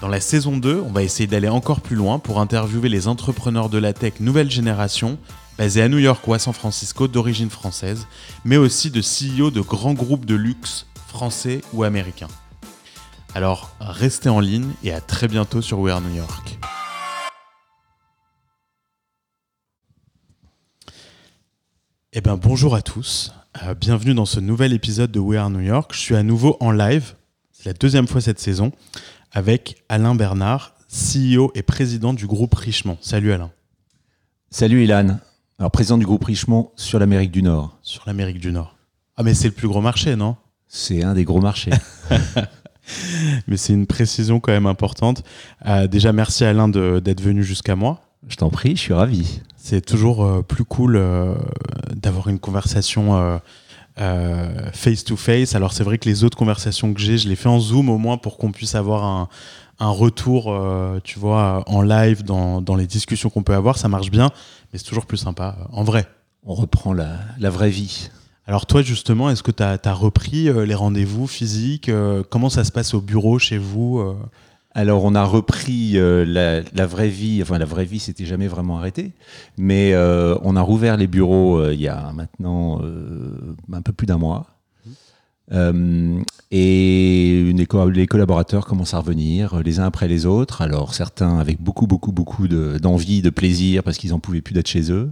[0.00, 3.68] Dans la saison 2, on va essayer d'aller encore plus loin pour interviewer les entrepreneurs
[3.68, 5.18] de la tech nouvelle génération,
[5.58, 8.06] basés à New York ou à San Francisco d'origine française,
[8.44, 12.28] mais aussi de CEO de grands groupes de luxe français ou américains.
[13.34, 16.58] Alors restez en ligne et à très bientôt sur We Are New York.
[22.12, 23.32] Eh bien bonjour à tous,
[23.64, 25.90] Euh, bienvenue dans ce nouvel épisode de We Are New York.
[25.92, 27.14] Je suis à nouveau en live,
[27.50, 28.70] c'est la deuxième fois cette saison,
[29.32, 32.98] avec Alain Bernard, CEO et président du groupe Richemont.
[33.00, 33.50] Salut Alain.
[34.50, 35.18] Salut Ilan.
[35.58, 37.78] Alors président du groupe Richemont sur l'Amérique du Nord.
[37.82, 38.76] Sur l'Amérique du Nord.
[39.16, 40.36] Ah mais c'est le plus gros marché, non?
[40.68, 41.72] C'est un des gros marchés.
[43.46, 45.22] Mais c'est une précision quand même importante.
[45.66, 48.00] Euh, déjà, merci Alain d'être venu jusqu'à moi.
[48.28, 49.40] Je t'en prie, je suis ravi.
[49.56, 51.34] C'est toujours euh, plus cool euh,
[51.94, 53.40] d'avoir une conversation
[54.72, 55.54] face to face.
[55.54, 57.98] Alors c'est vrai que les autres conversations que j'ai, je les fais en zoom au
[57.98, 59.28] moins pour qu'on puisse avoir un,
[59.80, 63.78] un retour, euh, tu vois, en live dans, dans les discussions qu'on peut avoir.
[63.78, 64.30] Ça marche bien,
[64.72, 66.06] mais c'est toujours plus sympa euh, en vrai.
[66.44, 68.10] On reprend la, la vraie vie.
[68.46, 72.64] Alors toi justement, est-ce que tu as, repris euh, les rendez-vous physiques Euh, Comment ça
[72.64, 74.16] se passe au bureau chez vous euh?
[74.78, 77.42] Alors on a repris euh, la, vraie vie.
[77.42, 79.10] Enfin la vraie vie s'était jamais vraiment arrêtée.
[79.56, 82.80] Mais euh, on a rouvert les bureaux euh, il y a maintenant
[83.72, 84.46] un peu plus d'un mois.
[85.50, 90.62] Et les co- les collaborateurs commencent à revenir les uns après les autres.
[90.62, 94.54] Alors certains avec beaucoup, beaucoup, beaucoup de- d'envie, de, plaisir parce qu'ils n'en pouvaient plus
[94.54, 95.10] d'être chez eux.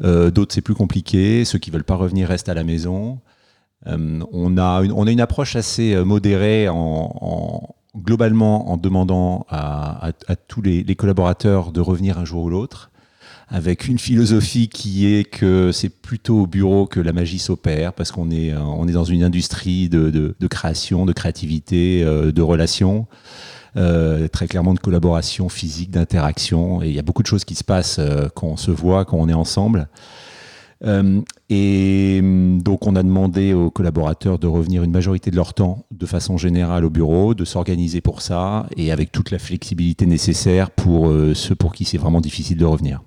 [0.00, 1.44] D'autres c'est plus compliqué.
[1.44, 3.18] Ceux qui veulent pas revenir restent à la maison.
[3.84, 10.10] On, a une, approche assez modérée en- globalement en demandant à,
[10.48, 12.90] tous les, collaborateurs de revenir un jour ou l'autre,
[13.48, 18.10] avec une philosophie qui est que c'est plutôt au bureau que la magie s'opère, parce
[18.10, 22.32] qu'on est, euh, on est dans une industrie de, de- de création, de créativité, euh,
[22.32, 23.06] de relations.
[23.76, 26.82] euh, très clairement de collaboration physique, d'interaction.
[26.82, 27.98] Et il y a beaucoup de choses qui se passent
[28.34, 29.88] quand on se voit, quand on est ensemble.
[30.84, 35.54] Euh, et hum, donc, on a demandé aux collaborateurs de revenir une majorité de leur
[35.54, 40.06] temps de façon générale au bureau, de s'organiser pour ça et avec toute la flexibilité
[40.06, 43.02] nécessaire pour euh, ceux pour qui c'est vraiment difficile de revenir.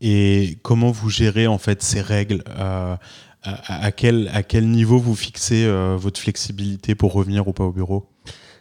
[0.00, 2.42] Et comment vous gérez en fait ces règles?
[2.48, 2.96] Euh,
[3.42, 7.64] à, à quel, à quel niveau vous fixez euh, votre flexibilité pour revenir ou pas
[7.64, 8.06] au bureau?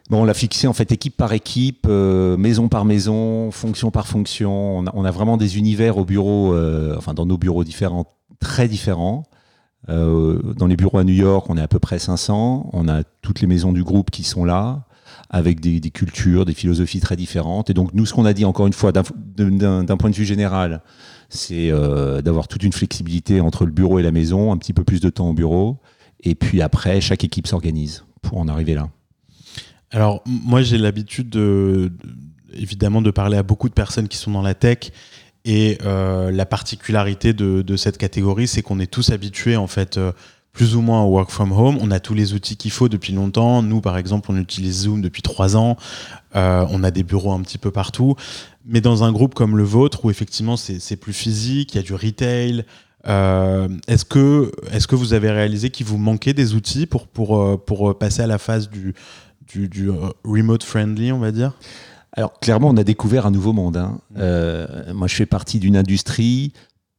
[0.10, 4.08] Bon, on l'a fixé en fait équipe par équipe, euh, maison par maison, fonction par
[4.08, 4.80] fonction.
[4.80, 8.08] On a, on a vraiment des univers au bureau, euh, enfin dans nos bureaux différents,
[8.40, 9.24] très différents.
[9.88, 12.70] Euh, dans les bureaux à New York, on est à peu près 500.
[12.74, 14.86] On a toutes les maisons du groupe qui sont là,
[15.30, 17.70] avec des, cultures, des philosophies très différentes.
[17.70, 20.82] Et donc nous, ce qu'on a dit encore une fois, d'un- point de vue général,
[21.30, 24.84] c'est euh, d'avoir toute une flexibilité entre le bureau et la maison, un petit peu
[24.84, 25.78] plus de temps au bureau.
[26.24, 28.90] Et puis après, chaque équipe s'organise pour en arriver là.
[29.92, 34.32] Alors moi j'ai l'habitude de, de- évidemment de parler à beaucoup de personnes qui sont
[34.32, 34.92] dans la tech
[35.50, 40.12] et euh, la particularité de, cette catégorie c'est qu'on est tous habitués en fait euh,
[40.54, 41.80] plus ou moins au work from home.
[41.82, 43.64] On a tous les outils qu'il faut depuis longtemps.
[43.64, 45.76] Nous par exemple on utilise Zoom depuis trois ans.
[46.36, 48.16] Euh, on a des bureaux un petit peu partout.
[48.64, 51.84] Mais dans un groupe comme le vôtre où effectivement c'est plus physique, il y a
[51.84, 52.64] du retail.
[53.08, 57.98] est-ce que, est que vous avez réalisé qu'il vous manquait des outils pour, pour, pour
[57.98, 58.94] passer à la phase du,
[59.48, 59.90] du,
[60.24, 61.54] remote friendly, on va dire?
[62.14, 63.78] Alors clairement, on a découvert un nouveau monde.
[63.78, 64.00] hein.
[64.18, 66.54] Euh, moi, je fais partie d'une industrie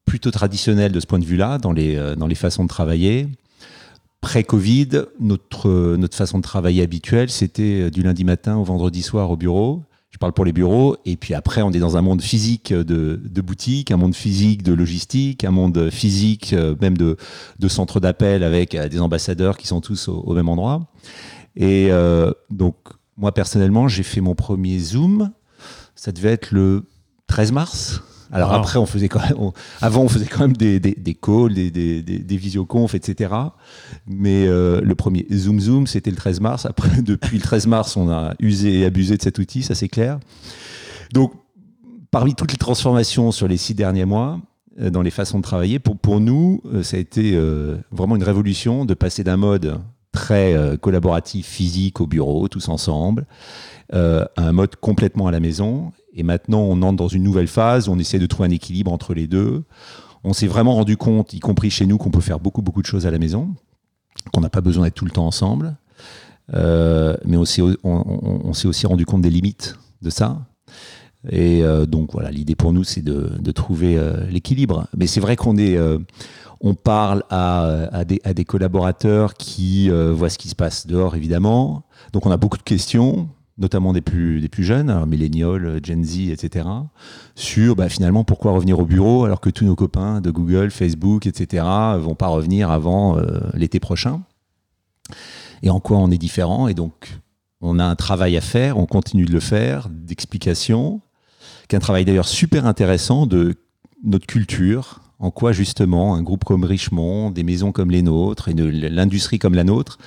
[0.04, 3.28] plutôt traditionnelle de ce point de vue-là, dans les, euh, dans les façons de travailler.
[4.20, 9.30] Pré-Covid, notre, euh, notre façon de travailler habituelle, c'était du lundi matin au vendredi soir
[9.30, 9.82] au bureau.
[10.10, 10.96] Je parle pour les bureaux.
[11.06, 14.62] Et puis après, on est dans un monde physique de, de boutique, un monde physique
[14.62, 17.16] de logistique, un monde physique même de,
[17.58, 20.88] de centres d'appel avec des ambassadeurs qui sont tous au, au même endroit.
[21.56, 22.74] Et euh, donc,
[23.20, 25.30] moi personnellement, j'ai fait mon premier Zoom.
[25.94, 26.86] Ça devait être le
[27.28, 28.02] 13 mars
[28.32, 28.56] Alors Wow.
[28.56, 31.52] après, on faisait quand même, on- avant, on faisait quand même des, des, des calls,
[31.52, 33.34] des, des, visioconf, etc.
[34.06, 36.64] Mais euh, le premier Zoom Zoom, c'était le 13 mars.
[36.66, 39.88] Après, depuis le 13 mars, on a usé et abusé de cet outil, ça c'est
[39.88, 40.18] clair.
[41.12, 41.32] Donc,
[42.12, 44.40] parmi toutes les transformations sur les six derniers mois,
[44.80, 48.14] euh, dans les façons de travailler, pour, pour nous, euh, ça a été euh, vraiment
[48.16, 49.80] une révolution de passer d'un mode
[50.12, 53.26] très euh, collaboratif, physique au bureau, tous ensemble,
[53.94, 55.92] euh, un mode complètement à la maison.
[56.14, 59.14] Et maintenant, on entre dans une nouvelle phase, on essaie de trouver un équilibre entre
[59.14, 59.64] les deux.
[60.24, 62.86] On s'est vraiment rendu compte, y compris chez nous, qu'on peut faire beaucoup, beaucoup de
[62.86, 63.54] choses à la maison,
[64.32, 65.76] qu'on n'a pas besoin d'être tout le temps ensemble.
[66.52, 70.46] Euh, mais on s'est on- s'est aussi rendu compte des limites de ça.
[71.30, 73.98] Et euh, donc voilà, l'idée pour nous, c'est de, trouver
[74.28, 74.88] l'équilibre.
[74.96, 75.78] Mais c'est vrai qu'on est,
[76.60, 81.84] on parle à, à des, collaborateurs qui euh, voient ce qui se passe dehors, évidemment.
[82.12, 86.66] Donc on a beaucoup de questions, notamment des plus, jeunes, millénials, Gen Z, etc.,
[87.34, 91.26] sur bah, finalement pourquoi revenir au bureau alors que tous nos copains de Google, Facebook,
[91.26, 91.64] etc.,
[91.98, 94.20] vont pas revenir avant euh, l'été prochain.
[95.62, 96.68] Et en quoi on est différent?
[96.68, 97.20] Et donc
[97.62, 101.00] on a un travail à faire, on continue de le faire, d'explication,
[101.68, 103.54] qui est un travail d'ailleurs super intéressant de
[104.02, 108.54] notre culture, en quoi justement un groupe comme Richemont, des maisons comme les nôtres et
[108.54, 109.98] l'industrie comme la nôtre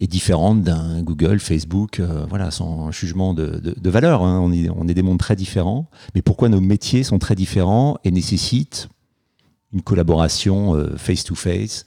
[0.00, 4.22] est différente d'un Google, Facebook, euh, voilà, sans jugement de, valeur.
[4.22, 4.40] hein.
[4.40, 4.52] On,
[4.88, 8.88] est, des mondes très différents, mais pourquoi nos métiers sont très différents et nécessitent
[9.72, 11.86] une collaboration euh, face-to-face?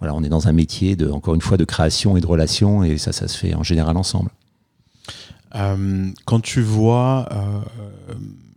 [0.00, 2.84] Voilà, on est dans un métier de, encore une fois, de création et de relation,
[2.84, 4.30] et ça, ça se fait en général ensemble.
[5.54, 7.26] Euh, quand tu vois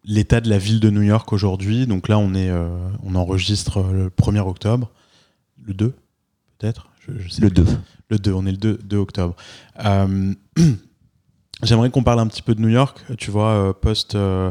[0.03, 2.69] l'état de la ville de New York aujourd'hui, donc là on est, euh,
[3.03, 4.91] on enregistre le 1er octobre,
[5.63, 5.93] le 2
[6.57, 7.63] peut-être, je, je sais Le plus.
[7.63, 7.77] 2.
[8.09, 9.35] Le 2, on est le 2, 2 octobre.
[9.85, 10.33] Euh,
[11.63, 14.49] J'aimerais qu'on parle un petit peu de New York, tu vois, euh, post, euh,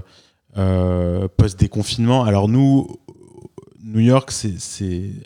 [0.59, 2.25] euh, post-déconfinement.
[2.25, 2.87] Alors nous,
[3.85, 4.33] New York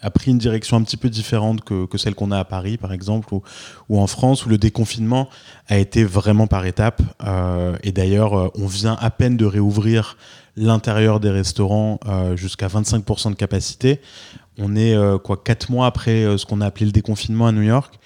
[0.03, 2.93] a pris une direction un petit peu différente que, celle qu'on a à Paris, par
[2.93, 3.33] exemple,
[3.89, 5.29] ou, en France, où le déconfinement
[5.69, 7.03] a été vraiment par étapes.
[7.25, 10.17] Euh, et d'ailleurs, euh, on vient à peine de réouvrir
[10.57, 14.01] l'intérieur des restaurants euh, jusqu'à 25% de capacité.
[14.59, 17.63] On est euh, quoi quatre mois après ce qu'on a appelé le déconfinement à New
[17.63, 17.99] York.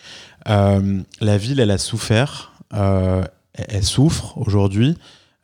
[0.46, 2.52] La ville, elle a souffert.
[2.72, 4.96] elle, souffre aujourd'hui.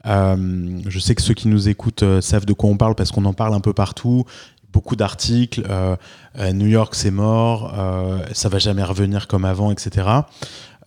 [0.04, 3.32] Je sais que ceux qui nous écoutent savent de quoi on parle parce qu'on en
[3.32, 4.24] parle un peu partout.
[4.72, 5.62] Beaucoup d'articles.
[5.68, 5.96] euh,
[6.38, 7.74] euh, New York, c'est mort.
[7.78, 10.06] euh, ça va jamais revenir comme avant, etc.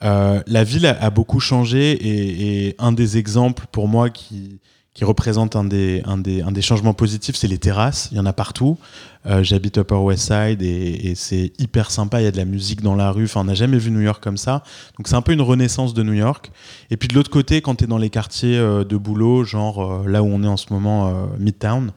[0.04, 4.60] Euh, la ville a, beaucoup changé et, et un des exemples pour moi qui,
[4.94, 8.10] qui représente un des, un, des, un des changements positifs, c'est les terrasses.
[8.12, 8.78] Il y en a partout.
[9.26, 12.22] Euh, J'habite Upper West Side et, et c'est hyper sympa.
[12.22, 13.24] Il y a de la musique dans la rue.
[13.26, 14.64] Enfin, on n'a jamais vu New York comme ça.
[14.98, 16.52] Donc c'est un peu une renaissance de New York.
[16.92, 20.08] Et puis de l'autre côté, quand tu es dans les quartiers euh, de boulot, genre
[20.08, 21.92] là où on est en ce moment, Midtown,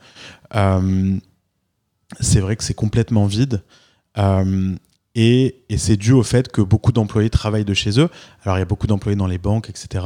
[0.57, 1.19] euh,
[2.21, 3.63] c'est vrai que c'est complètement vide.
[4.19, 4.75] Euh,
[5.15, 8.09] et, c'est dû au fait que beaucoup d'employés travaillent de chez eux.
[8.43, 10.05] Alors il y a beaucoup d'employés dans les banques, etc.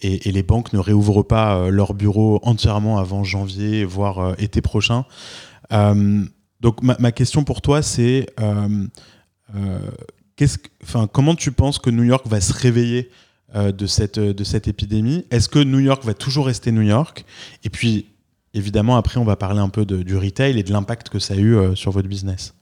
[0.00, 4.60] Et, les banques ne réouvrent pas euh, leurs bureaux entièrement avant janvier, voire euh, été
[4.60, 5.04] prochain.
[6.60, 8.26] Donc ma, question pour toi, c'est
[11.12, 13.10] comment tu penses que New York va se réveiller
[13.54, 15.24] de, cette, de cette épidémie?
[15.30, 17.24] Est-ce que New York va toujours rester New York?
[17.62, 18.06] Et puis,
[18.54, 21.34] évidemment, après, on va parler un peu de- du retail et de l'impact que ça
[21.34, 22.54] a eu euh, sur votre business.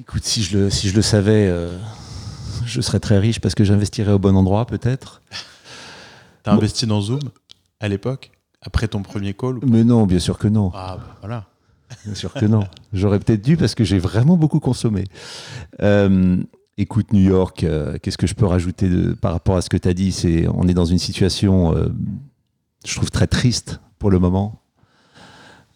[0.00, 1.76] Écoute, si je le, si je le savais, euh,
[2.66, 5.22] je serais très riche parce que j'investirais au bon endroit, peut-être.
[6.42, 6.58] T'as Bon.
[6.58, 7.20] investi dans Zoom
[7.80, 10.70] à l'époque Après ton premier call Mais non, bien sûr que non.
[10.74, 11.46] Ah, bah, voilà.
[12.04, 12.64] Bien sûr que non.
[12.92, 15.04] J'aurais peut-être dû parce que j'ai vraiment beaucoup consommé.
[15.80, 16.36] Euh,
[16.76, 19.76] écoute, New York, euh, qu'est-ce que je peux rajouter de- par rapport à ce que
[19.76, 20.10] tu as dit?
[20.12, 21.88] C'est On est dans une situation, euh,
[22.84, 24.60] je trouve, très triste pour le moment.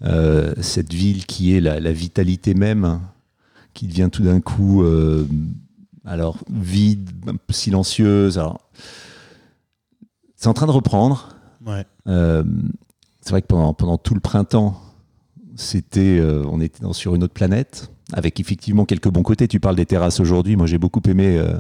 [0.04, 3.00] Euh, cette ville qui est la, la vitalité même,
[3.72, 5.26] qui devient tout d'un coup, euh,
[6.04, 7.08] alors vide,
[7.48, 8.38] silencieuse.
[8.38, 8.60] Alors,
[10.36, 11.30] c'est en train de reprendre.
[11.64, 11.86] Ouais.
[12.06, 12.44] Euh,
[13.22, 14.78] c'est vrai que pendant, pendant tout le printemps,
[15.56, 19.48] c'était, on était dans- sur une autre planète, avec effectivement quelques bons côtés.
[19.48, 20.56] Tu parles des terrasses aujourd'hui.
[20.56, 21.58] Moi, j'ai beaucoup aimé euh,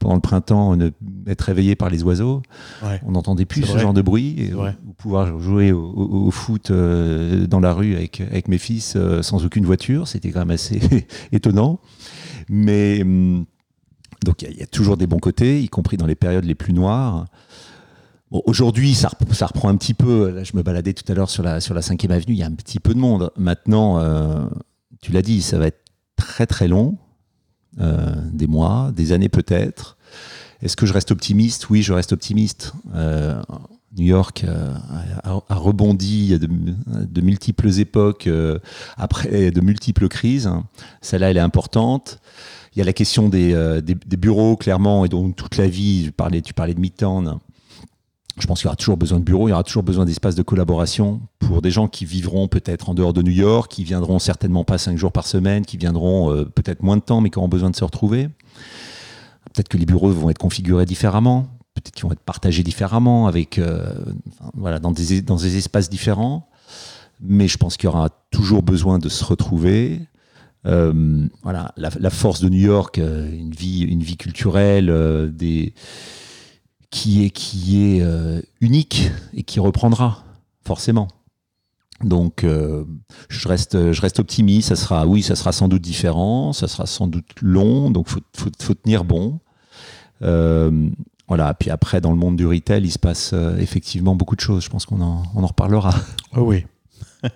[0.00, 0.90] pendant le printemps ne-
[1.28, 2.42] être réveillé par les oiseaux.
[2.84, 3.00] Ouais.
[3.06, 3.80] On n'entendait plus ce vrai.
[3.80, 4.34] genre de bruit.
[4.38, 4.54] Et,
[4.86, 8.94] ou pouvoir jouer au, au- au foot euh, dans la rue avec, avec mes fils
[8.96, 10.80] euh, sans aucune voiture, c'était quand même assez
[11.32, 11.78] étonnant.
[12.48, 13.44] Mais hum,
[14.24, 16.16] donc il y a- il y, a toujours des bons côtés, y compris dans les
[16.16, 17.26] périodes les plus noires.
[18.32, 20.30] Bon, Aujourd'hui, ça, rep- ça reprend un petit peu.
[20.30, 22.42] Là, je me baladais tout à l'heure sur la, sur la 5e avenue, il y
[22.42, 23.30] a un petit peu de monde.
[23.36, 24.00] Maintenant,
[25.00, 25.83] tu l'as dit, ça va être
[26.16, 26.96] très très long,
[27.80, 29.96] euh, des mois, des années peut-être.
[30.62, 31.68] Est-ce que je reste optimiste?
[31.70, 32.72] Oui, je reste optimiste.
[32.94, 33.42] Euh,
[33.96, 34.44] New York
[35.22, 38.28] a, rebondi de, multiples époques,
[38.96, 40.50] après de multiples crises.
[41.00, 42.18] Celle-là, elle est importante.
[42.74, 46.06] Il y a la question des, des, bureaux, clairement, et donc toute la vie.
[46.06, 46.80] Je parlais, tu parlais de
[48.38, 50.34] je pense qu'il y aura toujours besoin de bureaux, il y aura toujours besoin d'espaces
[50.34, 54.18] de collaboration pour des gens qui vivront peut-être en dehors de New York, qui viendront
[54.18, 57.38] certainement pas cinq jours par semaine, qui viendront euh, peut-être moins de temps, mais qui
[57.38, 58.28] auront besoin de se retrouver.
[59.52, 63.58] Peut-être que les bureaux vont être configurés différemment, peut-être qu'ils vont être partagés différemment, avec
[63.58, 63.94] euh,
[64.54, 66.48] voilà dans des dans espaces différents.
[67.20, 70.00] Mais je pense qu'il y aura toujours besoin de se retrouver.
[70.66, 75.74] Euh, voilà, la, la, force de New York, une vie, une vie culturelle, des
[76.94, 80.22] qui est, qui est euh, unique et qui reprendra,
[80.64, 81.08] forcément.
[82.04, 82.84] Donc, euh,
[83.28, 84.68] je, reste, je reste optimiste.
[84.68, 88.20] Ça sera, oui, ça sera sans doute différent, ça sera sans doute long, donc faut,
[88.32, 89.40] faut, tenir bon.
[90.22, 90.88] Euh,
[91.26, 94.62] voilà, puis après, dans le monde du retail, il se passe effectivement beaucoup de choses.
[94.62, 95.96] Je pense qu'on en, on en reparlera.
[96.36, 96.64] Oh oui.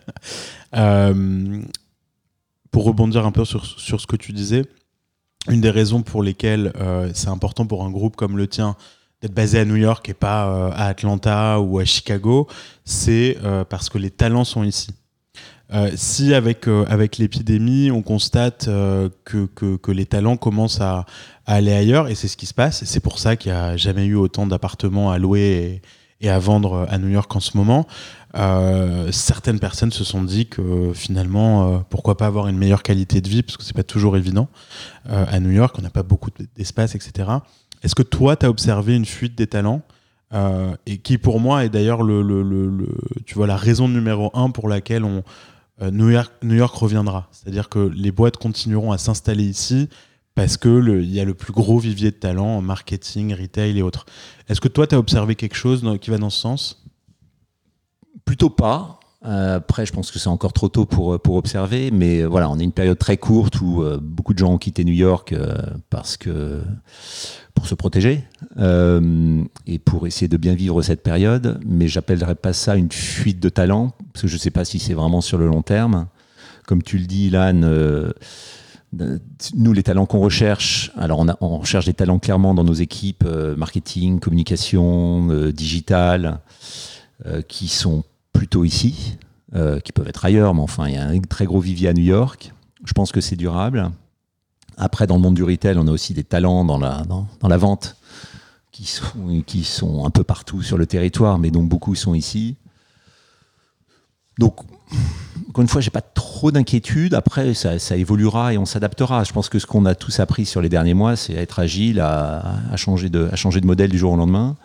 [2.71, 4.65] pour rebondir un peu sur, sur, ce que tu disais,
[5.49, 6.73] une des raisons pour lesquelles
[7.12, 8.77] c'est important pour un groupe comme le tien
[9.21, 12.47] d'être basé à New York et pas euh, à Atlanta ou à Chicago,
[12.85, 14.91] c'est euh, parce que les talents sont ici.
[15.75, 21.05] Euh, si avec, avec l'épidémie, on constate que, que, que, les talents commencent à,
[21.45, 24.07] aller ailleurs, et c'est ce qui se passe, c'est pour ça qu'il n'y a jamais
[24.07, 25.83] eu autant d'appartements à louer
[26.21, 27.87] et, et, à vendre à New York en ce moment,
[29.11, 33.43] certaines personnes se sont dit que finalement, pourquoi pas avoir une meilleure qualité de vie,
[33.43, 34.49] parce que c'est pas toujours évident.
[35.07, 37.29] à New York, on n'a pas beaucoup d'espace, etc.
[37.83, 39.83] Est-ce que toi, tu as observé une fuite des talents
[40.35, 42.87] euh, et qui pour moi est d'ailleurs le,
[43.25, 47.29] tu vois, la raison numéro un pour laquelle euh, New, York, New York reviendra.
[47.31, 49.89] C'est-à-dire que les boîtes continueront à s'installer ici
[50.35, 54.07] parce qu'il y a le plus gros vivier de talents en marketing, retail et autres.
[54.49, 56.87] Est-ce que toi, tu as observé quelque chose qui va dans ce sens?
[58.25, 58.98] Plutôt pas.
[59.25, 62.59] Euh, après, je pense que c'est encore trop tôt pour, pour observer, mais voilà, on
[62.59, 65.35] est une période très courte où beaucoup de gens ont quitté New York
[65.91, 66.63] parce que
[67.59, 68.23] pour se protéger
[68.59, 71.61] euh, et pour essayer de bien vivre cette période.
[71.67, 74.79] Mais j'appellerais pas ça une fuite de talent, parce que je ne sais pas si
[74.79, 76.07] c'est vraiment sur le long terme.
[76.67, 78.13] Comme tu le dis, Ilan, euh,
[78.93, 82.75] nous, les talents qu'on recherche, alors on, a, on, recherche des talents clairement dans nos
[82.75, 86.41] équipes euh, marketing, communication, digital,
[87.49, 88.05] qui sont
[88.38, 89.18] plutôt ici,
[89.85, 92.04] qui peuvent être ailleurs, mais enfin, il y a un très gros vivier à New
[92.04, 92.52] York.
[92.85, 93.90] Je pense que c'est durable.
[94.76, 97.57] Après, dans le monde du retail, on a aussi des talents dans la, dans, la
[97.57, 97.97] vente
[98.71, 102.57] qui sont, qui sont un peu partout sur le territoire, mais dont beaucoup sont ici.
[104.38, 104.61] Donc,
[105.49, 107.14] encore une fois, j'ai pas trop d'inquiétude.
[107.14, 109.25] Après, ça, ça, évoluera et on s'adaptera.
[109.25, 111.99] Je pense que ce qu'on a tous appris sur les derniers mois, c'est être agile,
[111.99, 114.57] à, changer de, à changer de modèle du jour au lendemain.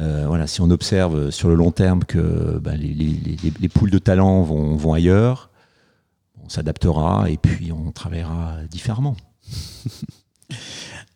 [0.00, 3.90] Euh, voilà, si on observe sur le long terme que bah, les, les, les, poules
[3.90, 5.50] de talents vont, vont ailleurs,
[6.42, 9.16] on s'adaptera et puis on travaillera différemment.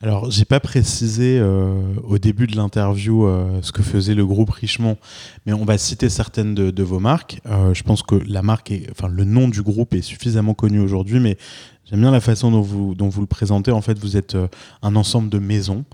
[0.02, 4.50] Alors, j'ai pas précisé euh, au début de l'interview euh, ce que faisait le groupe
[4.50, 4.98] Richemont,
[5.46, 7.40] mais on va citer certaines de, vos marques.
[7.72, 11.18] Je pense que la marque, est, enfin le nom du groupe est suffisamment connu aujourd'hui,
[11.18, 11.38] mais
[11.86, 13.70] j'aime bien la façon dont vous, dont vous le présentez.
[13.70, 14.36] En fait, vous êtes
[14.82, 15.86] un ensemble de maisons.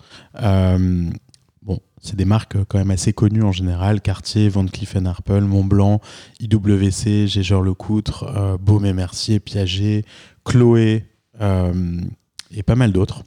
[1.62, 6.00] Bon, c'est des marques quand même assez connues en général Cartier, Van Cleef Arpels, Montblanc,
[6.40, 10.04] IWC, Gégeur Lecoutre, Baume et Mercier, Piaget,
[10.44, 11.04] Chloé
[12.54, 13.22] et pas mal d'autres.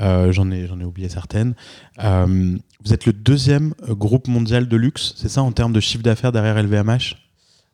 [0.00, 1.54] Euh, j'en ai, oublié certaines.
[2.02, 6.02] Euh, vous êtes le deuxième groupe mondial de luxe, c'est ça, en termes de chiffre
[6.02, 7.16] d'affaires derrière LVMH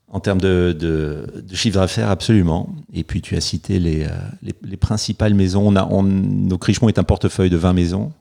[0.08, 2.74] En termes de, chiffre d'affaires, absolument.
[2.92, 5.66] Et puis tu as cité les, euh, les, principales maisons.
[5.66, 8.12] On a, est un portefeuille de 20 maisons.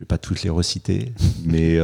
[0.00, 1.12] Je ne vais pas toutes les reciter,
[1.44, 1.78] mais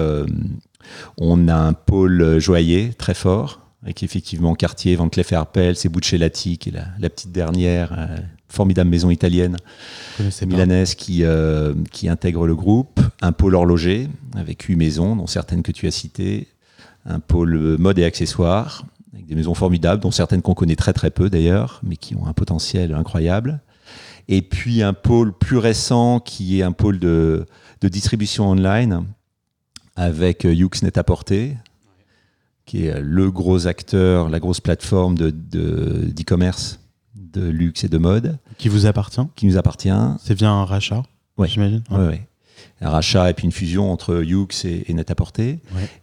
[1.18, 6.56] on a un pôle joaillier très fort avec effectivement Cartier, Van Cleef Arpels, c'est Buccellati
[6.56, 7.92] qui est la, la petite dernière,
[8.48, 9.56] formidable maison italienne
[10.46, 15.62] milanaise qui, euh, qui intègre le groupe, un pôle horloger avec huit maisons, dont certaines
[15.62, 16.48] que tu as citées,
[17.04, 21.10] un pôle mode et accessoires, avec des maisons formidables, dont certaines qu'on connaît très très
[21.10, 23.60] peu d'ailleurs, mais qui ont un potentiel incroyable.
[24.28, 27.46] Et puis un pôle plus récent qui est un pôle de,
[27.80, 29.04] de distribution online
[29.96, 31.56] avec Yux Net à portée,
[32.64, 36.80] qui est le gros acteur, la grosse plateforme d'e-commerce
[37.14, 38.38] de luxe et de mode.
[38.58, 39.90] Qui vous appartient Qui nous appartient.
[40.20, 41.02] C'est via un rachat,
[41.38, 41.48] ouais.
[41.48, 42.20] j'imagine Oui,
[42.80, 45.60] Un rachat et puis une fusion entre Yux et, et Net-à-Porter.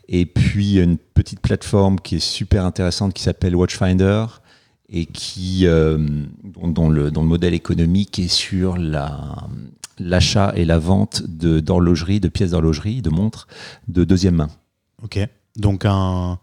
[0.08, 4.26] Et puis une petite plateforme qui est super intéressante qui s'appelle Watchfinder
[4.90, 5.98] et qui, euh,
[6.44, 8.78] dont, le, dont, le, modèle économique est sur
[10.00, 13.48] l'achat et la vente d'horlogerie, de, pièces d'horlogerie, de montres
[13.88, 14.50] de deuxième main.
[15.04, 15.20] Ok.
[15.56, 16.40] Donc un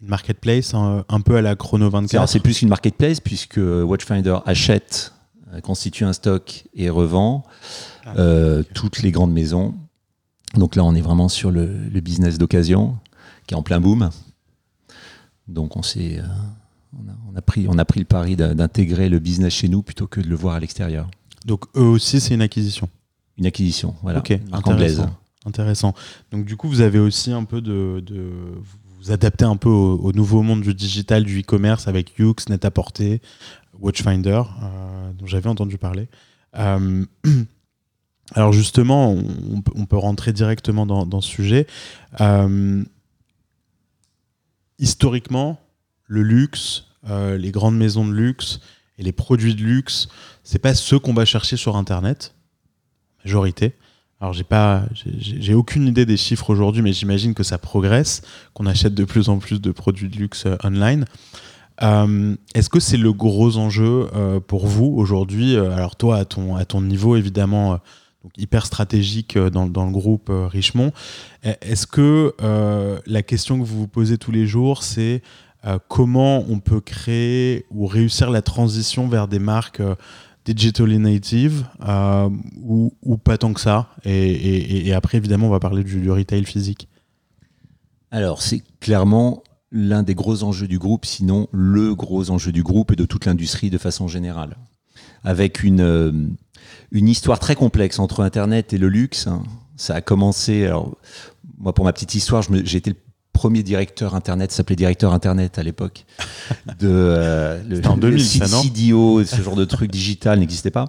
[0.00, 2.28] marketplace un, un peu à la Chrono 24.
[2.28, 5.12] C'est plus une marketplace puisque Watchfinder achète,
[5.52, 7.44] euh, constitue un stock et revend
[8.04, 9.74] Ah, euh, toutes les grandes maisons.
[10.54, 12.96] Donc là, on est vraiment sur le, le business d'occasion
[13.46, 14.10] qui est en plein boom.
[15.48, 16.22] Donc on s'est, euh,
[16.98, 19.68] on, a, on a pris, on a pris le pari d'in- d'intégrer le business chez
[19.68, 21.08] nous plutôt que de le voir à l'extérieur.
[21.46, 22.88] Donc eux aussi, c'est une acquisition.
[23.38, 24.98] Une acquisition, voilà, Ok, anglaise.
[25.00, 25.16] intéressant.
[25.46, 25.94] Intéressant.
[26.32, 28.30] Donc du coup, vous avez aussi un peu de, de
[28.98, 33.20] vous adaptez un peu au, au nouveau monde du digital, du e-commerce avec Yux, Net-à-Porter,
[33.78, 36.08] Watchfinder, euh, dont j'avais entendu parler.
[36.58, 37.04] Euh,
[38.34, 41.66] alors justement, on, on peut- rentrer directement dans, dans ce sujet.
[42.20, 42.82] Euh,
[44.78, 45.60] historiquement,
[46.06, 48.60] le luxe, les grandes maisons de luxe
[48.98, 50.08] et les produits de luxe,
[50.42, 52.34] c'est pas ceux qu'on va chercher sur Internet,
[53.24, 53.74] majorité.
[54.20, 54.84] Alors j'ai pas,
[55.18, 58.22] j'ai- aucune idée des chiffres aujourd'hui, mais j'imagine que ça progresse,
[58.54, 61.04] qu'on achète de plus en plus de produits de luxe euh, online.
[61.82, 66.56] Euh, Est-ce que c'est le gros enjeu euh, pour vous aujourd'hui Alors toi, à ton,
[66.56, 67.78] à ton niveau, évidemment,
[68.38, 70.92] hyper stratégique dans, dans le groupe Richemont,
[71.42, 72.34] est-ce que
[73.06, 75.22] la question que vous vous posez tous les jours, c'est
[75.66, 79.96] euh, comment on peut créer ou réussir la transition vers des marques euh,
[80.44, 82.30] digitally native euh,
[82.62, 86.88] ou, pas tant que ça et, après, évidemment, on va parler du, retail physique.
[88.12, 89.42] Alors, c'est clairement
[89.72, 93.24] l'un des gros enjeux du groupe, sinon le gros enjeu du groupe et de toute
[93.24, 94.56] l'industrie de façon générale.
[95.24, 96.36] Avec une,
[96.92, 99.26] une histoire très complexe entre Internet et le luxe.
[99.26, 99.42] hein.
[99.76, 100.96] Ça a commencé, alors,
[101.58, 102.96] moi pour ma petite histoire, j'ai été le
[103.36, 106.04] premier directeur Internet, s'appelait directeur Internet à l'époque.
[106.80, 110.70] De, euh, le, en 2000, le ça, non CDO, ce genre de truc digital n'existait
[110.70, 110.86] pas.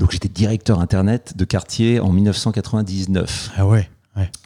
[0.00, 3.50] Donc j'étais directeur Internet de quartier en 1999.
[3.56, 3.88] Ah ouais.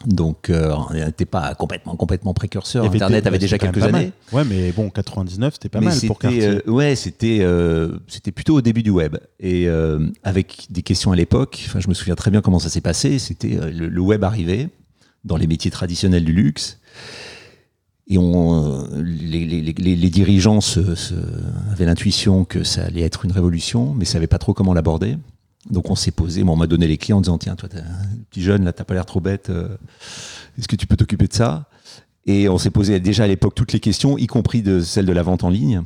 [0.05, 2.85] Donc, euh, on n'était pas complètement, complètement précurseur.
[2.85, 3.91] Internet des- avait déjà quelques années.
[3.91, 4.11] mal.
[4.31, 6.47] Ouais, mais bon, 99, c'était pas mais mal pour Cartier.
[6.47, 9.17] euh, ouais, c'était, euh, c'était plutôt au début du web.
[9.41, 12.69] Et euh, avec des questions à l'époque, enfin, je me souviens très bien comment ça
[12.69, 13.19] s'est passé.
[13.19, 14.69] C'était le, le web arrivait
[15.25, 16.79] dans les métiers traditionnels du luxe.
[18.09, 20.59] Et on, euh, les, les- les- les dirigeants
[21.71, 25.17] avaient l'intuition que ça allait être une révolution, mais ne savaient pas trop comment l'aborder.
[25.69, 27.79] Donc on s'est posé, bon, on m'a donné les clés en disant tiens, toi, t'es
[27.79, 29.49] un petit jeune, là, t'as pas l'air trop bête.
[29.49, 29.67] euh,
[30.57, 31.65] Est-ce que tu peux t'occuper de ça?
[32.25, 35.13] Et on s'est posé déjà à l'époque toutes les questions, y compris de celle de
[35.13, 35.81] la vente en ligne.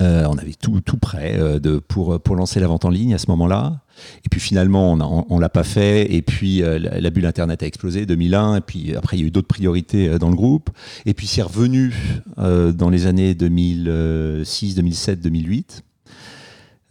[0.00, 3.18] Euh, on avait tout, tout prêt euh, pour, pour lancer la vente en ligne à
[3.18, 3.80] ce moment-là.
[4.24, 6.14] Et puis finalement, on on l'a pas fait.
[6.14, 8.56] Et puis euh, la, bulle Internet a explosé 2001.
[8.56, 10.70] Et puis après, il y a eu d'autres priorités dans le groupe.
[11.04, 11.92] Et puis c'est revenu
[12.36, 15.82] dans les années 2006, 2007, 2008.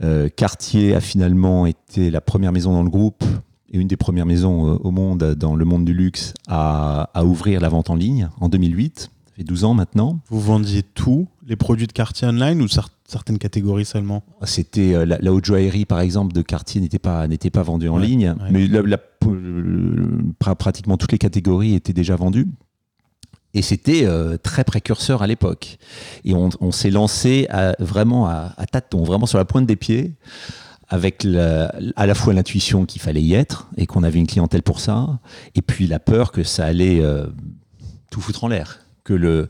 [0.03, 3.23] Euh, Cartier a finalement été la première maison dans le groupe
[3.71, 7.59] et une des premières maisons au monde, dans le monde du luxe, à, à ouvrir
[7.61, 8.99] la vente en ligne en 2008.
[8.99, 10.19] Ça fait 12 ans maintenant.
[10.29, 15.05] Vous vendiez tout, les produits de Cartier online ou cer- certaines catégories seulement C'était euh,
[15.05, 18.05] la, la haute joaillerie, par exemple, de Cartier n'était pas, n'était pas vendue en Ouais,
[18.05, 18.51] ligne, ouais.
[18.51, 22.47] mais la- la- euh, pra- pratiquement toutes les catégories étaient déjà vendues.
[23.53, 25.77] Et c'était euh, très précurseur à l'époque.
[26.25, 29.77] Et on, on s'est lancé à- vraiment à, à tâtons, vraiment sur la pointe des
[29.77, 30.13] pieds,
[30.89, 34.63] avec la- à la fois l'intuition qu'il fallait y être et qu'on avait une clientèle
[34.63, 35.19] pour ça,
[35.55, 37.25] et puis la peur que ça allait euh,
[38.11, 39.47] tout foutre en l'air, que le,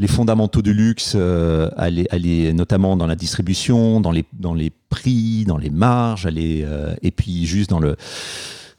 [0.00, 4.72] les fondamentaux du luxe euh, allaient, allaient notamment dans la distribution, dans les, dans les
[4.88, 7.96] prix, dans les marges, allaient, euh, et puis juste dans le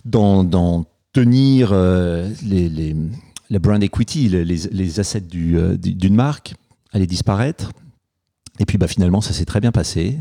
[0.03, 2.95] dans, dans tenir euh, les, les,
[3.51, 6.55] la brand equity, les, les- assets euh, du- d'une marque,
[6.91, 7.71] allaient disparaître.
[8.59, 10.17] Et puis bah, finalement, ça s'est très bien passé.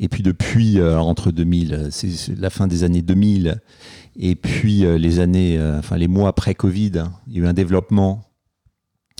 [0.00, 3.60] Et puis depuis, euh, entre 2000, euh, c'est la fin des années 2000,
[4.18, 7.52] et puis les années, enfin les mois après Covid, hein, il y a eu un
[7.54, 8.24] développement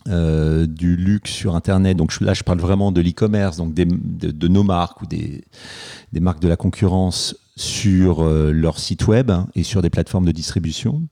[0.09, 1.97] euh, du luxe sur Internet.
[1.97, 5.45] Donc là, je parle vraiment de l'e-commerce, donc de, nos marques ou des,
[6.21, 10.33] marques de la concurrence sur euh, leur site web hein, et sur des plateformes de
[10.33, 11.03] distribution,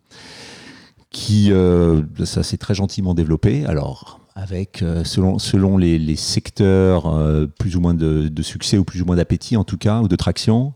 [1.10, 3.64] qui, euh, ça s'est très gentiment développé.
[3.66, 9.02] Alors, avec, selon, selon les, les secteurs, plus ou moins de, de succès ou plus
[9.02, 10.72] ou moins d'appétit en tout cas, ou de traction,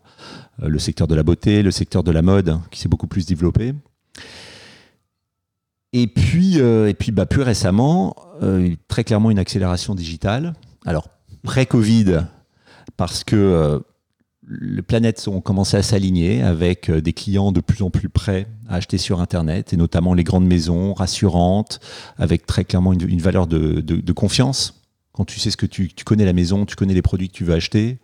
[0.59, 3.27] le secteur de la beauté, le secteur de la mode, hein, qui s'est beaucoup plus
[3.27, 3.73] développé.
[5.97, 10.55] Et puis, euh, et puis bah, plus récemment, euh, très clairement une accélération digitale.
[10.85, 11.09] Alors,
[11.45, 12.25] pré-Covid,
[12.97, 13.79] parce que euh,
[14.49, 18.75] les planètes ont commencé à s'aligner avec des clients de plus en plus prêts à
[18.75, 21.79] acheter sur Internet, et notamment les grandes maisons rassurantes,
[22.19, 24.83] avec très clairement une, valeur de confiance.
[25.13, 27.35] Quand tu sais ce que tu, tu connais la maison, tu connais les produits que
[27.35, 28.01] tu veux acheter.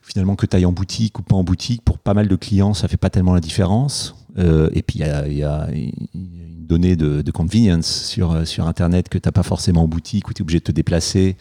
[0.00, 2.72] Finalement, que tu ailles en boutique ou pas en boutique, pour pas mal de clients,
[2.72, 4.16] ça fait pas tellement la différence.
[4.36, 5.68] Et puis il y a,
[6.14, 10.32] une donnée de, convenience sur, sur Internet que tu n'as pas forcément en boutique, où
[10.32, 11.36] tu es obligé de te déplacer.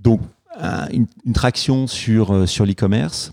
[0.00, 0.20] Donc,
[0.92, 3.32] une, traction sur, sur l'e-commerce.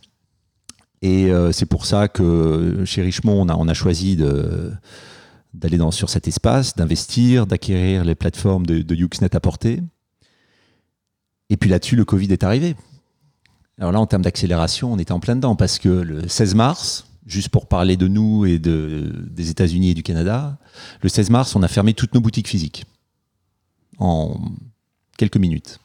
[1.01, 4.15] Et c'est pour ça que chez Richemont, on a, on a choisi
[5.53, 9.81] d'aller sur cet espace, d'investir, d'acquérir les plateformes de, de Uxnet à portée.
[11.49, 12.75] Et puis là-dessus, le Covid est arrivé.
[13.79, 17.05] Alors là, en termes d'accélération, on était en plein dedans parce que le 16 mars,
[17.25, 20.57] juste pour parler de nous et de, des États-Unis et du Canada,
[21.01, 22.85] le 16 mars, on a fermé toutes nos boutiques physiques
[23.99, 24.39] en
[25.17, 25.79] quelques minutes.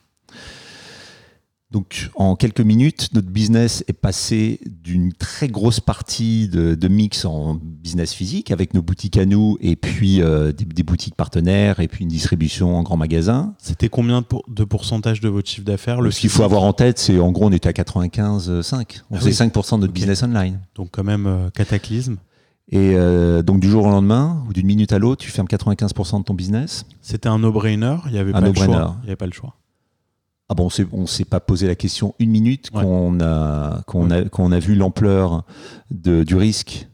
[1.71, 7.59] Donc, en quelques minutes, notre business est passé d'une très grosse partie de, mix en
[7.61, 12.05] business physique avec nos boutiques à nous et puis euh, des, boutiques partenaires et puis
[12.05, 13.53] une distribution en grand magasin.
[13.59, 17.19] C'était combien de pourcentage de votre chiffre d'affaires Ce qu'il faut avoir en tête, c'est
[17.19, 19.01] en gros, on était à 95,5.
[19.11, 20.59] On ah faisait 5% de notre business online.
[20.73, 22.17] Donc, quand même, euh, cataclysme.
[22.71, 26.19] Et euh, donc du jour au lendemain, ou d'une minute à l'autre, tu fermes 95%
[26.19, 26.85] de ton business.
[27.01, 28.95] C'était un no-brainer, il n'y avait, pas le choix.
[29.03, 29.55] Il y avait pas le choix.
[30.49, 34.23] Ah bon, on ne s'est pas posé la question une minute qu'on a, qu'on a,
[34.23, 35.45] qu'on a vu l'ampleur
[35.91, 36.89] du risque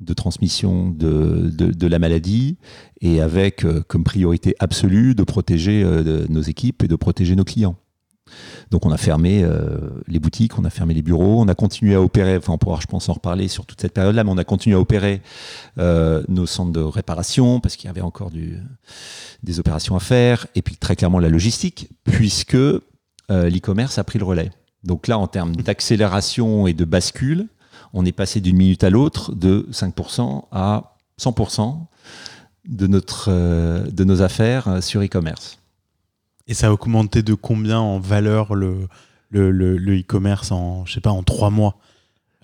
[0.00, 2.56] de transmission de, de, la maladie
[3.00, 7.44] et avec euh, comme priorité absolue de protéger euh, nos équipes et de protéger nos
[7.44, 7.76] clients.
[8.70, 11.96] Donc on a fermé euh, les boutiques, on a fermé les bureaux, on a continué
[11.96, 14.38] à opérer, enfin on pourra je pense en reparler sur toute cette période-là, mais on
[14.38, 15.20] a continué à opérer
[15.76, 18.58] nos centres de réparation parce qu'il y avait encore du,
[19.42, 22.56] des opérations à faire, et puis très clairement la logistique, puisque
[23.30, 24.50] l'e-commerce a pris le relais.
[24.84, 27.48] Donc là, en termes d'accélération et de bascule,
[27.92, 31.86] on est passé d'une minute à l'autre de 5% à 100%
[32.68, 35.58] de, notre, euh, de nos affaires sur e-commerce.
[36.46, 38.88] Et ça a augmenté de combien en valeur le,
[39.32, 41.76] e-commerce en, je en trois mois?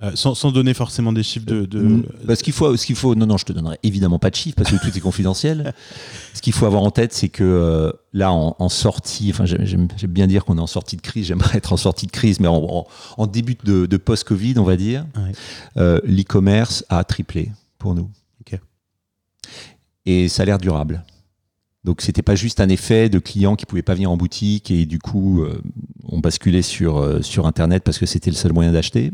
[0.02, 1.64] Euh, sans, donner forcément des chiffres de.
[1.64, 1.80] de...
[1.80, 2.06] Mm.
[2.24, 4.34] Bah, ce qu'il faut, ce qu'il faut, non, non, je te donnerai évidemment pas de
[4.34, 5.72] chiffres parce que tout est confidentiel.
[6.34, 10.26] ce qu'il faut avoir en tête, c'est que euh, là, en, sortie, enfin, j'aime bien
[10.26, 11.28] dire qu'on est en sortie de crise.
[11.28, 14.76] J'aimerais être en sortie de crise, mais en, en début de, de post-Covid, on va
[14.76, 15.06] dire,
[15.78, 18.10] euh, l'e-commerce a triplé pour nous.
[20.08, 21.02] Et ça a l'air durable.
[21.82, 24.86] Donc c'était pas juste un effet de clients qui pouvaient pas venir en boutique et
[24.86, 25.44] du coup
[26.04, 29.12] on basculait sur sur internet parce que c'était le seul moyen d'acheter.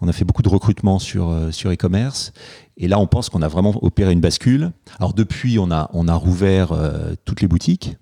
[0.00, 2.32] On a fait beaucoup de recrutement sur, euh, sur e-commerce.
[2.76, 4.72] Et là, on pense qu'on a vraiment opéré une bascule.
[4.98, 7.96] Alors depuis, on a, rouvert euh, toutes les boutiques.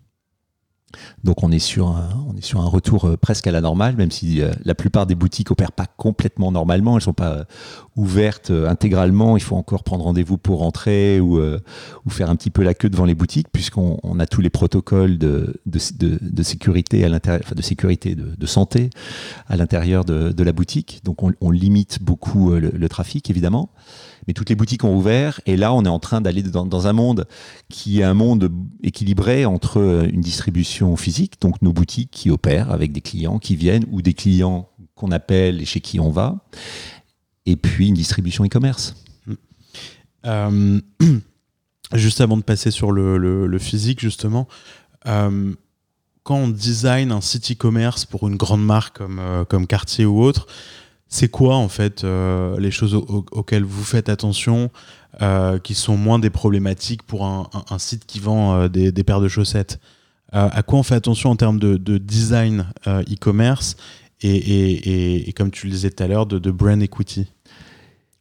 [1.24, 3.96] Donc on est sur un, on est sur un retour euh, presque à la normale,
[3.96, 7.44] même si la plupart des boutiques opèrent pas complètement normalement, elles sont pas
[7.96, 9.36] euh, ouvertes intégralement.
[9.36, 12.90] Il faut encore prendre rendez-vous pour rentrer ou, ou faire un petit peu la queue
[12.90, 15.54] devant les boutiques, puisqu'on on a tous les protocoles de,
[16.42, 18.90] sécurité à l'intérieur, enfin de sécurité, de, santé
[19.48, 21.00] à l'intérieur de, la boutique.
[21.04, 23.70] Donc on, limite beaucoup le trafic évidemment
[24.26, 25.40] mais toutes les boutiques ont ouvert.
[25.46, 27.26] Et là, on est en train d'aller dans, un monde
[27.68, 28.50] qui est un monde
[28.82, 33.56] équilibré entre euh, une distribution physique, donc nos boutiques qui opèrent avec des clients qui
[33.56, 36.44] viennent ou des clients qu'on appelle et chez qui on va,
[37.46, 38.94] et puis une distribution e-commerce.
[40.26, 40.80] Euh,
[41.94, 44.48] juste avant de passer sur le, physique, justement,
[45.06, 45.52] euh,
[46.22, 50.46] quand on design un site e-commerce pour une grande marque comme, comme Cartier ou autre,
[51.14, 54.70] c'est quoi en fait euh, les choses auxquelles vous faites attention
[55.22, 59.28] euh, qui sont moins des problématiques pour un, site qui vend euh, des, paires de
[59.28, 59.78] chaussettes?
[60.32, 63.76] À quoi on fait attention en termes de, design e-commerce
[64.20, 67.28] et, comme tu le disais tout à l'heure, de, brand equity?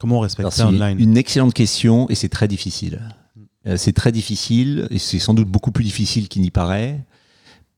[0.04, 3.00] Comment on respecte ça online Une excellente question et c'est très difficile.
[3.78, 7.00] c'est très difficile et c'est sans doute beaucoup plus difficile qu'il n'y paraît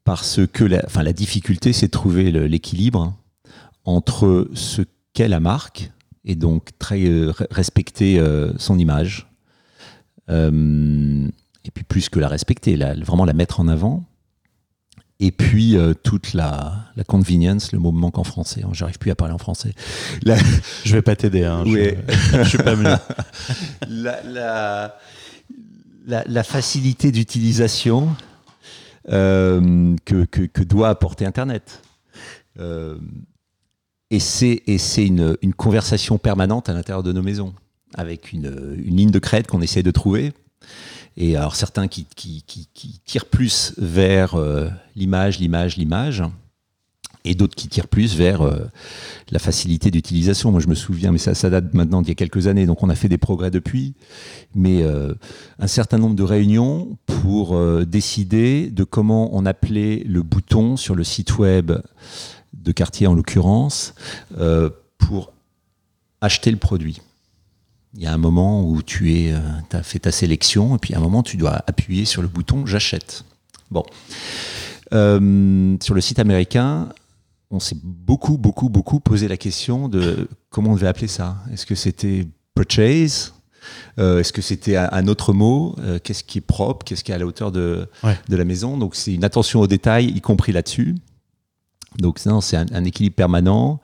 [0.06, 3.16] parce que la, enfin, la difficulté, c'est de trouver l'équilibre
[3.84, 4.82] entre ce
[5.14, 5.92] qu'est la marque
[6.26, 9.28] et donc très euh, respecter euh, son image.
[10.30, 11.28] Euh,
[11.64, 14.04] et puis plus que la respecter, vraiment la mettre en avant.
[15.19, 18.63] Et puis toute la, la, convenience, le mot me manque en français.
[18.63, 19.73] Hein, j'arrive plus à parler en français.
[20.25, 21.45] Je vais pas t'aider.
[21.45, 21.95] Hein, je,
[22.43, 22.95] je suis pas mieux.
[23.88, 24.93] la,
[26.06, 28.10] la, facilité d'utilisation
[29.08, 31.82] que, que, que, doit apporter Internet.
[34.12, 37.54] Et c'est, une, conversation permanente à l'intérieur de nos maisons,
[37.95, 40.34] avec une, ligne de crête qu'on essaie de trouver.
[41.17, 42.06] Et alors certains qui,
[43.06, 46.23] tirent plus vers euh, l'image, l'image, l'image,
[47.23, 48.67] et d'autres qui tirent plus vers euh,
[49.32, 50.51] la facilité d'utilisation.
[50.51, 52.89] Moi je me souviens, mais ça, date maintenant d'il y a quelques années, donc on
[52.89, 53.93] a fait des progrès depuis,
[54.54, 55.13] mais euh,
[55.58, 61.04] un certain nombre de réunions pour décider de comment on appelait le bouton sur le
[61.04, 61.71] site web
[62.54, 63.95] de quartier en l'occurrence,
[64.97, 65.32] pour
[66.19, 66.99] acheter le produit.
[67.96, 69.34] Il y a un moment où tu es,
[69.72, 72.66] as fait ta sélection, et puis à un moment, tu dois appuyer sur le bouton
[72.66, 73.24] j'achète.
[73.72, 73.84] Bon.
[74.92, 76.90] sur le site américain,
[77.52, 81.38] on s'est beaucoup, beaucoup, beaucoup posé la question de comment on devait appeler ça.
[81.52, 83.34] Est-ce que c'était purchase
[84.00, 85.76] euh, Est-ce que c'était un, autre mot?
[85.80, 86.84] Euh, Qu'est-ce qui est propre?
[86.86, 87.88] Qu'est-ce qui est à la hauteur de,
[88.30, 88.78] de la maison?
[88.78, 90.96] Donc c'est une attention aux détails, y compris là-dessus.
[91.98, 93.80] Donc c'est un, équilibre permanent.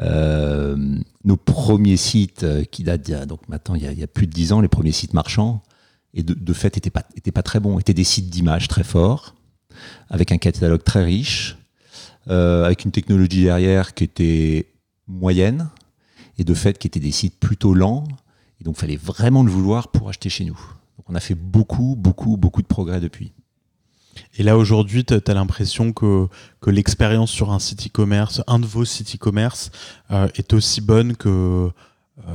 [0.00, 0.76] Euh,
[1.24, 4.68] nos premiers sites qui datent donc maintenant il y, a, plus de dix ans, les
[4.68, 5.62] premiers sites marchands,
[6.14, 9.34] et de, fait n'étaient pas, étaient pas très bons, étaient des sites d'images très forts,
[10.08, 11.56] avec un catalogue très riche,
[12.26, 14.72] avec une technologie derrière qui était
[15.06, 15.68] moyenne,
[16.38, 18.04] et de fait qui étaient des sites plutôt lents,
[18.60, 20.58] et donc, fallait vraiment le vouloir pour acheter chez nous.
[20.96, 23.32] Donc, on a fait beaucoup, beaucoup, beaucoup de progrès depuis.
[24.38, 26.26] Et là, aujourd'hui, tu l'impression que,
[26.60, 29.70] que l'expérience sur un site e-commerce, un de vos sites e-commerce,
[30.10, 31.70] euh, est aussi bonne que,
[32.26, 32.32] euh,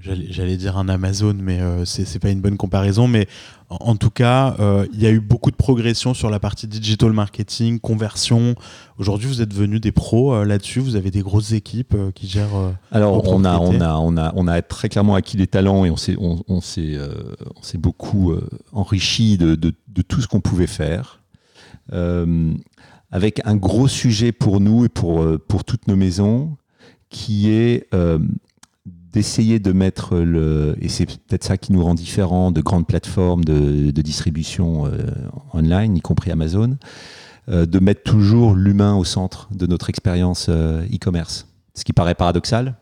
[0.00, 3.08] j'allais dire un Amazon, mais euh, c'est pas une bonne comparaison.
[3.08, 3.26] Mais
[3.68, 7.12] en, tout cas, euh, il y a eu beaucoup de progression sur la partie digital
[7.12, 8.54] marketing, conversion.
[8.98, 10.80] Aujourd'hui, vous êtes devenus des pros là-dessus.
[10.80, 12.74] Vous avez des grosses équipes qui gèrent.
[12.90, 15.90] Alors, on a, on, a, on, a, on a très clairement acquis des talents et
[15.90, 16.98] on s'est on, on s'est
[17.78, 18.34] beaucoup
[18.72, 21.20] enrichi de, de, de, tout ce qu'on pouvait faire.
[23.10, 26.56] avec un gros sujet pour nous et pour, pour toutes nos maisons
[27.10, 27.88] qui est
[29.18, 33.44] d'essayer de mettre le, et c'est peut-être ça qui nous rend différents de grandes plateformes
[33.44, 35.10] de, distribution euh,
[35.52, 36.76] online, y compris Amazon,
[37.48, 41.48] euh, de mettre toujours l'humain au centre de notre expérience euh, e-commerce.
[41.74, 42.76] Ce qui paraît paradoxal,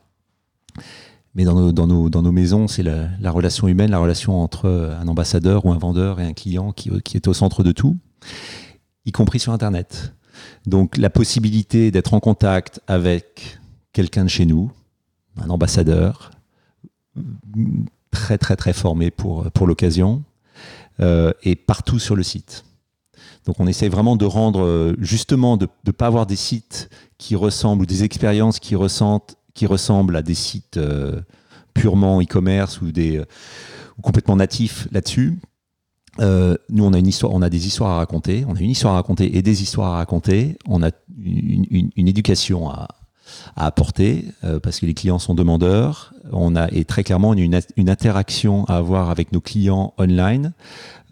[1.35, 5.09] mais dans nos, dans nos, maisons, c'est la, la, relation humaine, la relation entre un
[5.09, 7.97] ambassadeur ou un vendeur et un client qui, qui est au centre de tout,
[9.07, 10.13] y compris sur Internet.
[10.67, 13.59] Donc la possibilité d'être en contact avec
[13.95, 14.71] quelqu'un de chez nous,
[15.39, 16.31] un ambassadeur
[18.11, 20.23] très très très formé pour, pour l'occasion
[21.01, 22.65] euh, et partout sur le site.
[23.45, 27.37] Donc on essaie vraiment de rendre, euh, justement, de ne pas avoir des sites qui
[27.37, 28.75] ressemblent ou des expériences qui,
[29.55, 31.21] qui ressemblent à des sites euh,
[31.75, 32.91] purement e-commerce ou,
[34.03, 35.39] complètement natifs là-dessus.
[36.19, 38.95] nous, on a une histoire, on a des histoires à raconter, on a une histoire
[38.95, 40.57] à raconter et des histoires à raconter.
[40.67, 42.89] On a une, une éducation à,
[43.57, 46.13] à apporter euh, parce que les clients sont demandeurs.
[46.33, 50.53] On a et très clairement une, une interaction à avoir avec nos clients online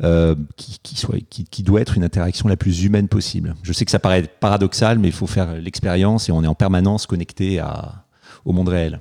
[0.02, 3.54] euh, qui, qui, soit, qui, qui, doit être une interaction la plus humaine possible.
[3.62, 6.54] Je sais que ça paraît paradoxal, mais il faut faire l'expérience et on est en
[6.54, 8.04] permanence connecté à,
[8.44, 9.00] au monde réel.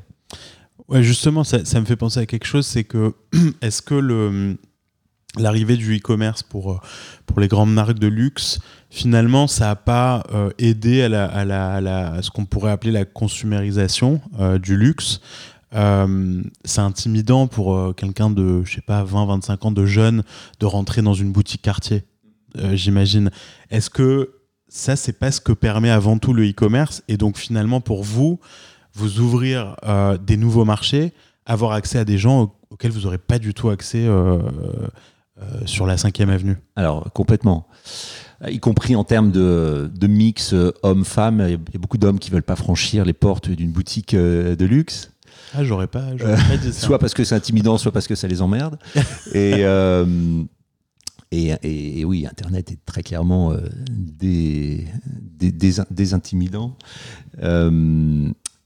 [0.90, 3.14] Ouais, justement, ça, ça me fait penser à quelque chose, c'est que
[3.62, 4.58] est-ce que le
[5.38, 6.80] l'arrivée du e-commerce pour, euh,
[7.26, 11.46] pour les grandes marques de luxe, finalement, ça n'a pas euh, aidé à, la, à,
[11.46, 15.22] la, à, ce qu'on pourrait appeler la consumérisation euh, du luxe.
[16.66, 20.24] c'est intimidant pour quelqu'un de, je sais pas, 20, 25 ans de jeune
[20.60, 22.04] de rentrer dans une boutique quartier,
[22.74, 23.32] j'imagine.
[23.72, 24.36] Est-ce que
[24.68, 28.40] ça, c'est pas ce que permet avant tout le e-commerce Et donc, finalement, pour vous,
[28.94, 29.76] vous ouvrir
[30.22, 31.12] des nouveaux marchés,
[31.48, 34.08] avoir accès à des gens auxquels vous n'aurez pas du tout accès
[35.66, 37.68] sur la 5 avenue Alors, complètement.
[38.50, 42.44] Y compris en termes de, mix euh, homme-femme, il y a beaucoup d'hommes qui veulent
[42.44, 45.12] pas franchir les portes d'une boutique euh, de luxe.
[45.54, 46.06] Ah, j'aurais pas,
[46.72, 48.78] Soit parce que c'est intimidant, soit parce que ça les emmerde.
[49.34, 49.64] et,
[51.32, 53.56] et, oui, Internet est très clairement
[53.90, 54.88] des,
[55.40, 56.76] des, intimidants.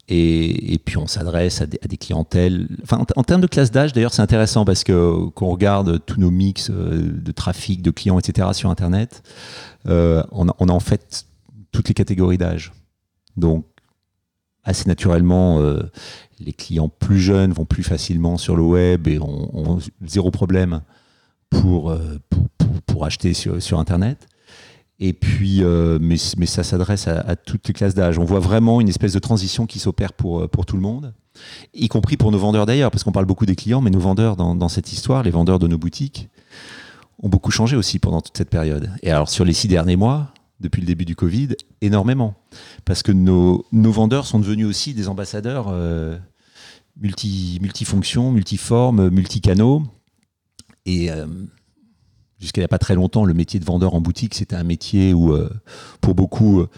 [0.09, 2.67] Et, puis on s'adresse à, des clientèles.
[2.91, 6.31] En, termes de classe d'âge, d'ailleurs, c'est intéressant parce que quand on regarde tous nos
[6.31, 8.49] mix euh, de trafic, de clients, etc.
[8.53, 9.21] sur Internet,
[9.87, 11.25] euh, on, a, en fait
[11.71, 12.71] toutes les catégories d'âge.
[13.35, 13.65] Donc,
[14.63, 15.91] assez naturellement, euh,
[16.39, 20.81] les clients plus jeunes vont plus facilement sur le web et ont, zéro problème
[21.49, 21.95] pour,
[22.85, 24.27] pour, acheter sur, sur Internet.
[24.99, 28.17] Et puis, euh, mais, mais, ça s'adresse à, toutes les classes d'âge.
[28.17, 31.13] On voit vraiment une espèce de transition qui s'opère pour, euh, pour tout le monde,
[31.75, 34.35] y compris pour nos vendeurs d'ailleurs, parce qu'on parle beaucoup des clients, mais nos vendeurs
[34.35, 36.29] dans, dans, cette histoire, les vendeurs de nos boutiques,
[37.21, 38.89] ont beaucoup changé aussi pendant toute cette période.
[39.03, 41.49] Et alors sur les six derniers mois, depuis le début du Covid,
[41.81, 42.33] énormément.
[42.83, 46.17] Parce que nos, nos vendeurs sont devenus aussi des ambassadeurs euh,
[46.99, 49.83] multi, multifonctions, multiformes, multicanaux.
[50.87, 51.09] Et
[52.39, 54.63] jusqu'à il n'y a pas très longtemps, le métier de vendeur en boutique, c'était un
[54.63, 55.49] métier où, euh,
[56.01, 56.69] pour beaucoup, euh,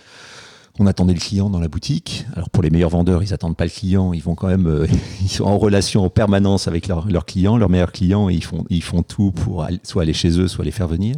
[0.80, 2.26] on attendait le client dans la boutique.
[2.36, 4.88] Alors pour les meilleurs vendeurs, ils attendent pas le client, ils vont quand même, euh,
[5.22, 8.43] ils sont en relation en permanence avec leurs leur clients, leurs meilleurs clients, et ils
[8.43, 11.15] font, ils font tout pour soit aller chez eux, soit les faire venir.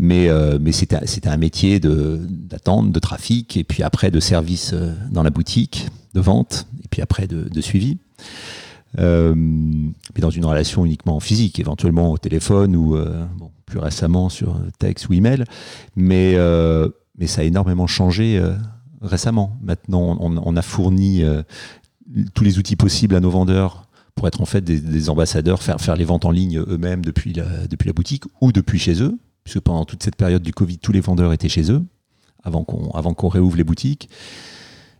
[0.00, 0.28] Mais,
[0.60, 4.72] mais c'était un métier d'attente, de, trafic, et puis après de service
[5.10, 7.98] dans la boutique, de vente, et puis après de, de suivi.
[8.98, 13.24] Euh, mais dans une relation uniquement physique, éventuellement au téléphone ou euh,
[13.66, 15.44] plus récemment sur texte ou email.
[15.96, 18.42] Mais, euh, mais ça a énormément changé
[19.02, 19.58] récemment.
[19.62, 21.22] Maintenant, on, a fourni
[22.34, 25.94] tous les outils possibles à nos vendeurs pour être en fait des, ambassadeurs, faire, faire
[25.94, 29.60] les ventes en ligne eux-mêmes depuis la, depuis la boutique ou depuis chez eux, puisque
[29.60, 31.84] pendant toute cette période du Covid, tous les vendeurs étaient chez eux,
[32.42, 34.08] avant qu'on avant réouvre les boutiques.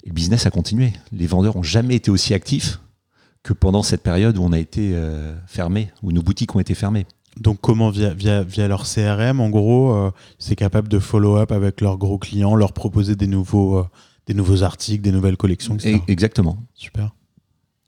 [0.06, 0.92] Le business a continué.
[1.12, 2.80] Les vendeurs n'ont jamais été aussi actifs
[3.42, 6.74] que pendant cette période où on a été euh, fermé, où nos boutiques ont été
[6.74, 7.06] fermées.
[7.38, 11.80] Donc comment via, via, via leur CRM, en gros, euh, c'est capable de follow-up avec
[11.80, 13.84] leurs gros clients, leur proposer des nouveaux, euh,
[14.26, 16.00] des nouveaux articles, des nouvelles collections, etc.
[16.08, 16.58] Exactement.
[16.74, 17.12] Super.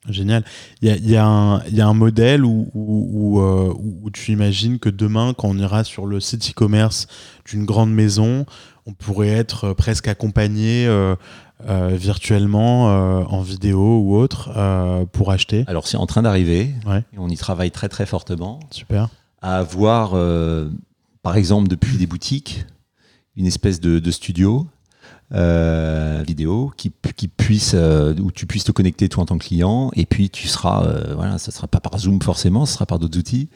[0.08, 0.44] Génial.
[0.80, 4.78] Il y a, y, a y a, un modèle où, où, euh, où, tu imagines
[4.78, 7.06] que demain, quand on ira sur le site e-commerce
[7.44, 8.46] d'une grande maison,
[8.86, 11.16] on pourrait être presque accompagné euh,
[11.68, 14.50] euh, virtuellement en vidéo ou autre
[15.12, 15.64] pour acheter.
[15.66, 16.74] Alors c'est en train d'arriver.
[16.86, 17.04] Ouais.
[17.16, 18.60] on y travaille très très fortement.
[18.70, 19.08] Super.
[19.42, 20.14] À avoir,
[21.22, 22.66] par exemple, depuis des boutiques,
[23.36, 24.66] une espèce de, de studio
[25.32, 26.90] euh, vidéo qui,
[27.28, 30.48] puisse euh, où tu puisses te connecter toi en tant que client et puis tu
[30.48, 33.48] seras euh, voilà ça sera pas par Zoom forcément ce sera par d'autres outils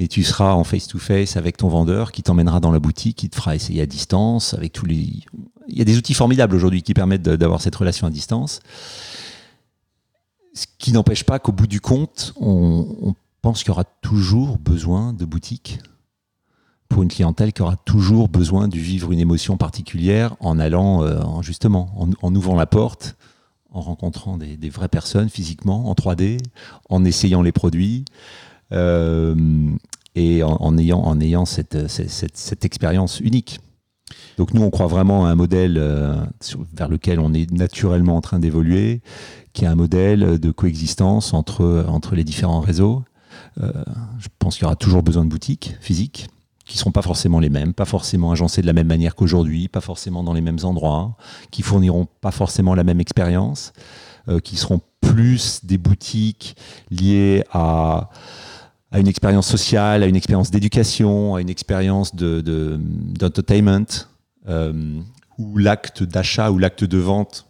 [0.00, 3.18] mais tu seras en face to face avec ton vendeur qui t'emmènera dans la boutique
[3.18, 5.22] qui te fera essayer à distance avec tous les
[5.68, 8.58] il y a des outils formidables aujourd'hui qui permettent d'avoir cette relation à distance.
[10.52, 14.58] Ce qui n'empêche pas qu'au bout du compte on, on pense qu'il y aura toujours
[14.58, 15.78] besoin de boutiques
[16.90, 21.20] pour une clientèle qui aura toujours besoin de vivre une émotion particulière en allant, euh,
[21.20, 23.16] en, justement, en, ouvrant la porte,
[23.70, 26.38] en rencontrant des, vraies personnes physiquement, en 3D,
[26.90, 28.04] en essayant les produits.
[28.72, 29.34] Euh,
[30.16, 33.60] et en, ayant, cette, expérience unique.
[34.36, 36.16] Donc nous, on croit vraiment à un modèle euh,
[36.74, 39.00] vers lequel on est naturellement en train d'évoluer,
[39.52, 43.04] qui est un modèle de coexistence entre les différents réseaux.
[43.56, 46.28] je pense qu'il y aura toujours besoin de boutiques physiques
[46.70, 49.80] qui seront pas forcément les mêmes, pas forcément agencés de la même manière qu'aujourd'hui, pas
[49.80, 51.16] forcément dans les mêmes endroits,
[51.50, 53.72] qui fourniront pas forcément la même expérience,
[54.28, 56.54] euh, qui seront plus des boutiques
[56.92, 58.10] liées à,
[58.92, 65.00] à une expérience sociale, à une expérience d'éducation, à une expérience d'entertainment, de, euh,
[65.38, 67.46] où l'acte d'achat ou l'acte de vente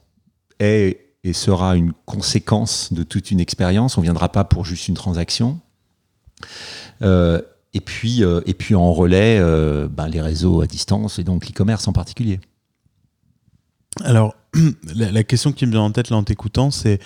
[0.61, 3.98] est et sera une conséquence de toute une expérience.
[3.98, 5.61] On ne viendra pas pour juste une transaction.
[7.02, 11.24] Euh, et puis, euh, et puis en relais, euh, ben, les réseaux à distance et
[11.24, 12.40] donc l'e-commerce en particulier.
[14.02, 14.35] Alors,
[14.94, 16.98] la, question qui me vient en tête là en t'écoutant, c'est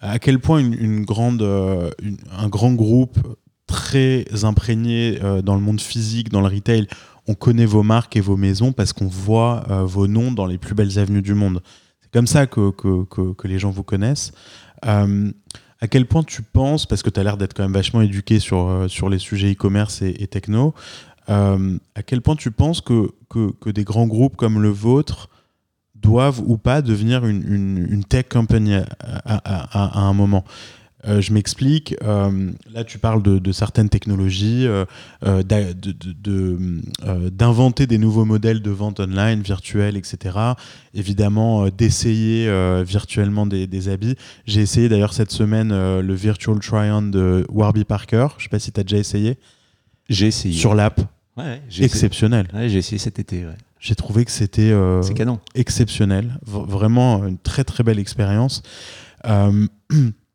[0.00, 1.90] à quel point une, grande, euh,
[2.36, 3.18] un grand groupe
[3.66, 6.86] très imprégné dans le monde physique, dans le retail,
[7.26, 10.74] on connaît vos marques et vos maisons parce qu'on voit vos noms dans les plus
[10.74, 11.60] belles avenues du monde.
[12.00, 14.32] C'est comme ça que, que, que, que, les gens vous connaissent
[15.80, 18.40] à quel point tu penses, parce que tu as l'air d'être quand même vachement éduqué
[18.40, 20.74] sur, euh, les sujets e-commerce et, techno,
[21.28, 23.12] euh, à quel point tu penses que,
[23.66, 25.28] des grands groupes comme le vôtre
[25.94, 30.44] doivent ou pas devenir une, tech company à, un moment?
[31.06, 31.94] Euh, je m'explique.
[32.02, 34.84] Euh, là, tu parles de, certaines technologies, euh,
[37.30, 40.36] d'inventer des nouveaux modèles de vente online, virtuels, etc.
[40.94, 42.50] Évidemment, d'essayer
[42.84, 44.16] virtuellement des, habits.
[44.46, 48.28] J'ai essayé d'ailleurs cette semaine le Virtual Try-On de Warby Parker.
[48.36, 49.38] Je ne sais pas si tu as déjà essayé.
[50.08, 50.54] J'ai essayé.
[50.54, 51.00] Sur l'app.
[51.36, 52.48] Ouais, Exceptionnel.
[52.52, 53.44] Ouais, j'ai essayé cet été.
[53.78, 54.74] J'ai trouvé que c'était
[55.54, 56.38] exceptionnel.
[56.44, 58.62] vraiment une très très belle expérience.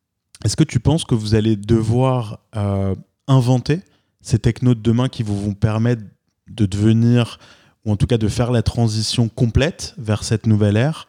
[0.43, 2.95] Est-ce que tu penses que vous allez devoir euh,
[3.27, 3.81] inventer
[4.21, 6.03] ces technos de demain qui vous vont permettre
[6.49, 7.39] de devenir,
[7.85, 11.07] ou en tout cas de faire la transition complète vers cette nouvelle ère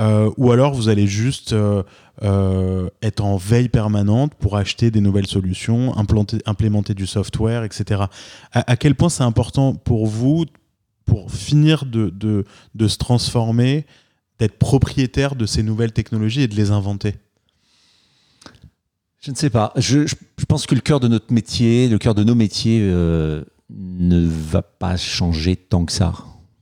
[0.00, 1.54] euh, Ou alors vous allez juste
[2.22, 8.02] euh, être en veille permanente pour acheter des nouvelles solutions, implanter, implémenter du software, etc.
[8.52, 10.44] À, quel point c'est important pour vous,
[11.04, 13.86] pour finir de, de, de se transformer,
[14.38, 17.14] d'être propriétaire de ces nouvelles technologies et de les inventer?
[19.20, 19.72] Je ne sais pas.
[19.76, 20.14] Je,
[20.46, 24.62] pense que le cœur de notre métier, le cœur de nos métiers euh, ne va
[24.62, 26.14] pas changer tant que ça.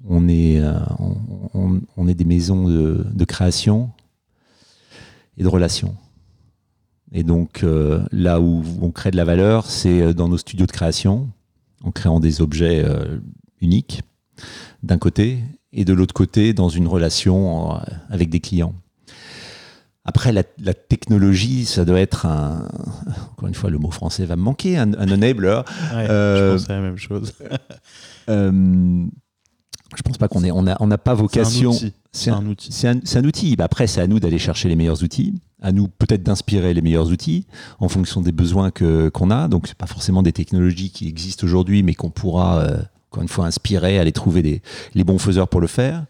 [0.08, 0.78] On est, euh,
[1.52, 3.90] on, est des maisons de, création
[5.36, 5.94] et de relations.
[7.12, 10.72] Et donc euh, là où on crée de la valeur, c'est dans nos studios de
[10.72, 11.28] création,
[11.82, 12.84] en créant des objets
[13.60, 14.02] uniques
[14.82, 15.40] d'un côté,
[15.72, 17.78] et de l'autre côté dans une relation
[18.08, 18.74] avec des clients.
[20.08, 22.68] Après, la, technologie, ça doit être un.
[23.32, 25.62] Encore une fois, le mot français va me manquer, un, enabler.
[25.66, 27.32] je euh, pense à la même chose.
[28.28, 29.04] euh,
[29.96, 31.72] je pense pas qu'on ait, on n'a on pas vocation.
[32.12, 32.70] C'est un outil.
[32.70, 33.56] C'est un, outil.
[33.56, 35.34] Bah, après, c'est à nous d'aller chercher les meilleurs outils.
[35.60, 37.48] à nous peut-être d'inspirer les meilleurs outils
[37.80, 39.48] en fonction des besoins que qu'on a.
[39.48, 42.78] Donc c'est pas forcément des technologies qui existent aujourd'hui, mais qu'on pourra euh,
[43.10, 44.62] encore une fois inspirer, aller trouver des,
[44.94, 46.06] les bons faiseurs pour le faire.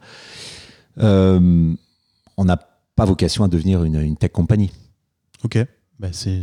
[0.99, 2.59] On n'a
[2.97, 4.73] pas vocation à devenir une, une tech compagnie.
[5.45, 5.59] Ok.
[6.01, 6.41] Bah, ouais.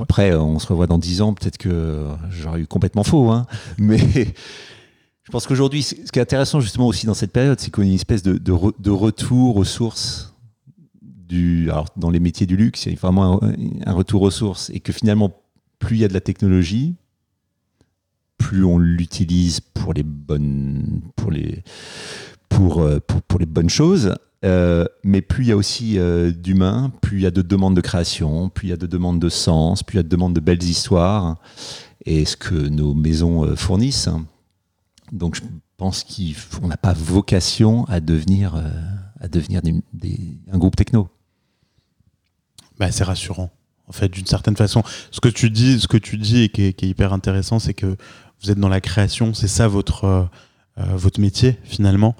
[0.00, 3.30] Après, on se revoit dans 10 ans, peut-être que j'aurais eu complètement faux.
[3.30, 3.46] hein.
[3.78, 7.82] Mais je pense qu'aujourd'hui, ce qui est intéressant justement aussi dans cette période, c'est qu'on
[7.82, 10.34] a une espèce de, de re- de retour aux sources.
[11.02, 13.52] Du, alors, dans les métiers du luxe, il y a vraiment un,
[13.84, 14.70] un retour aux sources.
[14.70, 15.34] Et que finalement,
[15.78, 16.94] plus il y a de la technologie,
[18.38, 21.62] plus on l'utilise pour les bonnes, pour les,
[22.48, 24.14] pour, euh, pour, pour les bonnes choses.
[24.44, 27.74] Euh, mais plus il y a aussi euh, d'humains, plus il y a de demandes
[27.74, 30.08] de création, plus il y a de demandes de sens, plus il y a de
[30.08, 31.38] demandes de belles histoires,
[32.06, 34.08] et ce que nos maisons euh, fournissent.
[35.10, 35.42] Donc je
[35.76, 38.70] pense qu'on n'a pas vocation à devenir, euh,
[39.20, 39.60] à devenir
[40.52, 41.08] un groupe techno.
[42.78, 43.50] Bah, c'est rassurant.
[43.88, 46.62] En fait, d'une certaine façon, ce que tu dis, ce que tu dis et qui
[46.62, 47.96] est, qui est hyper intéressant, c'est que
[48.40, 50.28] vous êtes dans la création, c'est ça votre
[50.76, 52.14] votre métier finalement.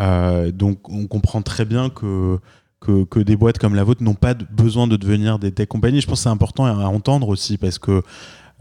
[0.00, 2.38] Euh, donc, on comprend très bien que,
[2.80, 6.00] que des boîtes comme la vôtre n'ont pas besoin de devenir des tech compagnies.
[6.00, 8.02] Je pense que c'est important à, entendre aussi parce que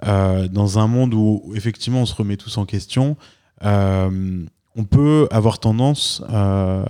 [0.07, 3.17] euh, dans un monde où effectivement on se remet tous en question,
[3.63, 4.43] euh,
[4.75, 6.85] on peut avoir tendance à,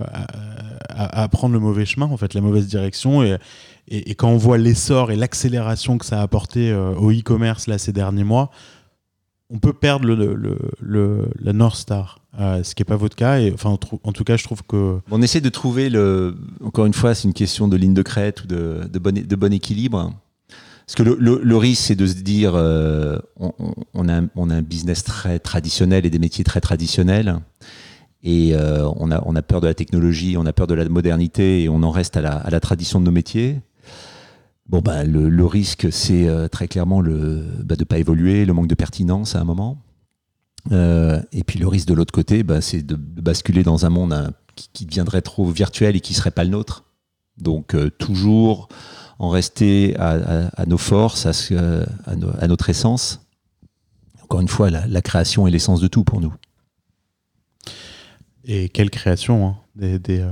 [1.32, 3.38] prendre le mauvais chemin, en fait, la mauvaise direction et
[3.86, 7.92] et, quand on voit l'essor et l'accélération que ça a apporté au e-commerce là ces
[7.92, 8.50] derniers mois,
[9.54, 13.38] on peut perdre le, la North Star, euh, ce qui n'est pas votre cas.
[13.52, 17.14] Enfin, en, tout cas, je trouve que On essaie de trouver, le, encore une fois,
[17.14, 20.12] c'est une question de ligne de crête ou de, bon, équilibre.
[20.86, 23.18] Parce que le, risque, c'est de se dire, euh,
[23.94, 27.38] on, a, un- business très traditionnel et des métiers très traditionnels.
[28.24, 31.68] Et euh, on, a, peur de la technologie, on a peur de la modernité et
[31.68, 33.60] on en reste à la tradition de nos métiers.
[34.68, 38.52] Bon, bah, le, risque, c'est euh, très clairement le, bah, de ne pas évoluer, le
[38.54, 39.82] manque de pertinence à un moment.
[40.72, 44.14] Euh, et puis le risque de l'autre côté, bah, c'est de, basculer dans un monde
[44.14, 44.30] hein,
[44.72, 46.84] qui, deviendrait trop virtuel et qui serait pas le nôtre.
[47.36, 48.68] Donc euh, toujours
[49.18, 53.20] en rester à, nos forces, à, notre essence.
[54.22, 56.32] Encore une fois, la création est l'essence de tout pour nous.
[58.46, 59.56] Et quelle création, hein.
[59.82, 60.28] euh,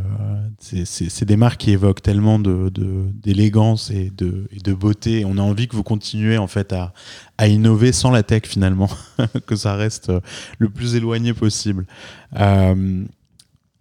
[0.58, 5.24] c'est- des marques qui évoquent tellement d'élégance et de, beauté.
[5.24, 6.92] On a envie que vous continuez en fait à,
[7.48, 8.90] innover sans la tech finalement,
[9.46, 10.20] que ça reste euh,
[10.58, 11.86] le plus éloigné possible.
[12.38, 13.04] Euh,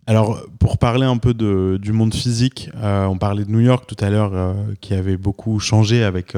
[0.07, 4.09] alors, pour parler un peu du monde physique, on parlait de New York tout à
[4.09, 6.33] l'heure, qui avait beaucoup changé avec,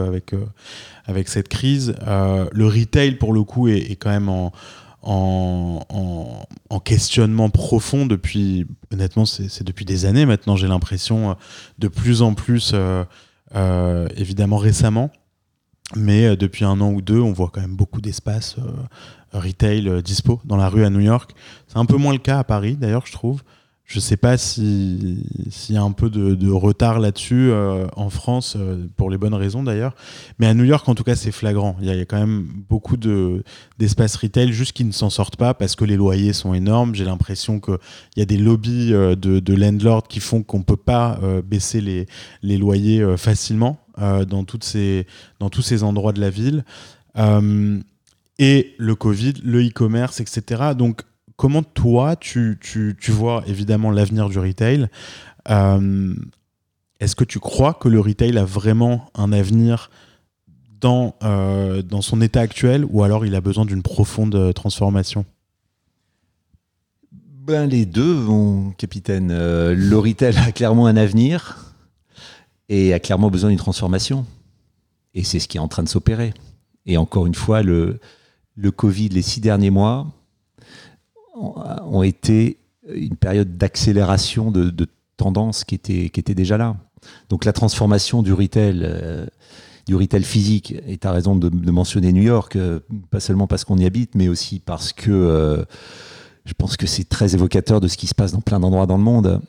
[1.26, 1.96] cette crise.
[2.06, 4.52] Le retail, pour le coup, est quand même en,
[5.04, 11.34] en, en- en questionnement profond depuis, honnêtement, c'est depuis des années maintenant, j'ai l'impression, euh,
[11.80, 13.04] de plus en plus, euh,
[13.56, 15.12] euh, évidemment récemment.
[15.96, 18.56] Mais depuis un an ou deux, on voit quand même beaucoup d'espaces
[19.32, 21.36] retail dispo dans la rue à New York.
[21.68, 23.44] C'est un peu moins le cas à Paris, d'ailleurs, je trouve.
[23.86, 28.56] Je sais pas si- s'il y a un peu de, retard là-dessus euh, en France,
[28.58, 29.94] euh, pour les bonnes raisons d'ailleurs.
[30.40, 31.76] Mais à New York, en tout cas, c'est flagrant.
[31.82, 33.44] Il y, a- quand même beaucoup de,
[33.80, 36.96] d'espaces retail juste qui ne s'en sortent pas parce que les loyers sont énormes.
[36.96, 37.78] J'ai l'impression qu'il
[38.16, 42.58] y a des lobbies euh, de, landlords qui font qu'on ne peut pas baisser les,
[42.58, 46.64] loyers facilement dans, dans tous ces endroits de la ville.
[48.40, 50.72] Et le Covid, le e-commerce, etc.
[50.76, 51.02] Donc,
[51.44, 54.88] comment toi, tu, tu, vois évidemment l'avenir du retail
[55.50, 56.16] Euh,
[57.02, 59.92] Est-ce que tu crois que le retail a vraiment un avenir
[60.80, 65.26] dans, euh, dans son état actuel ou alors il a besoin d'une profonde euh, transformation?
[67.12, 69.28] Ben, les deux, mon capitaine.
[69.74, 71.74] Le retail a clairement un avenir
[72.70, 74.26] et a clairement besoin d'une transformation.
[75.14, 76.34] Et c'est ce qui est en train de s'opérer.
[76.86, 78.00] Et encore une fois, le,
[78.56, 80.08] le Covid, les six derniers mois,
[81.36, 82.60] ont, été
[82.94, 86.76] une période d'accélération de, de tendance qui était, qui était déjà là.
[87.30, 89.26] Donc la transformation du retail, euh,
[89.88, 92.80] du retail physique, et tu as raison de, mentionner New York, euh,
[93.10, 95.64] pas seulement parce qu'on y habite, mais aussi parce que euh,
[96.46, 98.98] je pense que c'est très évocateur de ce qui se passe dans plein d'endroits dans
[98.98, 99.42] le monde.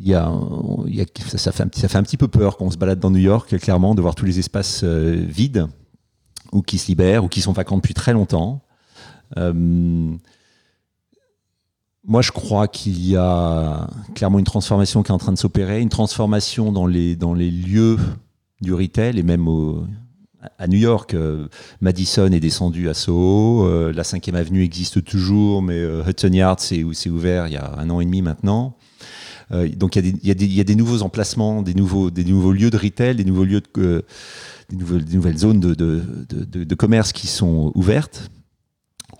[0.00, 2.70] Y y a- ça, fait un, petit- ça fait un petit peu peur quand on
[2.70, 5.66] se balade dans New York, clairement, de voir tous les espaces vides,
[6.52, 8.62] ou qui se libèrent, ou qui sont vacants depuis très longtemps.
[9.36, 10.16] Euh,
[12.04, 15.80] moi, je crois qu'il y a clairement une transformation qui est en train de s'opérer,
[15.80, 17.16] une transformation dans les,
[17.50, 17.98] lieux
[18.60, 19.46] du retail et même
[20.58, 21.14] à New York.
[21.14, 21.48] euh,
[21.80, 27.10] Madison est descendu à Soho, euh, la 5e avenue existe toujours, mais Hudson Yards c'est
[27.10, 28.76] ouvert il y a un an et demi maintenant.
[29.50, 32.08] donc il y, a des nouveaux emplacements, des nouveaux,
[32.52, 34.04] lieux de retail, des nouveaux lieux de,
[34.70, 38.30] des, nouvelles, zones de, commerce qui sont ouvertes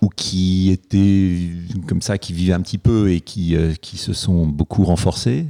[0.01, 1.49] ou qui étaient
[1.87, 5.47] comme ça, qui vivaient un petit peu et qui, qui se sont beaucoup renforcés.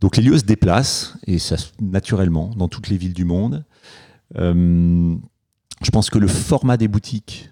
[0.00, 3.64] Donc les lieux se déplacent, et ça naturellement, dans toutes les villes du monde.
[4.36, 5.16] Euh,
[5.82, 7.50] je pense que le format des boutiques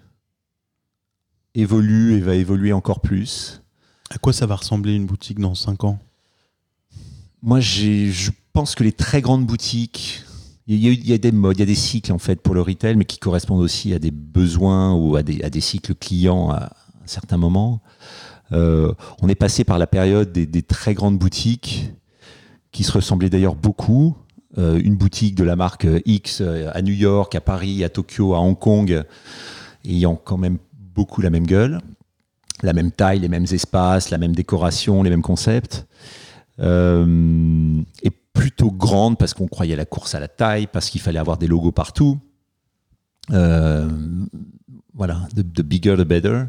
[1.55, 3.61] évolue et va évoluer encore plus.
[4.09, 5.99] À quoi ça va ressembler une boutique dans 5 ans?
[7.41, 10.22] Moi, je pense que les très grandes boutiques,
[10.67, 12.95] il y, a, des modes, il y a des cycles en fait pour le retail,
[12.95, 16.71] mais qui correspondent aussi à des besoins ou à des, cycles clients à
[17.03, 17.81] un certain moment.
[18.53, 21.91] Euh, on est passé par la période des, très grandes boutiques
[22.71, 24.15] qui se ressemblaient d'ailleurs beaucoup.
[24.57, 28.35] Euh, une boutique de la marque X euh, à New York, à Paris, à Tokyo,
[28.35, 29.03] à Hong Kong,
[29.83, 30.59] ayant quand même
[30.93, 31.79] beaucoup la même gueule,
[32.61, 35.87] la même taille, les mêmes espaces, la même décoration, les mêmes concepts.
[38.33, 41.47] Plutôt grande parce qu'on croyait la course à la taille, parce qu'il fallait avoir des
[41.47, 42.19] logos partout.
[43.29, 46.43] voilà, the, bigger the better.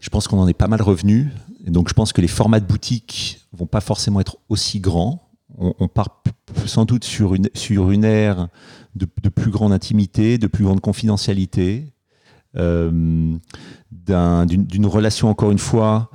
[0.00, 1.30] Je pense qu'on en est pas mal revenu.
[1.66, 5.26] Donc je pense que les formats de boutique vont pas forcément être aussi grands.
[5.58, 6.22] On, part
[6.64, 8.48] sans doute sur une, sur une ère
[8.94, 11.92] de, plus grande intimité, de plus grande confidentialité,
[12.56, 13.36] euh,
[13.90, 16.10] d'une relation encore une fois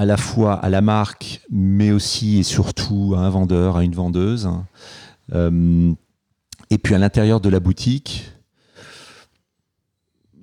[0.00, 3.94] à la fois à la marque, mais aussi et surtout à un vendeur, à une
[3.94, 4.48] vendeuse.
[5.34, 5.92] Euh,
[6.70, 8.32] et puis à l'intérieur de la boutique,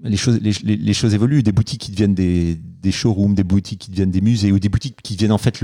[0.03, 1.41] les choses, évoluent.
[1.41, 2.59] Des boutiques qui deviennent des,
[2.91, 5.59] showrooms, des boutiques qui deviennent des musées, ou des boutiques qui deviennent en fait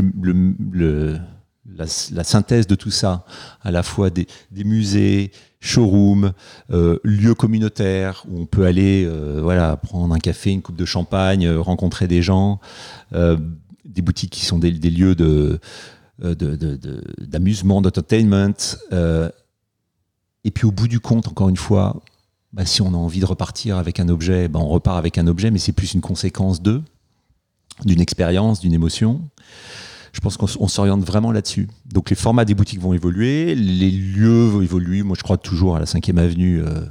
[1.76, 3.28] la, synthèse de tout ça,
[3.62, 4.26] à la fois des,
[4.56, 6.34] musées, showrooms,
[6.72, 10.86] euh, lieux communautaires où on peut aller, euh, voilà, prendre un café, une coupe de
[10.86, 12.60] champagne, rencontrer des gens,
[13.86, 15.60] des boutiques qui sont des, lieux de
[17.20, 18.54] d'amusement, d'entertainment.
[20.44, 22.02] et puis au bout du compte, encore une fois,
[22.54, 25.26] bah, si on a envie de repartir avec un objet, bah, on repart avec un
[25.26, 26.82] objet, mais c'est plus une conséquence de,
[27.84, 29.22] d'une expérience, d'une émotion.
[30.14, 31.68] Je pense qu'on s'oriente vraiment là-dessus.
[31.88, 35.02] Donc les formats des boutiques vont évoluer, les lieux vont évoluer.
[35.02, 36.86] Moi, je crois toujours à la 5e avenue, euh,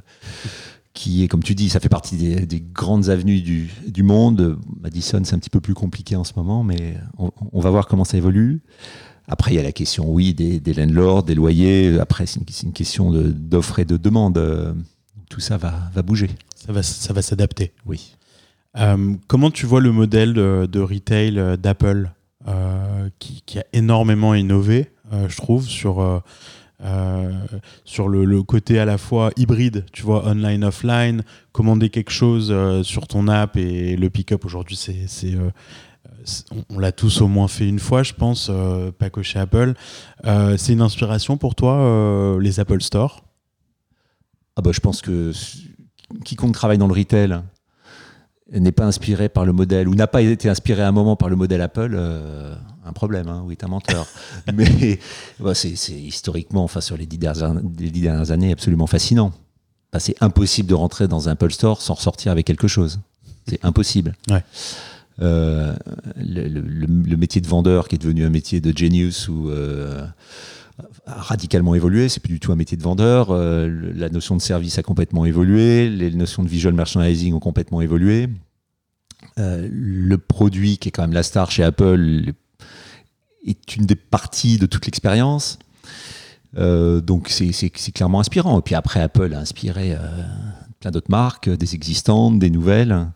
[0.94, 4.58] qui est, comme tu dis, ça fait partie des, grandes avenues du, du monde.
[4.80, 8.04] Madison, c'est un petit peu plus compliqué en ce moment, mais on, va voir comment
[8.04, 8.60] ça évolue.
[9.28, 11.98] Après, il y a la question, oui, des, des landlords, des loyers.
[11.98, 14.38] Après, c'est une, une, question d'offre et de demande
[15.32, 16.28] tout ça va, va bouger.
[16.54, 17.72] Ça va, ça va s'adapter.
[17.86, 18.14] Oui.
[18.76, 22.10] Euh, comment tu vois le modèle de, retail euh, d'Apple
[22.48, 24.90] euh, qui, a énormément innové,
[25.28, 26.22] je trouve, sur,
[27.84, 31.22] sur le, côté à la fois hybride, tu vois, online, offline,
[31.52, 35.36] commander quelque chose sur ton app et le pick-up aujourd'hui, c'est.
[36.70, 38.50] on, l'a tous au moins fait une fois, je pense,
[38.98, 39.74] pas que chez Apple.
[40.24, 43.24] c'est une inspiration pour toi, les Apple Store?
[44.56, 45.32] Ah bah, je pense que
[46.24, 47.42] quiconque travaille dans le retail
[48.52, 51.28] n'est pas inspiré par le modèle ou n'a pas été inspiré à un moment par
[51.28, 54.06] le modèle Apple, euh, un problème, hein, oui, t'es un menteur.
[54.54, 54.98] Mais
[55.40, 59.32] bah, c'est historiquement, enfin sur les dix dernières, années, absolument fascinant.
[59.92, 63.00] Bah, c'est impossible de rentrer dans un Apple Store sans ressortir avec quelque chose.
[63.46, 64.14] C'est impossible.
[65.20, 65.74] Euh,
[66.16, 70.06] le, métier de vendeur qui est devenu un métier de genius ou euh,
[71.06, 72.08] radicalement évolué.
[72.08, 73.30] C'est plus du tout un métier de vendeur.
[73.30, 75.88] Euh, la notion de service a complètement évolué.
[75.88, 78.28] Les notions de visual merchandising ont complètement évolué.
[79.38, 82.32] Euh, le produit, qui est quand même la star chez Apple,
[83.46, 85.58] est une des parties de toute l'expérience.
[86.58, 88.58] Euh, donc c'est clairement inspirant.
[88.58, 89.96] Et puis après, Apple a inspiré
[90.80, 93.08] plein d'autres marques, des existantes, des nouvelles.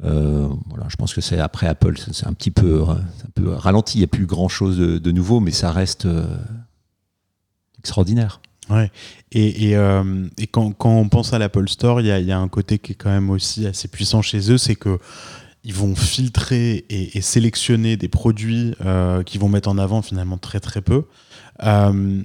[0.00, 3.98] Voilà, je pense que c'est après Apple, c'est un petit peu, un peu ralenti.
[3.98, 6.06] Il n'y a plus grand chose de, nouveau, mais ça reste
[7.78, 8.40] extraordinaire.
[8.70, 8.90] Ouais.
[9.32, 12.78] Et, et, euh, quand, quand, on pense à l'Apple Store, il y a, un côté
[12.78, 14.98] qui est quand même aussi assez puissant chez eux, c'est que
[15.64, 20.58] ils vont filtrer et, sélectionner des produits euh, qui vont mettre en avant finalement très
[20.58, 21.04] très peu.
[21.62, 22.22] Euh,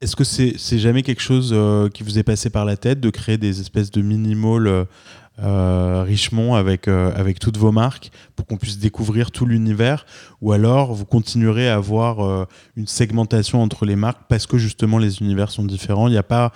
[0.00, 1.54] est-ce que c'est jamais quelque chose
[1.94, 4.86] qui vous est passé par la tête de créer des espèces de mini-malls
[5.38, 10.04] euh, Richemont avec, euh, avec toutes vos marques pour qu'on puisse découvrir tout l'univers
[10.42, 12.44] ou alors vous continuerez à avoir euh,
[12.76, 16.08] une segmentation entre les marques parce que justement les univers sont différents.
[16.08, 16.52] Il n'y a pas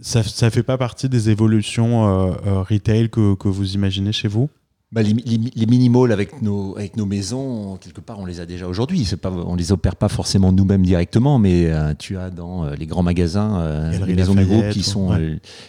[0.00, 2.32] ça ne fait pas partie des évolutions
[2.62, 4.48] retail que, que, vous imaginez chez vous?
[4.92, 9.08] Bah, les, les, avec nos, avec nos maisons, quelque part, on les a déjà aujourd'hui.
[9.20, 12.86] Pas, on les opère pas forcément nous-mêmes directement, mais euh, tu as dans euh, les
[12.86, 15.18] grands magasins euh, les maisons du groupe qui sont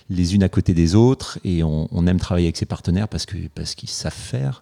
[0.10, 3.38] les unes à côté des autres, et on, aime travailler avec ces partenaires parce que
[3.56, 4.62] parce qu'ils savent faire.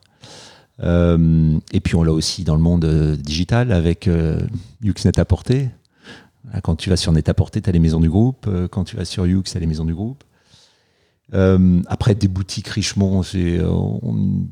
[0.83, 4.39] Euh, et puis on l'a aussi dans le monde euh, digital avec euh,
[4.83, 5.69] Yuxnet à portée.
[6.63, 8.45] Quand tu vas sur Net à portée, tu as les maisons du groupe.
[8.47, 10.23] Euh, Quand tu vas sur Yux, tu as les maisons du groupe.
[11.33, 14.45] Euh, après, des boutiques Richemont, c'est, euh, on,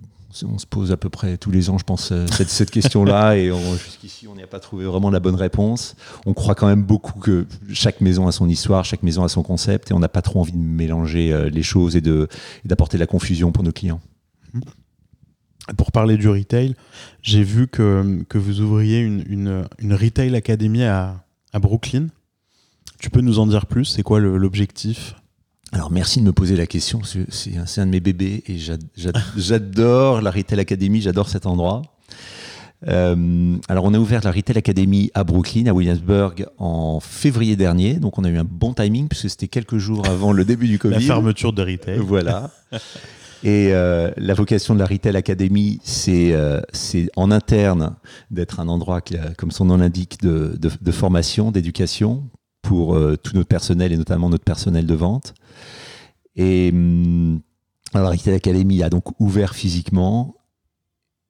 [0.45, 3.36] on se pose à peu près tous les ans, je pense, euh, cette, cette question-là.
[3.38, 5.95] Et on- jusqu'ici, on n'y a pas trouvé vraiment la bonne réponse.
[6.25, 9.43] On croit quand même beaucoup que chaque maison a son histoire, chaque maison a son
[9.43, 9.91] concept.
[9.91, 12.27] Et on n'a pas trop envie de mélanger les choses et, de,
[12.63, 13.99] et d'apporter de la confusion pour nos clients.
[15.77, 16.75] Pour parler du retail,
[17.21, 21.23] j'ai vu que, que vous ouvriez une, une, une Retail Academy à,
[21.53, 22.07] à Brooklyn.
[22.99, 23.86] Tu peux nous en dire plus?
[23.86, 25.13] C'est quoi le- l'objectif?
[25.72, 29.17] Alors merci de me poser la question, c'est un, de mes bébés et j'ad- j'ad-
[29.38, 31.84] j'adore la Retail Academy, j'adore cet endroit.
[32.88, 37.95] Euh, alors on a ouvert la Retail Academy à Brooklyn, à Williamsburg en février dernier,
[37.95, 40.80] donc on a eu un bon timing puisque c'était quelques jours avant le début du
[40.80, 40.95] Covid.
[40.95, 41.97] La fermeture de retail.
[41.99, 42.51] Voilà.
[43.43, 46.59] Et euh, la vocation de la Retail Academy, c'est euh,
[47.15, 47.95] en interne
[48.32, 52.24] d'être un endroit, qui comme son nom l'indique, de, de, de formation, d'éducation
[52.62, 55.34] pour euh, tout notre personnel et notamment notre personnel de vente.
[56.36, 57.41] Et hum,
[57.93, 60.36] alors, la Retail Academy a donc ouvert physiquement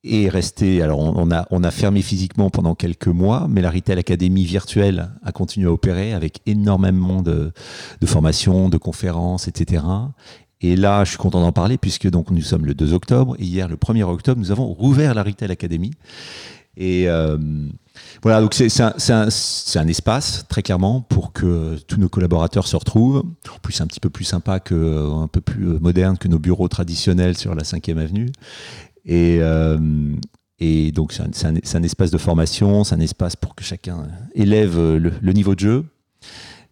[0.03, 0.82] et est resté.
[0.82, 5.32] Alors, on, a, on fermé physiquement pendant quelques mois, mais la Retail Academy virtuelle a
[5.32, 7.51] continué à opérer avec énormément de,
[8.05, 9.84] formations, de conférences, etc.
[10.61, 13.69] Et là, je suis content d'en parler puisque nous sommes le 2 octobre et hier,
[13.69, 15.91] le 1er octobre, nous avons rouvert la Retail Academy.
[16.78, 17.38] Et euh,
[18.24, 23.24] voilà, donc c'est un, espace très clairement pour que tous nos collaborateurs se retrouvent.
[23.53, 26.39] En plus, un petit peu plus sympa que, un peu plus euh, moderne que nos
[26.39, 28.32] bureaux traditionnels sur la 5e avenue.
[29.05, 29.78] Et, euh,
[30.93, 35.55] donc, c'est un, espace de formation, c'est un espace pour que chacun élève le, niveau
[35.55, 35.86] de jeu.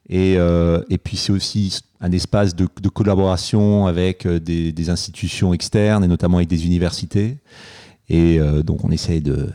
[0.10, 6.08] Et, euh, puis c'est aussi un espace de, collaboration avec euh, des institutions externes et
[6.08, 7.38] notamment avec des universités.
[8.10, 9.50] Et euh, donc on essaye de,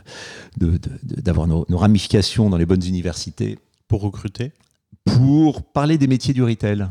[0.59, 3.57] de- de- de- d'avoir nos, nos ramifications dans les bonnes universités.
[3.87, 4.51] Pour recruter?
[5.05, 6.87] Pour parler des métiers du retail.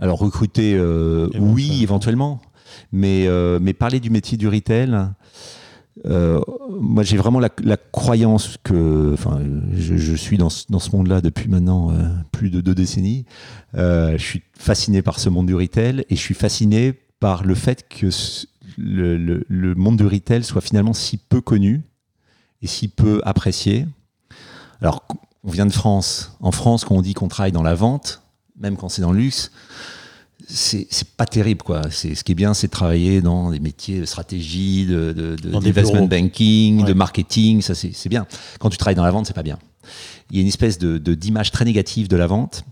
[0.00, 2.40] Alors recruter, euh, oui, éventuellement,
[2.92, 4.96] mais, euh, mais parler du métier du retail,
[6.06, 6.40] euh,
[6.70, 9.40] moi j'ai vraiment la, la croyance que, enfin,
[9.74, 11.92] je, je suis dans ce, dans ce monde-là depuis maintenant
[12.32, 13.24] plus de deux décennies.
[13.74, 17.88] Je suis fasciné par ce monde du retail et je suis fasciné par le fait
[17.88, 18.10] que
[18.78, 21.82] le, le- le monde du retail soit finalement si peu connu
[22.62, 23.86] et si peu apprécié.
[24.80, 25.04] Alors,
[25.44, 26.36] on vient de France.
[26.40, 28.22] En France, quand on dit qu'on travaille dans la vente,
[28.58, 29.50] même quand c'est dans le luxe,
[30.46, 31.82] c'est pas terrible quoi.
[31.90, 35.36] C'est ce qui est bien, c'est de travailler dans des métiers de stratégie, de, de,
[35.36, 36.06] de- bureaux.
[36.06, 36.88] banking, Ouais.
[36.88, 37.62] de marketing.
[37.62, 38.26] Ça c'est bien.
[38.60, 39.58] Quand tu travailles dans la vente, c'est pas bien.
[40.30, 42.64] Il y a une espèce de- d'image très négative de la vente.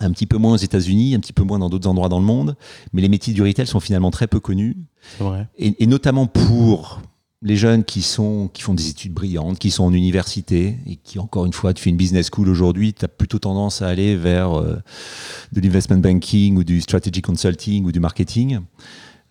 [0.00, 2.24] Un petit peu moins aux États-Unis, un petit peu moins dans d'autres endroits dans le
[2.24, 2.56] monde,
[2.92, 4.76] mais les métiers du retail sont finalement très peu connus
[5.18, 5.46] C'est vrai.
[5.58, 7.00] et, et notamment pour
[7.42, 11.18] les jeunes qui, sont, qui font des études brillantes, qui sont en université et qui,
[11.18, 14.14] encore une fois, tu fais une business school aujourd'hui, tu as plutôt tendance à aller
[14.14, 14.76] vers euh,
[15.52, 18.60] de l'investment banking ou du strategy consulting ou du marketing.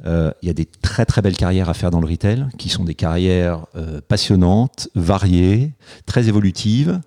[0.05, 2.69] Euh, Il y a des très très belles carrières à faire dans le retail, qui
[2.69, 5.73] sont des carrières euh, passionnantes, variées,
[6.05, 7.01] très évolutives.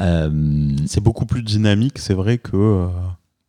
[0.00, 2.88] Euh, C'est beaucoup plus dynamique, c'est vrai, que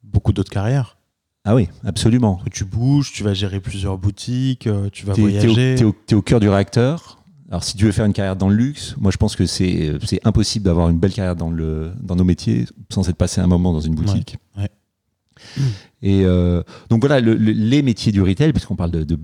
[0.03, 0.97] beaucoup d'autres carrières.
[1.43, 2.39] ah oui, absolument.
[2.51, 5.75] Tu bouges, tu vas gérer plusieurs boutiques, tu vas voyager.
[5.75, 7.19] T'es au, t'es au cœur du réacteur.
[7.49, 9.93] Alors, si tu veux faire une carrière dans le luxe, moi, je pense que c'est
[10.03, 13.45] c'est impossible d'avoir une belle carrière dans, le, dans nos métiers sans être passé un
[13.47, 14.37] moment dans une boutique.
[14.57, 15.63] Ouais, ouais.
[16.05, 19.17] Et euh, donc, voilà, le- le- les métiers du retail, puisqu'on parle de,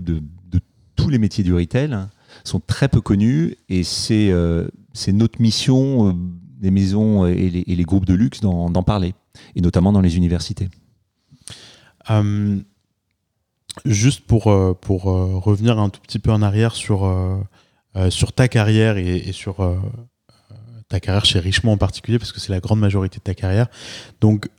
[0.96, 2.10] tous les métiers du retail, hein,
[2.44, 4.68] sont très peu connus et c'est euh,
[5.14, 6.14] notre mission, euh,
[6.60, 9.14] des maisons et les, les groupes de luxe, d'en parler,
[9.56, 10.70] et notamment dans les universités.
[13.86, 17.08] Juste pour, revenir un tout petit peu en arrière sur,
[18.36, 19.58] ta carrière et, et sur
[20.90, 23.68] ta carrière chez Richemont en particulier, parce que c'est la grande majorité de ta carrière.
[24.20, 24.50] Donc,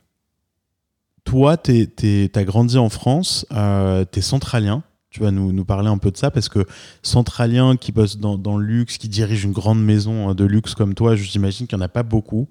[1.23, 4.83] toi, tu as grandi en France, euh, tu es centralien.
[5.09, 6.65] Tu vas nous, nous parler un peu de ça parce que
[7.03, 10.95] centralien qui bosse dans, le luxe, qui dirige une grande maison euh, de luxe comme
[10.95, 12.47] toi, j'imagine qu'il n'y en a pas beaucoup.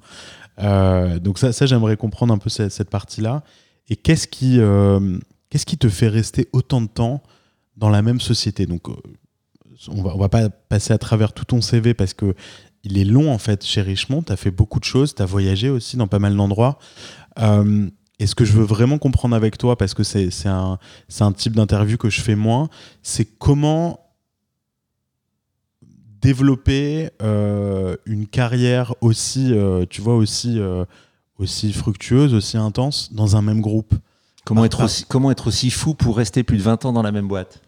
[0.60, 3.42] Euh, donc ça, j'aimerais comprendre un peu cette, partie-là.
[3.88, 5.18] Et qu'est-ce qui, euh,
[5.50, 7.24] qu'est-ce qui te fait rester autant de temps
[7.76, 8.66] dans la même société?
[8.66, 8.86] Donc,
[9.88, 12.36] on va, on va pas passer à travers tout ton CV parce que
[12.84, 14.22] il est long en fait chez Richemont.
[14.22, 16.78] Tu as fait beaucoup de choses, tu as voyagé aussi dans pas mal d'endroits.
[18.22, 20.78] Et ce que je veux vraiment comprendre avec toi, parce que c'est un,
[21.20, 22.68] un type d'interview que je fais moins,
[23.02, 23.98] c'est comment
[26.20, 30.84] développer euh, une carrière aussi, euh, tu vois, aussi, euh,
[31.40, 33.92] aussi fructueuse, aussi intense dans un même groupe.
[34.44, 34.84] Comment, Ah, être ah.
[34.84, 37.60] aussi, comment être aussi fou pour rester plus de 20 ans dans la même boîte?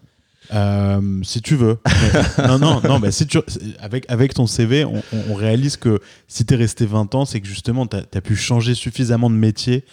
[1.24, 1.78] Si tu veux.
[2.46, 3.38] non, non, non, mais si tu,
[3.80, 5.98] avec, avec ton CV, on, on réalise que
[6.28, 9.34] si tu es resté 20 ans, c'est que justement, tu as, pu changer suffisamment de
[9.34, 9.84] métier,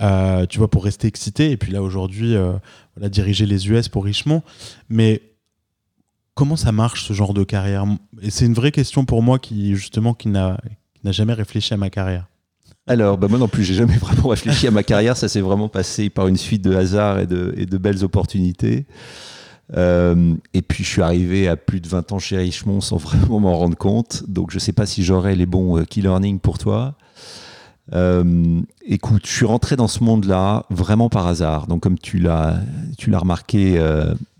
[0.00, 1.50] euh, tu vois, pour rester excité.
[1.50, 2.52] Et puis là, aujourd'hui, euh,
[2.96, 4.42] voilà, diriger les US pour Richemont.
[4.88, 5.22] Mais
[6.34, 7.84] comment ça marche, ce genre de carrière?
[8.22, 10.58] Et c'est une vraie question pour moi qui, justement, qui n'a
[11.04, 12.26] jamais réfléchi à ma carrière.
[12.88, 15.16] Alors, bah moi non plus, j'ai jamais vraiment réfléchi à ma carrière.
[15.16, 18.86] Ça s'est vraiment passé par une suite de hasards et de, belles opportunités.
[19.76, 23.40] Euh, et puis je suis arrivé à plus de 20 ans chez Richemont sans vraiment
[23.40, 24.24] m'en rendre compte.
[24.26, 26.96] Donc je ne sais pas si j'aurai les bons key learning pour toi.
[27.94, 31.66] Euh, écoute, je suis rentré dans ce monde-là vraiment par hasard.
[31.66, 32.60] Donc comme tu l'as,
[32.96, 33.82] tu l'as remarqué,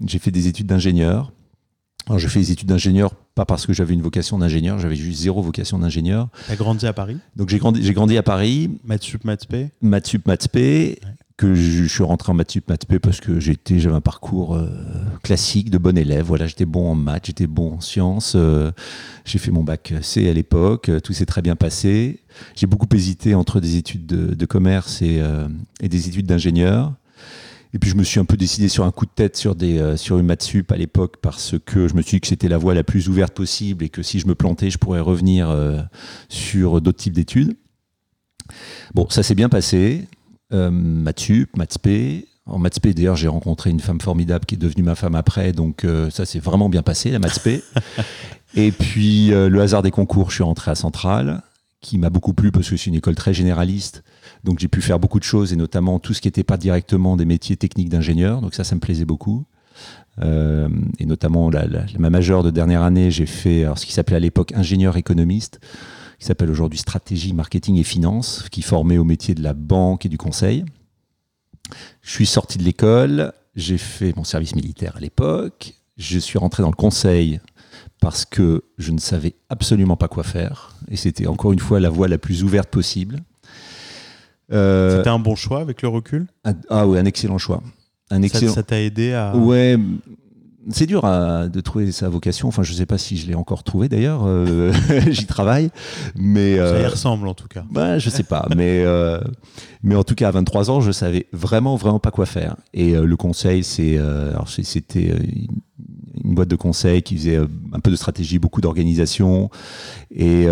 [0.05, 1.32] j'ai fait des études d'ingénieur.
[2.07, 5.20] Alors j'ai fait des études d'ingénieur pas parce que j'avais une vocation d'ingénieur, j'avais juste
[5.20, 6.28] zéro vocation d'ingénieur.
[6.46, 7.18] Tu as grandi à Paris?
[7.36, 8.70] Donc j'ai grandi, j'ai grandi à Paris.
[9.80, 10.99] Maths sup, maths p?
[11.39, 14.57] Que je, suis rentré en maths sup, maths p parce que j'étais, j'avais un parcours
[14.57, 14.68] euh,
[15.22, 16.26] classique de bon élève.
[16.26, 18.32] Voilà, j'étais bon en maths, j'étais bon en sciences.
[18.34, 18.72] Euh,
[19.24, 22.24] j'ai fait mon bac C à l'époque, tout s'est très bien passé.
[22.57, 25.47] J'ai beaucoup hésité entre des études de, commerce et, euh,
[25.80, 26.93] et, des études d'ingénieur.
[27.72, 29.97] Et puis je me suis un peu décidé sur un coup de tête sur, des,
[29.97, 32.59] sur une maths sup à l'époque parce que je me suis dit que c'était la
[32.59, 35.55] voie la plus ouverte possible et que si je me plantais, je pourrais revenir
[36.28, 37.57] sur d'autres types d'études.
[38.95, 40.09] Bon, ça s'est bien passé
[40.53, 42.26] euh, Matsup, Matspé.
[42.46, 45.84] En Matspé, d'ailleurs, j'ai rencontré une femme formidable qui est devenue ma femme après, donc
[45.84, 47.62] euh, ça s'est vraiment bien passé, la Matspé.
[48.55, 51.42] Et puis, euh, le hasard des concours, je suis rentré à Centrale,
[51.82, 54.03] qui m'a beaucoup plu parce que c'est une école très généraliste.
[54.44, 57.16] Donc, j'ai pu faire beaucoup de choses, et notamment tout ce qui n'était pas directement
[57.16, 58.40] des métiers techniques d'ingénieur.
[58.40, 59.44] Donc, ça, ça me plaisait beaucoup.
[60.22, 60.68] Euh,
[60.99, 61.66] et notamment, la,
[61.99, 65.61] ma majeure de dernière année, j'ai fait ce qui s'appelait à l'époque ingénieur économiste
[66.18, 70.08] qui s'appelle aujourd'hui Stratégie, Marketing et Finance, qui formait au métier de la banque et
[70.08, 70.64] du conseil.
[72.02, 76.62] Je suis sorti de l'école, j'ai fait mon service militaire à l'époque, je suis rentré
[76.62, 77.40] dans le conseil
[78.00, 81.90] parce que je ne savais absolument pas quoi faire, et c'était encore une fois la
[81.90, 83.20] voie la plus ouverte possible.
[84.50, 86.26] Euh, c'était un bon choix avec le recul?
[86.70, 87.62] Ah oui, un excellent choix.
[88.10, 88.54] Un excellent...
[88.54, 89.36] Ça t'a aidé à...
[89.36, 89.76] Ouais,
[90.70, 92.48] c'est dur de trouver sa vocation.
[92.48, 94.22] Enfin, je ne sais pas si je l'ai encore trouvé d'ailleurs.
[94.26, 94.72] Euh,
[95.08, 95.70] j'y travaille,
[96.16, 97.64] mais ça y euh, ressemble en tout cas.
[97.70, 99.20] Ben, je sais pas, mais euh,
[99.82, 102.56] mais en tout cas à 23 ans, je savais vraiment vraiment pas quoi faire.
[102.74, 103.98] Et le conseil, c'est
[104.62, 105.14] c'était
[106.24, 109.50] une boîte de conseil qui faisait un peu de stratégie, beaucoup d'organisation,
[110.10, 110.46] et,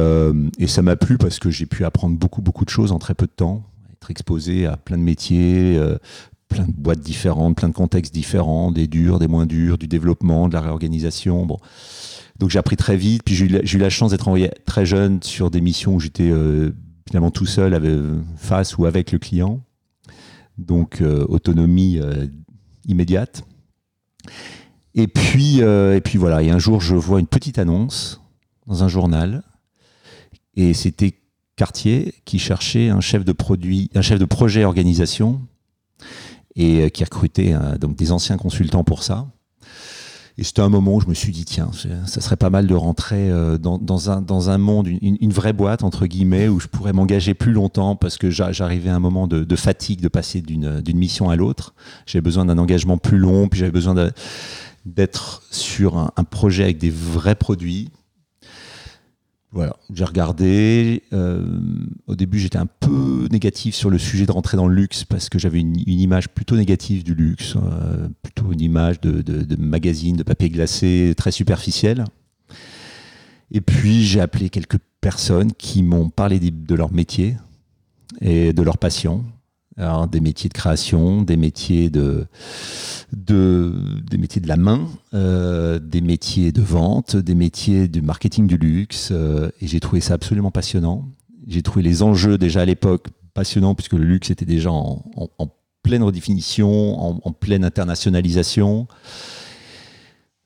[0.58, 3.14] et ça m'a plu parce que j'ai pu apprendre beaucoup beaucoup de choses en très
[3.14, 5.80] peu de temps être exposé à plein de métiers,
[6.49, 10.49] plein de boîtes différentes, plein de contextes différents, des durs, des moins durs, du développement,
[10.49, 11.47] de la réorganisation.
[11.47, 11.59] Bon.
[12.38, 15.51] Donc j'ai appris très vite, puis j'ai eu, la chance d'être envoyé très jeune sur
[15.51, 16.72] des missions où j'étais euh,
[17.07, 17.92] finalement tout seul avec,
[18.36, 19.61] face ou avec le client.
[20.59, 22.26] Donc euh, autonomie euh,
[22.86, 23.44] immédiate.
[24.94, 28.22] Et puis, et puis voilà, et un jour je vois une petite annonce
[28.66, 29.42] dans un journal,
[30.57, 31.20] et c'était
[31.55, 35.42] Cartier qui cherchait un chef de produit, un chef de projet organisation
[36.57, 39.26] et euh, qui recrutait euh, donc des anciens consultants pour ça.
[40.38, 41.70] Et c'était un moment où je me suis dit, tiens,
[42.04, 45.82] ça serait pas mal de rentrer euh, dans, un, dans un monde, une, vraie boîte,
[45.82, 49.57] entre guillemets, où je pourrais m'engager plus longtemps parce que j'arrivais à un moment de,
[49.57, 51.74] fatigue de passer d'une mission à l'autre.
[52.04, 53.94] J'avais besoin d'un engagement plus long, puis j'avais besoin
[54.84, 57.88] d'être sur un, projet avec des vrais produits.
[59.57, 61.02] Voilà, j'ai regardé.
[61.14, 61.59] Euh,
[62.07, 65.30] au début, j'étais un peu négatif sur le sujet de rentrer dans le luxe parce
[65.30, 70.14] que j'avais une, image plutôt négative du luxe, euh, plutôt une image de, de, magazine,
[70.14, 72.04] de papier glacé très superficielle.
[73.50, 77.38] Et puis, j'ai appelé quelques personnes qui m'ont parlé de leur métier
[78.20, 79.24] et de leur passion.
[79.79, 82.27] Alors, des métiers de création, des métiers de,
[83.12, 83.74] de,
[84.11, 88.57] des métiers de la main, euh, des métiers de vente, des métiers du marketing du
[88.57, 89.11] luxe.
[89.12, 91.05] Euh, et j'ai trouvé ça absolument passionnant.
[91.47, 95.03] J'ai trouvé les enjeux déjà à l'époque passionnants puisque le luxe était déjà en,
[95.83, 98.89] pleine redéfinition, en, en pleine internationalisation.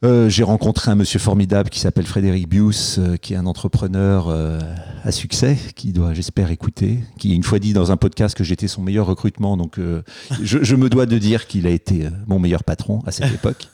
[0.03, 4.29] Euh, j'ai rencontré un monsieur formidable qui s'appelle Frédéric Bius, euh, qui est un entrepreneur
[4.29, 4.59] euh,
[5.05, 8.67] à succès, qui doit, j'espère, écouter, qui une fois dit dans un podcast que j'étais
[8.67, 12.65] son meilleur recrutement, donc je, je, me dois de dire qu'il a été mon meilleur
[12.65, 13.69] patron à cette époque.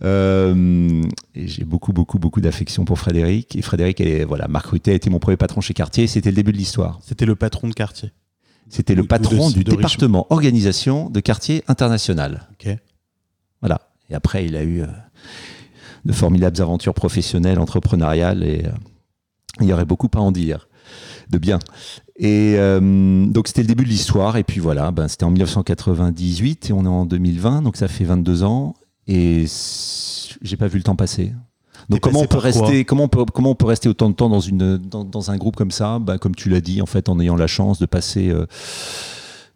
[0.04, 3.56] et j'ai beaucoup, beaucoup, beaucoup d'affection pour Frédéric.
[3.56, 6.06] Et Frédéric, voilà, Marc Rutet a été mon premier patron chez Cartier.
[6.06, 7.00] C'était le début de l'histoire.
[7.02, 8.12] C'était le patron de Cartier.
[8.68, 12.48] C'était le patron du département organisation de Cartier International.
[12.52, 12.72] Ok.
[13.60, 13.80] Voilà.
[14.10, 14.82] Et après, il a eu
[16.04, 18.70] de formidables aventures professionnelles, entrepreneuriales, et euh,
[19.60, 20.68] il y aurait beaucoup à en dire
[21.30, 21.58] de bien.
[22.16, 26.70] Et euh, donc c'était le début de l'histoire, et puis voilà, ben, c'était en 1998
[26.70, 28.74] et on est en 2020, donc ça fait 22 ans.
[29.06, 29.46] Et
[30.42, 31.32] j'ai pas vu le temps passer.
[31.88, 34.28] Donc comment on peut rester comment on peut comment on peut rester autant de temps
[34.28, 35.98] dans une dans, dans un groupe comme ça?
[35.98, 38.46] Bah, comme tu l'as dit en fait en ayant la chance de passer euh,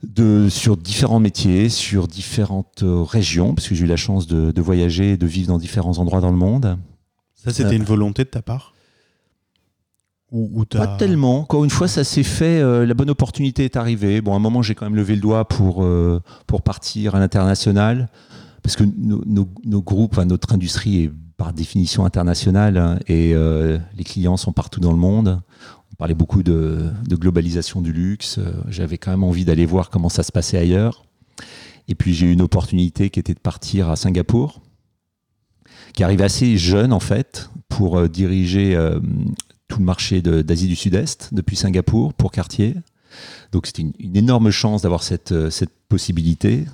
[0.05, 4.51] de sur différents métiers sur différentes euh, régions parce que j'ai eu la chance de,
[4.51, 6.79] de voyager et de vivre dans différents endroits dans le monde
[7.35, 7.77] Ça, c'était Euh.
[7.77, 8.75] une volonté de ta part
[10.33, 11.41] Ou, Pas tellement.
[11.43, 12.61] Encore une fois, ça s'est fait.
[12.61, 14.21] euh, la bonne opportunité est arrivée.
[14.21, 17.21] Bon, à un moment, j'ai quand même levé le doigt pour, euh, pour partir à
[17.21, 18.09] l'international.
[18.63, 22.79] Parce que nos, nos- nos groupes, enfin, notre industrie est par définition internationale.
[22.79, 23.33] hein, et
[23.97, 25.41] les clients sont partout dans le monde.
[25.95, 28.39] On parlait beaucoup de, globalisation du luxe.
[28.39, 31.05] euh, J'avais quand même envie d'aller voir comment ça se passait ailleurs.
[31.87, 34.61] Et puis, j'ai eu une opportunité qui était de partir à Singapour,
[35.93, 38.75] qui arrivait assez jeune, en fait, pour euh, diriger.
[38.75, 38.99] euh,
[39.69, 42.75] tout le marché d'Asie du Sud-Est depuis Singapour pour Cartier.
[43.51, 45.33] Donc c'était une, énorme chance d'avoir cette
[45.89, 46.67] possibilité.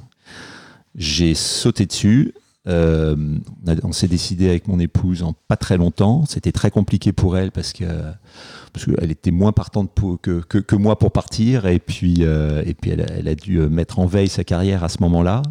[0.96, 2.34] J'ai sauté dessus.
[2.68, 3.16] Euh,
[3.84, 6.24] on s'est décidé avec mon épouse en pas très longtemps.
[6.26, 7.84] C'était très compliqué pour elle parce que
[8.72, 9.90] parce qu'elle était moins partante
[10.20, 13.98] que, que, moi pour partir et puis euh, et puis elle, a- dû euh, mettre
[13.98, 15.42] en veille sa carrière à ce moment-là.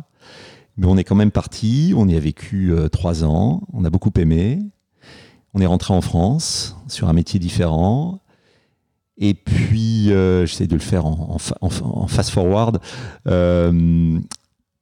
[0.78, 1.94] Mais on est quand même parti.
[1.98, 3.64] On y a vécu trois ans.
[3.74, 4.60] On a beaucoup aimé.
[5.54, 8.20] On est rentré en France sur un métier différent.
[9.18, 10.06] Et puis,
[10.46, 12.80] j'essaie de le faire en, en fa- en fa- en fast-forward.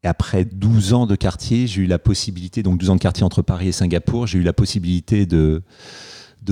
[0.08, 3.26] Et après 12 ans de quartier, j'ai eu la possibilité, donc 12 ans de quartier
[3.26, 5.62] entre Paris et Singapour, j'ai eu la possibilité de,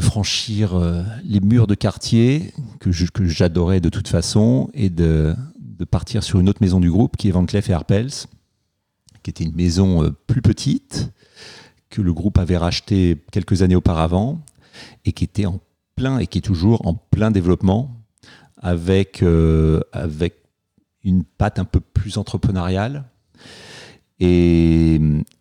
[0.01, 2.51] franchir euh, les murs de quartier
[2.81, 7.15] que j'adorais de toute façon et de, de partir sur une autre maison du groupe
[7.15, 8.11] qui est Van Cleef et Arpels,
[9.23, 11.13] qui était une maison euh, plus petite,
[11.89, 14.41] que le groupe avait racheté quelques années auparavant
[15.05, 15.61] et qui était en
[15.95, 17.95] plein et qui est toujours en plein développement
[18.57, 20.43] avec, euh, avec
[21.05, 23.05] une patte un peu plus entrepreneuriale.
[24.19, 24.99] Et,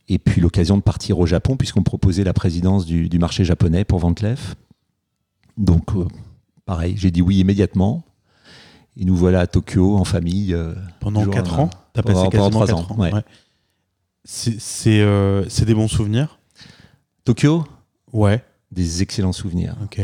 [0.09, 3.85] et puis l'occasion de partir au Japon, puisqu'on proposait la présidence du, du marché japonais
[3.85, 4.57] pour Van Cleef.
[5.57, 6.07] Donc, euh,
[6.67, 8.05] pareil, j'ai dit oui immédiatement.
[8.97, 10.55] Et nous voilà à Tokyo en famille.
[10.55, 13.01] euh, Pendant toujours 4 un- ans pendant- passé pendant quasiment trois 4 ans, ans.
[13.01, 13.13] ouais.
[14.25, 16.39] C'est c'est, euh, c'est des bons souvenirs
[17.25, 17.65] Tokyo,
[18.13, 19.77] Ouais, des excellents souvenirs.
[19.85, 20.01] ok.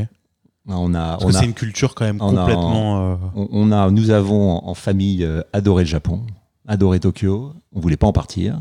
[0.66, 3.18] On a, Parce on que c'est une culture quand même on complètement.
[3.34, 6.22] On, on a, nous avons en famille adoré le Japon,
[6.66, 7.52] adoré Tokyo.
[7.72, 8.60] On voulait pas en partir.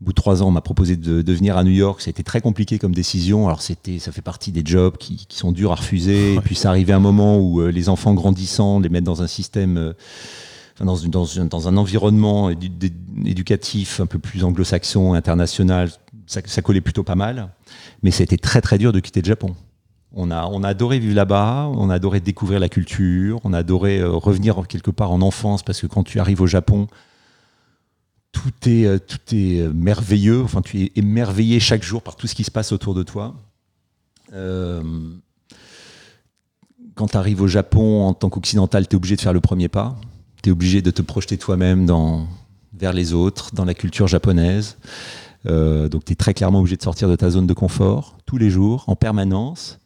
[0.00, 2.02] Au bout de trois ans, on m'a proposé de, venir à New York.
[2.02, 3.46] C'était très compliqué comme décision.
[3.46, 6.34] Alors c'était, ça fait partie des jobs qui, sont durs à refuser.
[6.34, 9.26] Et puis ça arrivait un moment où euh, les enfants grandissant, les mettre dans un
[9.26, 9.92] système, euh,
[10.80, 12.50] dans, un environnement
[13.24, 15.90] éducatif un peu plus anglo-saxon, international,
[16.26, 17.48] ça, ça collait plutôt pas mal.
[18.02, 19.54] Mais c'était très très dur de quitter le Japon.
[20.18, 24.12] On a, adoré vivre là-bas, on a adoré découvrir la culture, on a adoré euh,
[24.12, 26.86] revenir quelque part en enfance parce que quand tu arrives au Japon,
[28.32, 32.26] tout est, euh, tout est euh, merveilleux, enfin tu es émerveillé chaque jour par tout
[32.26, 33.34] ce qui se passe autour de toi.
[36.94, 39.68] Quand tu arrives au Japon en tant qu'occidental, tu es obligé de faire le premier
[39.68, 39.96] pas,
[40.42, 41.86] tu es obligé de te projeter toi-même
[42.72, 44.78] vers les autres, dans la culture japonaise.
[45.44, 48.48] Donc tu es très clairement obligé de sortir de ta zone de confort tous les
[48.48, 49.78] jours, en permanence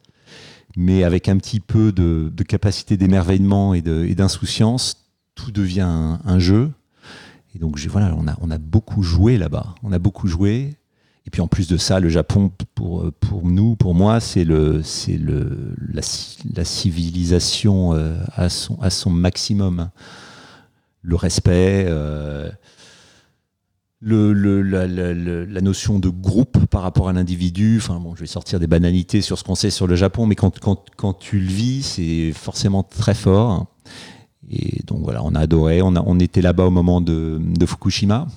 [0.75, 5.05] mais avec un petit peu de, capacité d'émerveillement et d'insouciance,
[5.35, 6.71] tout devient un, jeu.
[7.55, 9.75] Et donc voilà, on a, beaucoup joué là-bas.
[9.83, 10.75] On a beaucoup joué.
[11.27, 13.11] Et puis en plus de ça, le Japon, pour,
[13.43, 15.19] nous, pour moi, c'est la, ci-
[16.55, 19.89] la civilisation euh, à, son, à son maximum.
[21.03, 22.49] Le respect, euh,
[24.01, 27.77] la, notion de groupe par rapport à l'individu.
[27.77, 30.35] Enfin bon, je vais sortir des banalités sur ce qu'on sait sur le Japon, mais
[30.35, 33.67] quand, quand, quand tu le vis, c'est forcément très fort.
[34.49, 35.81] Et donc voilà, on a adoré.
[35.81, 38.27] On, a, on était là-bas au moment de, de Fukushima,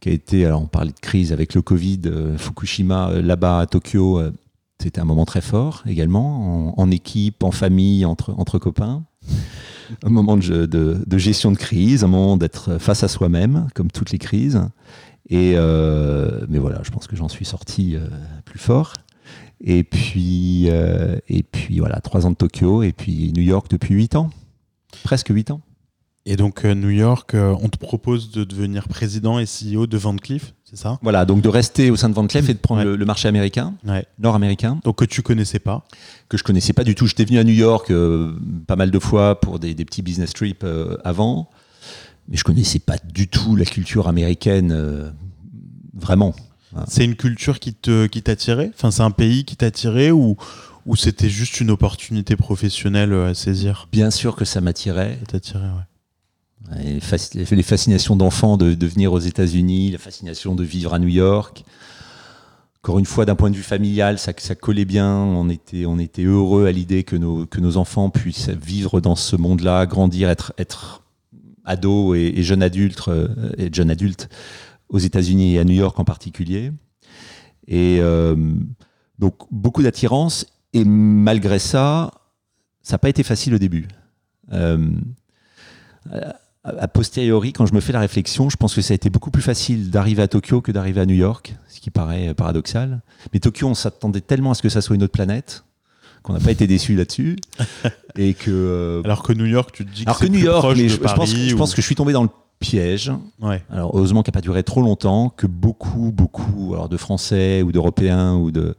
[0.00, 3.60] qui a été, alors on parlait de crise avec le Covid, euh, Fukushima euh, là-bas
[3.60, 4.32] à Tokyo, euh,
[4.80, 9.04] c'était un moment très fort également, en, en équipe, en famille, entre, entre copains.
[10.04, 14.18] Un moment de, gestion de crise, un moment d'être face à soi-même, comme toutes les
[14.18, 14.60] crises.
[15.28, 18.06] Et euh, mais voilà, je pense que j'en suis sorti euh,
[18.44, 18.94] plus fort.
[19.62, 23.94] Et puis, euh, et puis voilà, trois ans de Tokyo, et puis New York depuis
[23.94, 24.30] huit ans,
[25.04, 25.60] presque huit ans.
[26.26, 30.16] Et donc, New York, on te propose de devenir président et CEO de Van
[30.70, 30.98] c'est ça?
[31.02, 32.84] Voilà, donc de rester au sein de Van Cleef et de prendre Ouais.
[32.86, 34.06] le, le marché américain, Ouais.
[34.18, 35.84] nord-américain, Donc, que tu connaissais pas?
[36.28, 37.06] que je connaissais pas du tout.
[37.08, 38.32] J'étais venu à New York euh,
[38.68, 41.50] pas mal de fois pour des, des petits business trips euh, avant,
[42.28, 45.10] mais je connaissais pas du tout la culture américaine euh,
[45.94, 46.34] vraiment.
[46.86, 48.70] C'est une culture qui te qui t'attirait?
[48.72, 50.36] Enfin, c'est un pays qui t'attirait ou,
[50.86, 53.88] ou c'était juste une opportunité professionnelle à saisir?
[53.90, 55.18] Bien sûr que ça m'attirait.
[55.22, 55.82] Ça t'attirait, ouais.
[56.76, 57.00] Les,
[57.62, 61.64] fascinations d'enfants de, venir aux États-Unis, la fascination de vivre à New York.
[62.82, 65.10] encore une fois, d'un point de vue familial, ça, ça collait bien.
[65.10, 69.16] On était, on était heureux à l'idée que nos, que nos enfants puissent vivre dans
[69.16, 71.02] ce monde-là, grandir, être, être
[71.64, 73.28] ados et, et jeunes adultes, euh,
[73.72, 74.28] jeunes adultes
[74.90, 76.72] aux États-Unis et à New York en particulier.
[77.66, 78.36] Et euh,
[79.18, 80.46] donc beaucoup d'attirance.
[80.72, 82.10] Et malgré ça,
[82.82, 83.88] ça n'a pas été facile au début.
[84.52, 84.90] Euh,
[86.64, 89.30] a posteriori, quand je me fais la réflexion, je pense que ça a été beaucoup
[89.30, 93.00] plus facile d'arriver à Tokyo que d'arriver à New York, ce qui paraît paradoxal.
[93.32, 95.64] Mais Tokyo, on s'attendait tellement à ce que ça soit une autre planète
[96.22, 97.36] qu'on n'a pas été déçu là-dessus.
[98.16, 100.42] et que, euh, Alors que New York, tu te dis que alors que New plus
[100.42, 102.28] York, mais je, je pense, Paris je ou- pense que je suis tombé dans le
[102.58, 103.10] piège.
[103.40, 103.62] Ouais.
[103.70, 107.72] Alors heureusement qu'il n'a pas duré trop longtemps, que beaucoup, beaucoup alors de Français ou
[107.72, 108.76] d'Européens ou de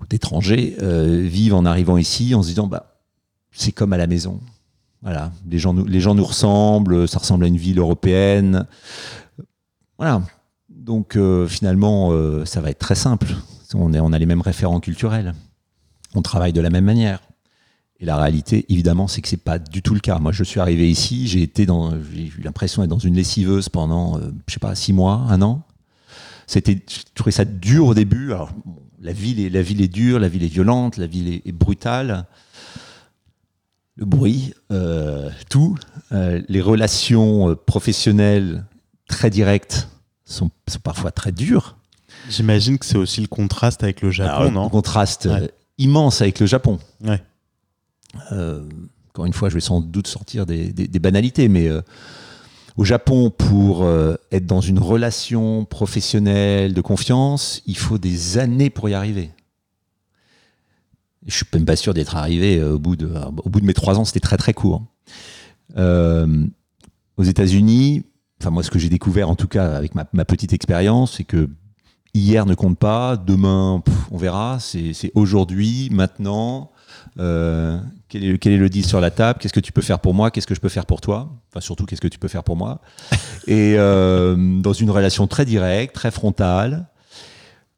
[0.00, 2.96] ou d'étrangers euh, vivent en arrivant ici en se disant bah
[3.52, 4.40] c'est comme à la maison.
[5.02, 8.66] Les gens nous, ressemblent, ça ressemble à une ville européenne.
[9.98, 10.22] Voilà.
[10.68, 13.28] Donc euh, finalement, euh, ça va être très simple.
[13.74, 15.34] On, a les mêmes référents culturels.
[16.14, 17.20] On travaille de la même manière.
[18.00, 20.18] Et la réalité, évidemment, c'est que c'est pas du tout le cas.
[20.18, 24.18] Moi, je suis arrivé ici, j'ai été dans, eu l'impression d'être dans une lessiveuse pendant,
[24.18, 25.62] euh, je sais pas, six mois, un an.
[26.46, 28.32] C'était, je ça dur au début.
[29.00, 32.26] La ville est, dure, la ville est violente, la ville est brutale.
[33.96, 35.76] Le bruit, euh, tout,
[36.12, 38.64] Euh, les relations euh, professionnelles
[39.06, 39.88] très directes
[40.24, 41.76] sont, sont parfois très dures.
[42.28, 45.50] J'imagine que c'est aussi le contraste avec le Japon, Alors, le contraste Ouais.
[45.78, 46.80] immense avec le Japon.
[47.04, 47.22] Ouais.
[48.32, 48.64] Euh,
[49.10, 51.68] encore une fois, je vais sans doute sortir des, des- des banalités, mais
[52.76, 53.88] au Japon, pour
[54.32, 59.30] être dans une relation professionnelle de confiance, il faut des années pour y arriver.
[61.26, 63.10] Je suis même pas sûr d'être arrivé euh, au bout de,
[63.44, 64.82] au bout de mes trois ans, c'était très très court.
[65.76, 66.46] Euh,
[67.16, 68.04] aux États-Unis,
[68.40, 71.24] enfin moi, ce que j'ai découvert, en tout cas avec ma, ma petite expérience, c'est
[71.24, 71.50] que
[72.14, 74.58] hier ne compte pas, demain, pff, on verra.
[74.60, 76.70] C'est c'est aujourd'hui, maintenant.
[77.18, 80.00] Euh, quel, est, quel est le deal sur la table Qu'est-ce que tu peux faire
[80.00, 82.28] pour moi Qu'est-ce que je peux faire pour toi Enfin, surtout, qu'est-ce que tu peux
[82.28, 82.80] faire pour moi
[83.46, 86.86] Et euh, dans une relation très directe, très frontale.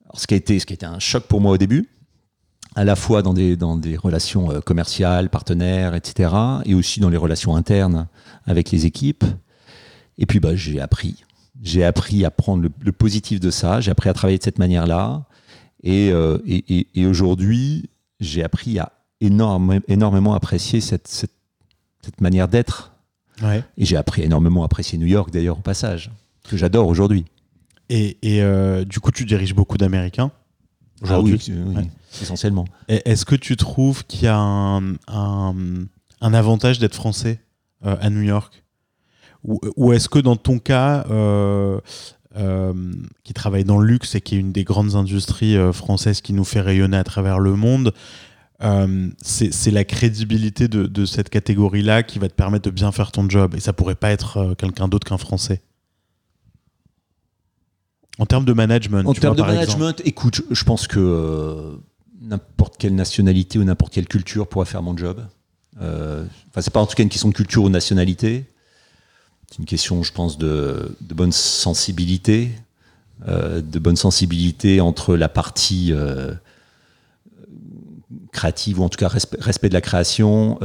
[0.04, 1.88] Alors, ce, qui a été, ce qui a été un choc pour moi au début,
[2.74, 6.32] à la fois dans des, dans des relations euh, commerciales, partenaires, etc.,
[6.64, 8.06] et aussi dans les relations internes
[8.46, 9.24] avec les équipes.
[10.18, 11.24] Et puis, bah, j'ai appris.
[11.62, 13.80] J'ai appris à prendre le, le positif de ça.
[13.80, 15.24] J'ai appris à travailler de cette manière-là.
[15.82, 21.32] Et, euh, et, et- et aujourd'hui, j'ai appris à énorme, énormément apprécier cette, cette,
[22.04, 22.92] cette manière d'être.
[23.42, 23.62] Ouais.
[23.76, 26.10] Et j'ai appris énormément à apprécier New York, d'ailleurs, au passage,
[26.48, 27.24] que j'adore aujourd'hui.
[27.88, 30.30] Et, et, euh, du coup, tu diriges beaucoup d'Américains
[31.02, 31.38] aujourd'hui?
[31.40, 31.88] Ah oui, oui, Ouais.
[32.20, 32.66] Essentiellement.
[32.88, 35.54] Est-ce que tu trouves qu'il y a un, un,
[36.20, 37.40] un avantage d'être français
[37.86, 38.64] euh, à New York?
[39.44, 41.80] Ou, ou est-ce que dans ton cas, euh,
[42.36, 42.72] euh,
[43.24, 46.32] qui travaille dans le luxe et qui est une des grandes industries euh, françaises qui
[46.32, 47.92] nous fait rayonner à travers le monde,
[48.62, 52.92] euh, c'est c'est la crédibilité de, de cette catégorie-là qui va te permettre de bien
[52.92, 53.54] faire ton job.
[53.56, 55.60] Et ça pourrait pas être euh, quelqu'un d'autre qu'un Français?
[58.18, 59.08] En termes de management.
[59.08, 59.80] En termes de exemple.
[59.80, 61.76] management, écoute, je, je pense que euh,
[62.22, 65.24] n'importe quelle nationalité ou n'importe quelle culture pourrait faire mon job.
[65.80, 68.44] Euh, Enfin, c'est pas en tout cas une question de culture ou nationalité.
[69.48, 72.50] C'est une question, je pense, de, bonne sensibilité,
[73.28, 76.32] euh, de bonne sensibilité entre la partie euh,
[78.32, 80.58] créative ou en tout cas respect, de la création,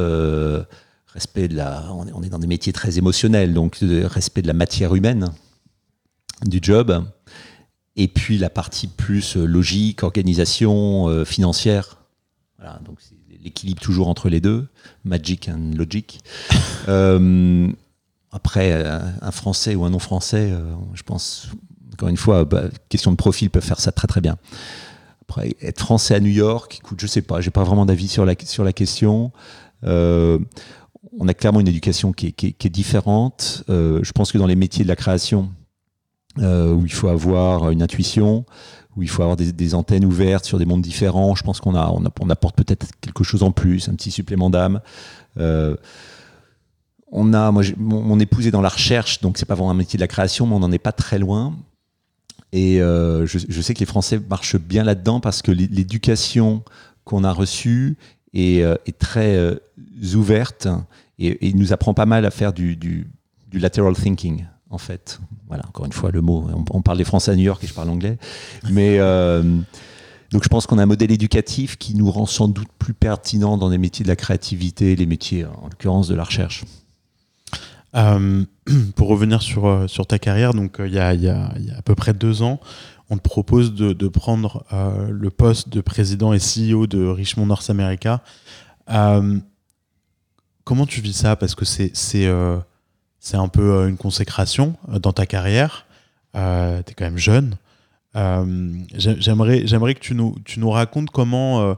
[1.07, 1.91] respect de la.
[1.93, 5.31] On est, on est dans des métiers très émotionnels, donc respect de la matière humaine
[6.45, 7.05] du job.
[7.97, 11.97] Et puis la partie plus euh, logique, organisation, euh, financière.
[12.59, 14.67] Voilà, donc c'est l'équilibre toujours entre les deux,
[15.03, 16.19] magic and logic.
[16.89, 17.67] Euh,
[18.31, 18.71] après,
[19.21, 20.61] un Français ou un non-Français, euh,
[20.93, 21.49] je pense,
[21.93, 24.37] encore une fois, bah, question de profil peuvent faire ça très très bien.
[25.23, 28.23] Après, être Français à New York, écoute, je sais pas, j'ai pas vraiment d'avis sur
[28.25, 29.33] la, sur la question.
[29.83, 33.63] On a clairement une éducation qui est, qui est- qui est différente.
[33.69, 35.51] Euh, je pense que dans les métiers de la création,
[36.39, 38.45] euh, où il faut avoir une intuition,
[38.95, 41.35] où il faut avoir des, antennes ouvertes sur des mondes différents.
[41.35, 44.81] Je pense qu'on a, on, apporte peut-être quelque chose en plus, un petit supplément d'âme.
[45.39, 45.75] Euh,
[47.11, 49.97] on a, moi, mon, épouse est dans la recherche, donc c'est pas vraiment un métier
[49.97, 51.55] de la création, mais on n'en est pas très loin.
[52.53, 56.63] Et euh, je, sais que les Français marchent bien là-dedans parce que l'é- l'éducation
[57.03, 57.97] qu'on a reçue
[58.33, 58.63] est,
[58.99, 59.59] très
[60.13, 60.67] ouverte
[61.19, 63.07] et, et nous apprend pas mal à faire du
[63.53, 65.19] lateral thinking, en fait.
[65.47, 66.47] Voilà, encore une fois, le mot.
[66.71, 68.17] On, parle des Français à New York et je parle anglais.
[68.69, 69.41] Mais euh,
[70.31, 73.57] donc je pense qu'on a un modèle éducatif qui nous rend sans doute plus pertinent
[73.57, 76.65] dans les métiers de la créativité, les métiers, en l'occurrence, de la recherche.
[77.95, 78.43] Euh,
[78.95, 82.41] pour revenir sur, euh, sur ta carrière, donc il y a à peu près deux
[82.41, 82.59] ans,
[83.09, 84.65] on te propose de, prendre
[85.09, 88.21] le poste de président et CEO de Richmond North America.
[90.65, 91.37] comment tu vis ça?
[91.37, 91.93] Parce que c'est
[93.27, 95.85] c'est un peu une consécration dans ta carrière.
[96.33, 97.55] tu es quand même jeune.
[98.95, 101.75] J'aimerais que tu nous, tu nous racontes comment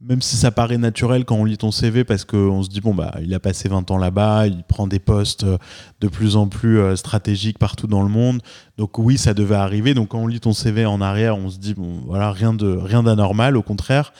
[0.00, 2.94] même si ça paraît naturel quand on lit ton CV parce qu'on se dit bon
[2.94, 5.58] bah il a passé 20 ans là-bas, il prend des postes euh,
[6.00, 8.40] de plus en plus euh, stratégiques partout dans le monde.
[8.76, 9.94] Donc oui, ça devait arriver.
[9.94, 12.68] Donc quand on lit ton CV en arrière, on se dit bon voilà, rien de
[12.68, 14.12] rien d'anormal, au contraire.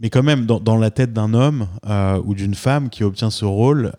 [0.00, 3.44] Mais quand même, dans, la tête d'un homme euh, ou d'une femme qui obtient ce
[3.44, 3.92] rôle,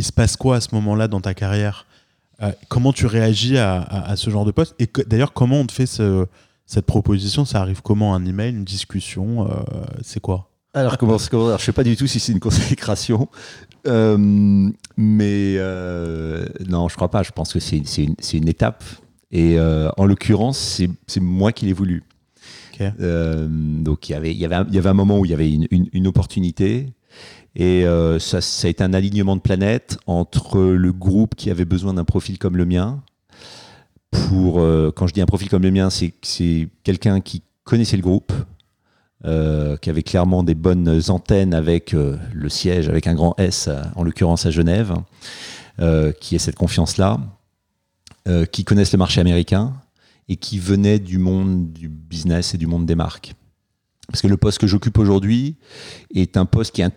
[0.00, 1.86] il se passe quoi à ce moment-là dans ta carrière?
[2.68, 4.74] Comment tu réagis à, à, ce genre de poste?
[4.78, 6.26] Et d'ailleurs, comment on te fait ce,
[6.70, 9.54] cette proposition, ça arrive comment Un email, une discussion euh,
[10.02, 10.52] C'est quoi?
[10.72, 13.28] Alors, comment, comment alors, je sais pas du tout si c'est une consécration,
[13.88, 14.16] euh,
[14.96, 17.24] mais euh, non, je crois pas.
[17.24, 18.84] Je pense que c'est une, une, étape.
[19.32, 22.04] Et en l'occurrence, c'est moi qui l'ai voulu.
[22.78, 25.52] donc, il y, avait, y avait un, y avait un moment où il y avait
[25.52, 26.92] une, une, opportunité.
[27.56, 27.84] Et
[28.20, 32.04] ça, ça, a été un alignement de planètes entre le groupe qui avait besoin d'un
[32.04, 33.02] profil comme le mien,
[34.10, 38.02] pour, euh, quand je dis un profil comme le mien, c'est quelqu'un qui connaissait le
[38.02, 38.32] groupe,
[39.24, 43.68] euh, qui avait clairement des bonnes antennes avec euh, le siège, avec un grand S,
[43.94, 44.94] en l'occurrence à Genève,
[46.20, 47.18] qui ait cette confiance-là,
[48.52, 49.72] qui connaissent le marché américain
[50.28, 53.34] et qui venait du monde du business et du monde des marques.
[54.08, 55.56] Parce que le poste que j'occupe aujourd'hui
[56.14, 56.92] est un poste qui est un,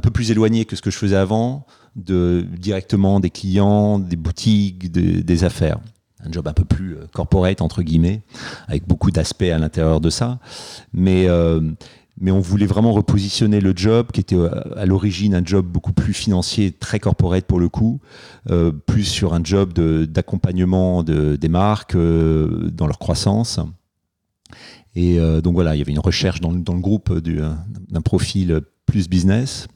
[0.00, 1.66] peu plus éloigné que ce que je faisais avant,
[1.96, 5.78] directement des clients, des boutiques, des affaires
[6.24, 8.22] un job un peu plus euh, corporate, entre guillemets,
[8.66, 10.38] avec beaucoup d'aspects à l'intérieur de ça.
[10.92, 11.60] Mais, euh,
[12.26, 16.14] on voulait vraiment repositionner le job, qui était euh, à l'origine un job beaucoup plus
[16.14, 18.00] financier, très corporate pour le coup,
[18.86, 23.58] plus sur un job d'accompagnement de, des marques dans leur croissance.
[24.94, 29.66] Et donc voilà, il y avait une recherche dans le groupe d'un profil plus business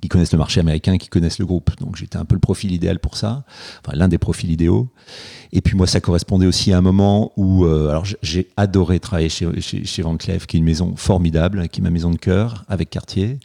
[0.00, 1.70] qui connaissent le marché américain, qui connaissent le groupe.
[1.80, 3.44] Donc j'étais un peu le profil idéal pour ça,
[3.84, 4.88] enfin l'un des profils idéaux.
[5.52, 9.28] Et puis moi, ça correspondait aussi à un moment où, euh, alors j'ai adoré travailler
[9.28, 12.64] chez, chez, Van Cleef, qui est une maison formidable, qui est ma maison de cœur,
[12.68, 13.38] avec Cartier.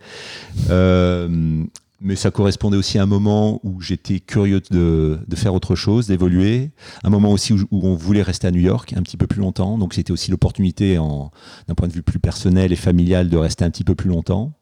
[0.70, 1.64] Euh,
[2.02, 6.08] mais ça correspondait aussi à un moment où j'étais curieux de, de, faire autre chose,
[6.08, 6.70] d'évoluer.
[7.04, 9.40] Un moment aussi où, où, on voulait rester à New York un petit peu plus
[9.40, 9.78] longtemps.
[9.78, 13.72] Donc c'était aussi l'opportunité, d'un point de vue plus personnel et familial, de rester un
[13.72, 14.54] petit peu plus longtemps.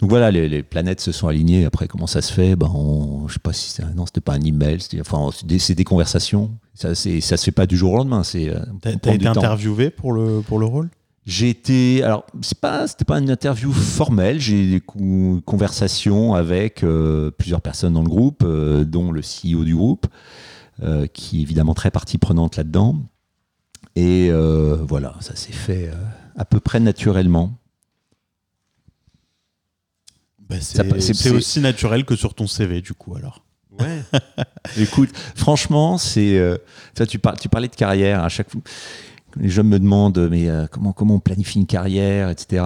[0.00, 1.64] Donc voilà, les, planètes se sont alignées.
[1.64, 2.56] Après, comment ça se fait?
[2.56, 2.70] Ben,
[3.26, 6.50] Je sais pas si c'est non, c'était pas un email, c'était enfin, des, des conversations.
[6.74, 8.22] Ça, c'est, ça se fait pas du jour au lendemain.
[8.22, 8.48] C'est.
[8.48, 10.88] Euh, t'as, été interviewé pour le pour le rôle?
[11.26, 12.02] J'ai été.
[12.02, 14.40] Alors, c'est pas, c'était pas une interview formelle.
[14.40, 19.76] J'ai des conversations avec euh, plusieurs personnes dans le groupe, euh, dont le CEO du
[19.76, 20.06] groupe,
[21.12, 22.96] qui est évidemment très partie prenante là-dedans.
[23.96, 24.30] Et
[24.88, 25.90] voilà, ça s'est fait
[26.36, 27.59] à peu près naturellement.
[30.50, 30.56] Bah,
[31.00, 33.44] c'est aussi naturel que sur ton CV, du coup, alors.
[33.78, 34.02] Ouais.
[34.78, 36.36] Écoute, franchement, c'est.
[36.36, 36.58] Euh,
[37.08, 38.22] tu, tu parlais de carrière.
[38.22, 38.60] À chaque fois,
[39.38, 42.62] les jeunes me demandent, mais euh, comment, comment on planifie une carrière, etc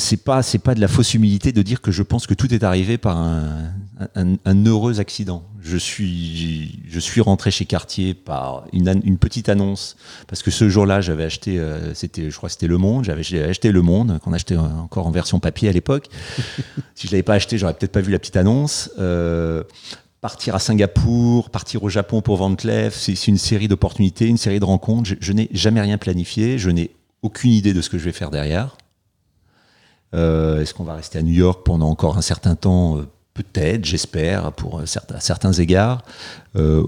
[0.00, 2.52] c'est pas c'est pas de la fausse humilité de dire que je pense que tout
[2.52, 3.72] est arrivé par un,
[4.16, 5.44] un, heureux accident.
[5.60, 9.96] Je suis je suis rentré chez Cartier par une, une petite annonce
[10.26, 13.70] parce que ce jour-là j'avais acheté euh, c'était je crois c'était Le Monde j'avais acheté
[13.70, 16.08] Le Monde qu'on achetait encore en version papier à l'époque.
[16.94, 18.90] si je l'avais pas acheté j'aurais peut-être pas vu la petite annonce.
[18.98, 19.62] Euh,
[20.20, 24.60] partir à Singapour, partir au Japon pour Van Cleef, c'est une série d'opportunités, une série
[24.60, 25.10] de rencontres.
[25.18, 26.90] je n'ai jamais rien planifié, je n'ai
[27.22, 28.76] aucune idée de ce que je vais faire derrière.
[30.14, 32.98] Euh, est-ce qu'on va rester à New York pendant encore un certain temps?
[32.98, 36.02] Euh, Peut-être, j'espère, pour certains, égards,
[36.56, 36.84] euh,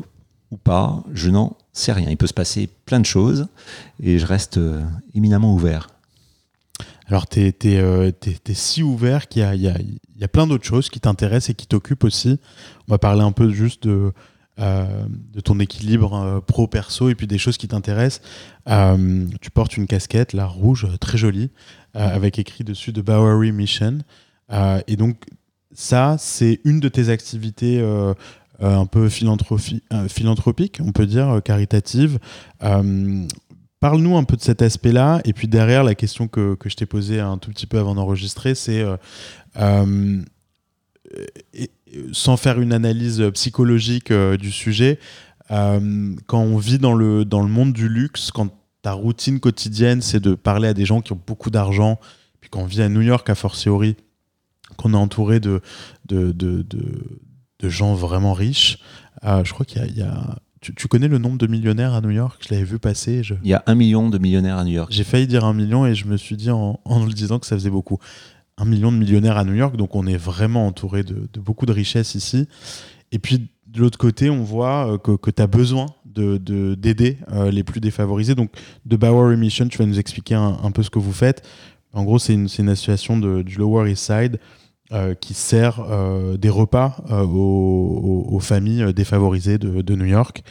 [0.50, 1.02] ou pas.
[1.14, 2.10] Je n'en sais rien.
[2.10, 3.46] Il peut se passer plein de choses
[4.02, 4.60] et je reste
[5.14, 5.88] éminemment ouvert.
[7.06, 8.14] Alors, tu es,
[8.52, 12.38] si ouvert qu'il y, y a, plein d'autres choses qui t'intéressent et qui t'occupent aussi.
[12.88, 14.12] On va parler un peu juste de,
[14.58, 18.20] de ton équilibre pro-perso et puis des choses qui t'intéressent.
[18.66, 21.50] tu portes une casquette, la rouge, très jolie.
[21.94, 23.98] Euh, avec écrit dessus de Bowery Mission.
[24.50, 25.26] Euh, et donc,
[25.72, 28.14] ça, c'est une de tes activités euh,
[28.60, 32.18] un peu philanthropique, on peut dire, caritative.
[32.60, 35.20] Parle-nous un peu de cet aspect-là.
[35.26, 37.94] Et puis derrière, la question que, que je t'ai posée un tout petit peu avant
[37.94, 38.86] d'enregistrer, c'est
[42.12, 44.98] sans faire une analyse psychologique du sujet,
[45.48, 48.48] quand on vit dans le, dans le monde du luxe, quand
[48.82, 51.98] ta routine quotidienne, c'est de parler à des gens qui ont beaucoup d'argent.
[52.40, 53.96] Puis quand on vit à New York, a fortiori,
[54.76, 55.60] qu'on est entouré de,
[56.06, 58.78] de, de, de, gens vraiment riches,
[59.24, 62.40] euh, je crois qu'il y, a tu, connais le nombre de millionnaires à New York?
[62.46, 63.22] Je l'avais vu passer.
[63.42, 64.92] Il y a un million de millionnaires à New York.
[64.92, 67.56] J'ai failli dire un million et je me suis dit en, le disant que ça
[67.56, 67.98] faisait beaucoup.
[68.58, 71.72] Un million de millionnaires à New York, donc on est vraiment entouré de, beaucoup de
[71.72, 72.48] richesses ici.
[73.10, 76.36] Et puis de l'autre côté, on voit euh, que, tu as besoin de,
[76.74, 78.34] d'aider euh, les plus défavorisés.
[78.34, 78.50] Donc
[78.84, 81.46] de Bauer Emission, tu vas nous expliquer un, peu ce que vous faites.
[81.94, 84.38] En gros, c'est une, association du Lower East Side
[84.92, 85.80] euh, qui sert
[86.38, 90.42] des repas aux, familles défavorisées de, New York.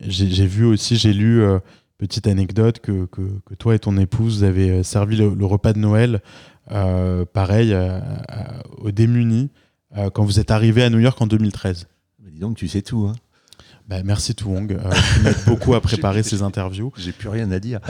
[0.00, 1.42] j'ai vu aussi, j'ai lu,
[1.98, 6.22] petite anecdote, que, que, toi et ton épouse avez servi le, repas de Noël,
[7.32, 7.76] pareil,
[8.78, 9.50] aux démunis,
[10.12, 11.86] quand vous êtes arrivé à New York en 2013.
[12.30, 13.06] dis donc, tu sais tout.
[13.08, 13.14] Hein.
[13.88, 16.92] Bah, merci Touong, euh, qui m'aide beaucoup à préparer ces interviews.
[16.96, 17.80] J'ai plus rien à dire.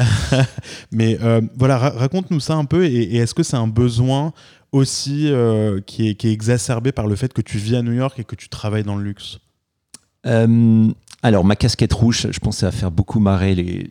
[0.92, 1.18] Mais
[1.58, 2.86] voilà, raconte-nous ça un peu.
[2.86, 4.32] et est-ce que c'est un besoin
[4.72, 8.24] aussi euh, qui, est, exacerbé par le fait que tu vis à New York et
[8.24, 9.38] que tu travailles dans le luxe?
[10.26, 10.88] Euh,
[11.22, 13.90] Alors, ma casquette rouge, je ça va faire beaucoup marrer les,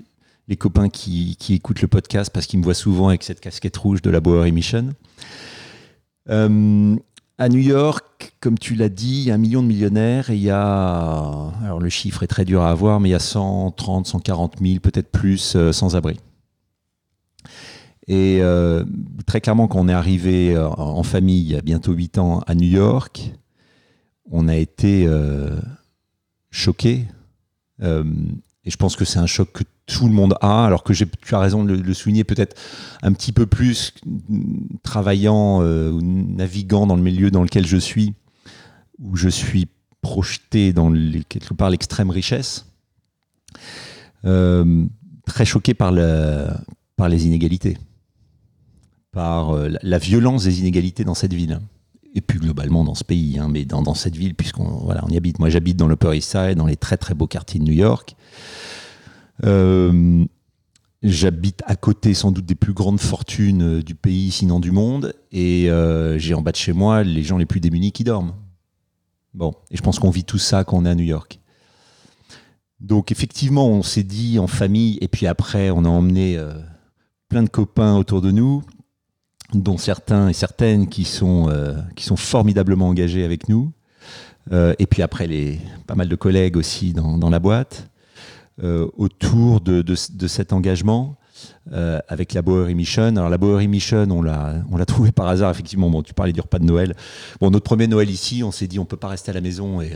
[0.50, 4.02] les copains qui, écoutent le podcast parce qu'ils me voient souvent avec cette casquette rouge
[4.02, 4.90] de la Bowery Mission.
[6.30, 6.96] Euh,
[7.38, 10.36] à New York, comme tu l'as dit, il y a un million de millionnaires et
[10.36, 13.20] il y a, alors le chiffre est très dur à avoir, mais il y a
[13.20, 16.18] 130, 140 000, peut-être plus, sans abri.
[18.10, 18.84] Et euh,
[19.28, 22.40] très clairement, quand on est arrivé euh, en famille il y a bientôt 8 ans
[22.48, 23.34] à New York,
[24.32, 25.60] on a été euh,
[26.50, 27.06] choqués.
[27.82, 31.36] et je pense que c'est un choc que tout le monde a, alors que tu
[31.36, 32.56] as raison de le, souligner peut-être
[33.02, 33.94] un petit peu plus
[34.84, 38.14] travaillant ou naviguant dans le milieu dans lequel je suis,
[39.00, 39.68] où je suis
[40.02, 40.94] projeté dans
[41.28, 42.66] quelque part l'extrême richesse.
[44.24, 47.78] très choqué par, les inégalités
[49.12, 51.60] par euh, la violence des inégalités dans cette ville.
[52.16, 55.18] Et plus globalement dans ce pays, hein, mais dans, cette ville, puisqu'on voilà, on y
[55.18, 55.38] habite.
[55.38, 58.16] Moi, j'habite dans l'Upper East dans les très très beaux quartiers de New York.
[59.46, 60.26] Euh,
[61.02, 65.14] j'habite à côté sans doute des plus grandes fortunes euh, du pays, sinon du monde,
[65.32, 65.70] et
[66.18, 68.34] j'ai en bas de chez moi les gens les plus démunis qui dorment.
[69.34, 71.40] Bon, et je pense qu'on vit tout ça quand on est à New York.
[72.80, 76.40] Donc effectivement, on s'est dit en famille, et puis après, on a emmené
[77.30, 78.64] plein de copains autour de nous,
[79.54, 83.72] dont certains et certaines qui sont, euh, qui sont formidablement engagés avec nous.
[84.52, 87.89] Euh, et puis après, les, pas mal de collègues aussi dans, la boîte, euh,
[88.98, 91.16] autour de, de, cet engagement.
[92.08, 93.16] avec la Bowery Mission.
[93.16, 95.90] Alors la Bowery Mission, on l'a, trouvé par hasard, effectivement.
[95.90, 96.96] Bon, tu parlais du repas de Noël.
[97.40, 99.82] Bon, notre premier Noël ici, on s'est dit, on peut pas rester à la maison
[99.82, 99.94] et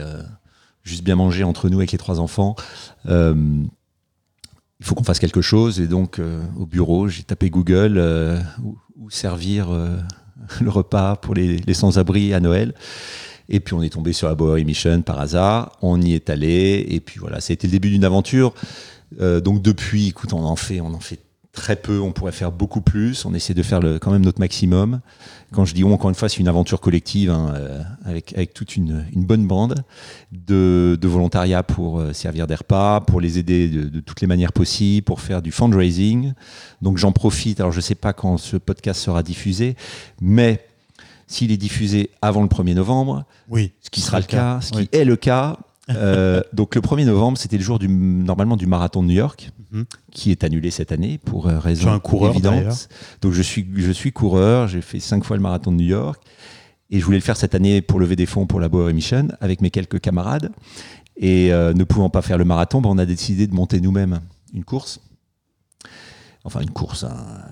[0.84, 2.56] juste bien manger entre nous avec les trois enfants
[3.06, 5.80] il faut qu'on fasse quelque chose.
[5.80, 6.20] Et donc,
[6.58, 7.98] au bureau, j'ai tapé Google,
[9.04, 9.98] ou servir euh,
[10.62, 12.74] le repas pour les, sans-abri à Noël.
[13.54, 16.84] Et puis on est tombé sur la Bowery Mission par hasard, on y est allé,
[16.90, 18.52] et puis voilà, c'était le début d'une aventure.
[19.22, 21.20] Euh, donc depuis, écoute, on en fait, on en fait
[21.52, 25.02] très peu, on pourrait faire beaucoup plus, on essaie de faire quand même notre maximum.
[25.52, 28.56] Quand je dis on, encore une fois, c'est une aventure collective hein, euh, avec, avec
[28.56, 29.84] toute une, une bonne bande
[30.32, 34.28] de, de volontariat pour euh, servir des repas, pour les aider de, de, toutes les
[34.28, 36.34] manières possibles, pour faire du fundraising.
[36.82, 39.76] Donc j'en profite, alors je ne sais pas quand ce podcast sera diffusé,
[40.22, 40.66] mais
[41.34, 44.90] s'il est diffusé avant le 1er novembre, oui, ce qui sera le cas, ce qui
[44.92, 45.58] est le cas,
[45.90, 49.50] euh, donc le 1er novembre, c'était le jour du, normalement du marathon de New York,
[49.72, 49.86] mhm.
[50.12, 52.88] qui est annulé cette année pour euh, raison un coureur, évidente.
[53.22, 56.22] Donc je suis, je suis coureur, j'ai fait cinq fois le marathon de New York,
[56.92, 59.30] et je voulais le faire cette année pour lever des fonds pour la Boer Mission
[59.42, 60.52] avec mes quelques camarades.
[61.18, 64.20] Et euh, ne pouvant pas faire le marathon, ben, on a décidé de monter nous-mêmes
[64.54, 65.00] une course.
[66.46, 67.06] Enfin, une course,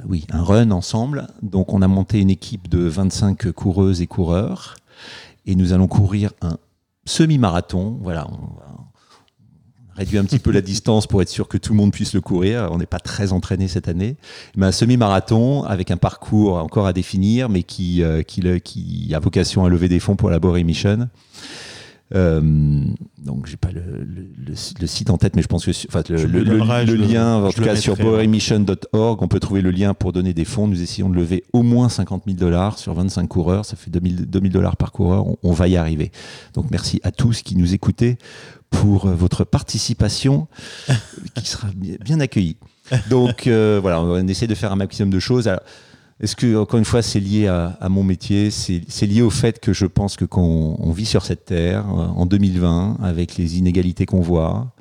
[0.06, 1.28] oui, un run ensemble.
[1.42, 4.76] Donc, on a monté une équipe de 25 coureuses et coureurs.
[5.46, 6.58] Et nous allons courir un
[7.06, 7.98] semi-marathon.
[8.02, 8.50] Voilà, on,
[9.96, 12.22] réduit un petit peu la distance pour être sûr que tout le monde puisse le
[12.22, 12.70] courir.
[12.72, 14.18] On n'est pas très entraîné cette année.
[14.58, 19.20] Mais un semi-marathon avec un parcours encore à définir, mais qui, euh, qui, qui, a
[19.20, 21.10] vocation à lever des fonds pour la Bory Mission.
[22.14, 22.42] Euh,
[23.24, 26.96] donc j'ai pas le, le, site en tête, mais je pense que enfin, le, le,
[26.96, 30.68] lien, en tout cas sur poweremission.org, on peut trouver le lien pour donner des fonds.
[30.68, 34.52] Nous essayons de lever au moins 50 000 dollars sur 25 coureurs, ça fait 2000
[34.52, 35.26] dollars par coureur.
[35.44, 36.12] On, va y arriver.
[36.54, 38.18] Donc merci à tous qui nous écoutez
[38.70, 40.48] pour euh, votre participation,
[41.36, 42.58] qui sera bien accueillie.
[43.10, 45.50] Donc euh, voilà, on essaie de faire un maximum de choses.
[46.22, 49.74] Est-ce que, encore une fois, c'est lié à, mon métier C'est lié au fait que
[49.74, 54.06] je pense que quand on, vit sur cette terre, euh, en 2020, avec les inégalités
[54.06, 54.72] qu'on voit,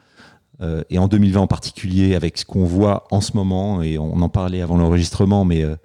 [0.61, 4.21] euh, et en 2020 en particulier, avec ce qu'on voit en ce moment, et on
[4.21, 5.77] en parlait avant l'enregistrement, mais euh,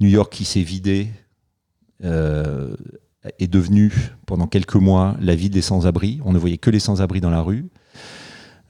[0.00, 1.08] New York qui s'est vidé
[2.02, 3.92] est devenu,
[4.26, 6.20] pendant quelques mois, la ville des sans-abri.
[6.24, 7.68] On ne voyait que les sans-abri dans la rue.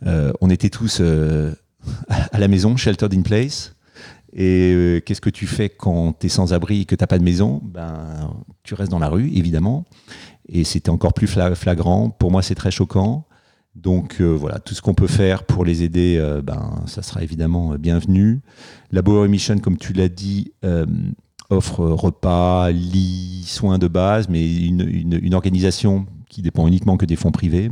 [0.05, 1.01] on était tous
[2.09, 3.75] à la maison, sheltered in place.
[4.35, 7.19] Et qu'est-ce que tu fais quand tu es sans abri et que tu n'as pas
[7.19, 7.61] de maison?
[7.65, 8.31] Ben,
[8.63, 9.85] Tu restes dans la rue, évidemment.
[10.49, 12.11] Et c'était encore plus flagrant.
[12.11, 13.27] Pour moi, c'est très choquant.
[13.75, 18.41] Donc voilà, tout ce qu'on peut faire pour les aider, ben, ça sera évidemment bienvenu.
[18.91, 20.53] La Bowery Mission, comme tu l'as dit,
[21.53, 27.31] offre repas, lits, soins de base, mais une, organisation qui dépend uniquement que des fonds
[27.31, 27.71] privés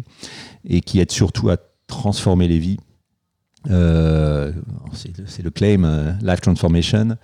[0.65, 1.57] et qui aide surtout à
[1.87, 2.79] transformer les vies.
[3.69, 4.53] Euh,
[5.27, 7.17] c'est le claim euh, Life Transformation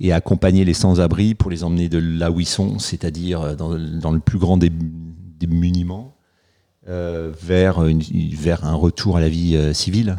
[0.00, 4.12] et accompagner les sans-abri pour les emmener de là où ils sont, c'est-à-dire euh, dans,
[4.12, 6.16] le plus grand des, des muniments,
[6.86, 10.16] vers, vers un retour à la vie civile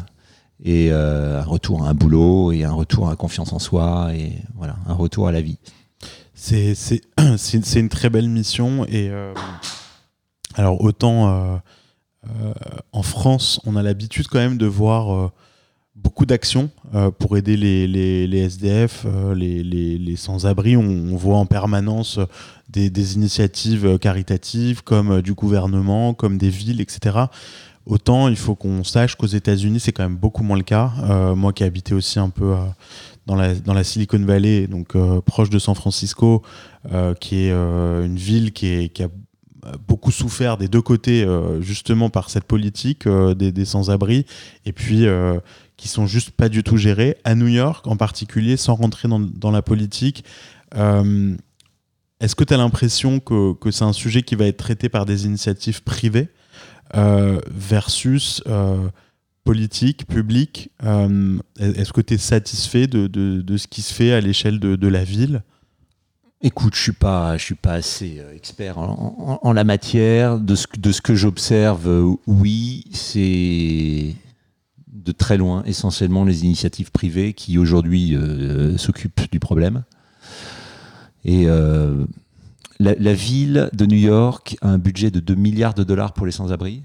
[0.64, 4.32] et un retour à un boulot et un retour à la confiance en soi et
[4.56, 5.58] voilà un retour à la vie.
[6.34, 6.74] C'est
[7.76, 8.84] une très belle mission.
[8.86, 9.12] Et
[10.56, 11.60] alors, autant
[12.90, 15.30] en France, on a l'habitude quand même de voir
[16.06, 16.70] beaucoup d'actions
[17.18, 19.04] pour aider les, les, SDF,
[19.34, 20.76] les, les sans-abri.
[20.76, 22.20] On, voit en permanence
[22.68, 27.26] des, des, initiatives caritatives comme du gouvernement, comme des villes, etc.
[27.86, 30.92] Autant il faut qu'on sache qu'aux États-Unis, c'est quand même beaucoup moins le cas.
[31.34, 32.54] moi qui ai habité aussi un peu
[33.26, 36.42] dans la, dans la Silicon Valley, donc euh, proche de San Francisco,
[36.92, 39.08] euh, qui est euh, une ville qui, est, qui, a
[39.88, 41.26] beaucoup souffert des deux côtés,
[41.58, 44.24] justement par cette politique des, des sans-abri,
[44.64, 45.06] et puis
[45.76, 47.16] qui sont juste pas du tout gérés.
[47.24, 50.24] À New York, en particulier, sans rentrer dans, la politique,
[50.74, 55.04] est-ce que tu as l'impression que, que c'est un sujet qui va être traité par
[55.06, 56.28] des initiatives privées
[56.94, 58.42] versus
[59.46, 60.70] politique, public.
[60.84, 64.76] Euh, est-ce que tu es satisfait de, de, ce qui se fait à l'échelle de,
[64.76, 65.42] de, la ville?
[66.42, 70.38] Écoute, je suis pas, je suis pas assez euh, expert en, en, la matière.
[70.38, 74.14] De ce, de ce que j'observe, euh, oui, c'est
[75.06, 78.16] de très loin essentiellement les initiatives privées qui aujourd'hui
[78.76, 79.84] s'occupent du problème.
[81.24, 86.12] Et la, la, ville de New York a un budget de 2 milliards de dollars
[86.12, 86.82] pour les sans-abri.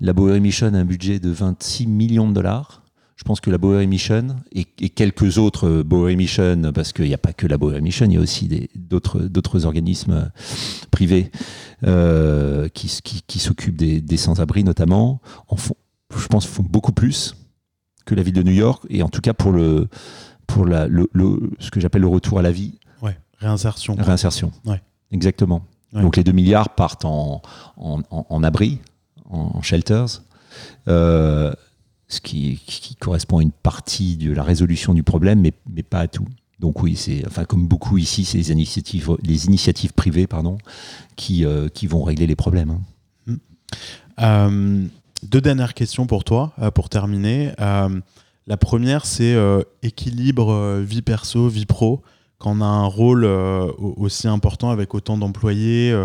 [0.00, 2.82] La Bowery Mission a un budget de 26 millions de dollars.
[3.16, 7.18] Je pense que la Bowery Mission et, quelques autres Bowery Mission, parce qu'il n'y a
[7.18, 10.32] pas que la Bowery Mission, il y a aussi d'autres organismes
[10.90, 11.30] privés
[11.86, 15.76] euh, qui, qui, s'occupent des, sans-abri notamment, en font,
[16.18, 17.36] je pense, font beaucoup plus
[18.04, 19.88] que la ville de New York, et en tout cas pour, le,
[20.46, 21.08] pour la, le,
[21.58, 22.78] ce que j'appelle le retour à la vie.
[23.02, 23.96] Ouais, réinsertion.
[23.98, 24.52] Réinsertion.
[24.64, 24.82] Ouais.
[25.10, 25.66] Exactement.
[25.92, 27.40] Donc les 2 milliards partent en,
[27.76, 28.80] en, en abri,
[29.30, 30.22] en, shelters,
[30.88, 31.52] euh,
[32.08, 32.60] ce qui,
[32.98, 36.26] correspond à une partie de la résolution du problème, mais, mais pas à tout.
[36.58, 40.58] Donc oui, c'est enfin comme beaucoup ici, c'est les initiatives, les initiatives privées, pardon,
[41.16, 42.70] qui, euh, qui vont régler les problèmes.
[42.70, 42.80] Hein.
[43.26, 43.36] Mmh.
[44.20, 44.86] Euh,
[45.22, 47.52] deux dernières questions pour toi, pour terminer.
[47.58, 49.36] la première, c'est
[49.82, 52.02] équilibre vie perso, vie pro.
[52.38, 55.96] Quand on a un rôle aussi important avec autant d'employés,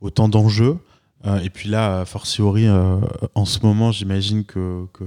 [0.00, 0.78] autant d'enjeux,
[1.26, 2.98] euh, et puis là, fortiori, euh,
[3.34, 5.04] en ce moment, j'imagine que, que,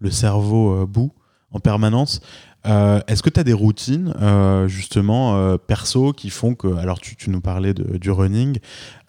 [0.00, 1.12] le cerveau euh, bout
[1.52, 2.20] en permanence.
[2.64, 4.14] Est-ce que tu as des routines,
[4.66, 6.74] justement, perso, qui font que.
[6.76, 8.58] Alors, tu, nous parlais du running,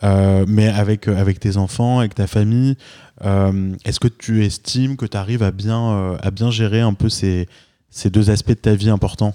[0.04, 2.76] mais avec, avec tes enfants, avec ta famille,
[3.22, 7.48] est-ce que tu estimes que tu arrives à bien, à bien gérer un peu ces,
[7.90, 9.34] ces deux aspects de ta vie importants?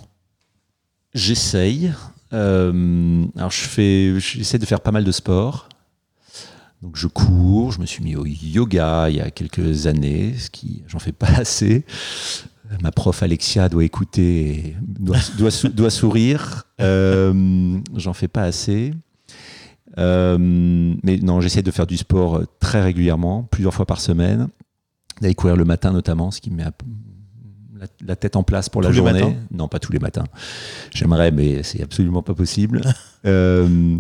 [1.14, 1.92] J'essaye.
[2.30, 5.68] alors, je j'essaie de faire pas mal de sport.
[6.82, 10.48] Donc je cours, je me suis mis au yoga il y a quelques années, ce
[10.48, 11.84] qui j'en fais pas assez.
[12.82, 15.18] Ma prof Alexia doit écouter, doit,
[15.74, 16.64] doit, sourire.
[16.80, 18.92] Euh, j'en fais pas assez.
[19.98, 24.48] Euh, mais non, j'essaie de faire du sport très régulièrement, plusieurs fois par semaine.
[25.20, 26.64] D'aller courir le matin notamment, ce qui me met
[28.06, 29.36] la, tête en place pour la journée.
[29.50, 30.24] Non, pas tous les matins.
[30.94, 32.82] J'aimerais, mais c'est absolument pas possible.
[33.26, 33.98] euh,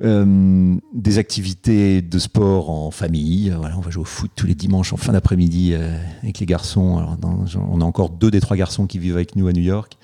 [0.00, 3.52] euh, des activités de sport en famille.
[3.54, 6.46] Voilà, on va jouer au foot tous les dimanches en fin d'après-midi euh, avec les
[6.46, 7.18] garçons.
[7.22, 9.98] On a encore deux des trois garçons qui vivent avec nous à New York.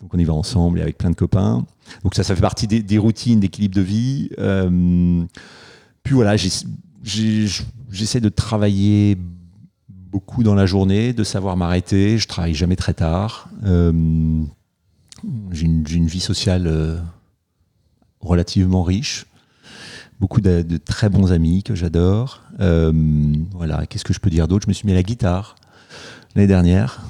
[0.00, 1.64] Donc on y va ensemble et avec plein de copains.
[2.02, 4.30] Donc ça, ça fait partie des, routines d'équilibre de vie.
[4.40, 5.22] Euh,
[6.02, 6.34] puis voilà,
[7.04, 9.16] j'essaie de travailler
[9.88, 12.18] beaucoup dans la journée, de savoir m'arrêter.
[12.18, 13.50] Je travaille jamais très tard.
[13.62, 17.04] J'ai une, vie sociale
[18.22, 19.26] relativement riche,
[20.20, 22.42] beaucoup de, très bons amis que j'adore.
[22.60, 22.92] Euh,
[23.52, 24.64] voilà, qu'est-ce que je peux dire d'autre?
[24.64, 25.56] Je me suis mis à la guitare
[26.34, 27.02] l'année dernière.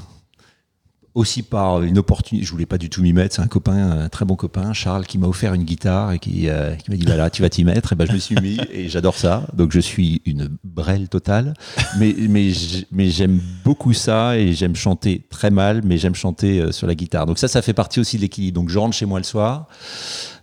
[1.15, 4.09] Aussi par une opportunité, je voulais pas du tout m'y mettre, c'est un copain, un
[4.09, 7.29] très bon copain, Charles, qui m'a offert une guitare et qui, euh, m'a dit voilà,
[7.29, 9.47] tu vas t'y mettre, et ben je me suis mis et j'adore ça.
[9.53, 11.53] Donc je suis une brêle totale,
[11.99, 12.53] mais mais
[12.91, 16.95] mais j'aime beaucoup ça et j'aime chanter très mal, mais j'aime chanter euh, sur la
[16.95, 17.27] guitare.
[17.27, 18.61] Donc ça, ça fait partie aussi de l'équilibre.
[18.61, 19.69] Donc je rentre chez moi le soir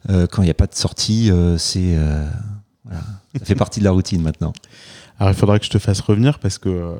[0.10, 1.98] euh, quand il n'y a pas de sortie, c'est
[2.86, 3.02] voilà,
[3.38, 4.54] ça fait partie de la routine maintenant.
[5.18, 6.96] Alors il faudra que je te fasse revenir parce que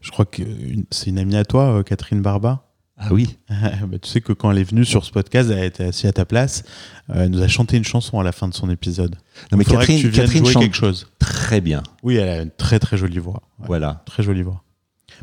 [0.00, 0.42] je crois que
[0.90, 2.71] c'est une amie à toi, Catherine Barba.
[3.04, 3.36] Ah oui.
[3.50, 6.12] Bah, tu sais que quand elle est venue sur ce podcast, elle était assise à
[6.12, 6.62] ta place.
[7.10, 9.16] euh, elle nous a chanté une chanson à la fin de son épisode.
[9.50, 11.08] Non mais faudrait que Catherine, tu Catherine jouer chante quelque chose.
[11.18, 11.82] très bien.
[12.02, 13.42] Oui, elle a une très très jolie voix.
[13.58, 14.02] Ouais, Voilà.
[14.06, 14.62] Très jolie voix.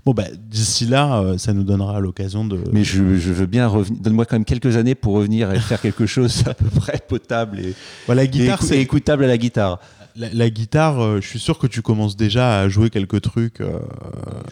[0.05, 2.59] Bon, bah, d'ici là, euh, ça nous donnera l'occasion de.
[2.71, 3.99] Mais je, je veux bien revenir.
[4.01, 7.59] Donne-moi quand même quelques années pour revenir et faire quelque chose à peu près potable
[7.59, 7.73] et,
[8.07, 9.79] Bah, la et guitare, c'est et écoutable à la guitare.
[10.15, 10.99] la, la guitare.
[11.01, 13.61] euh, je suis sûr que tu commences déjà à jouer quelques trucs.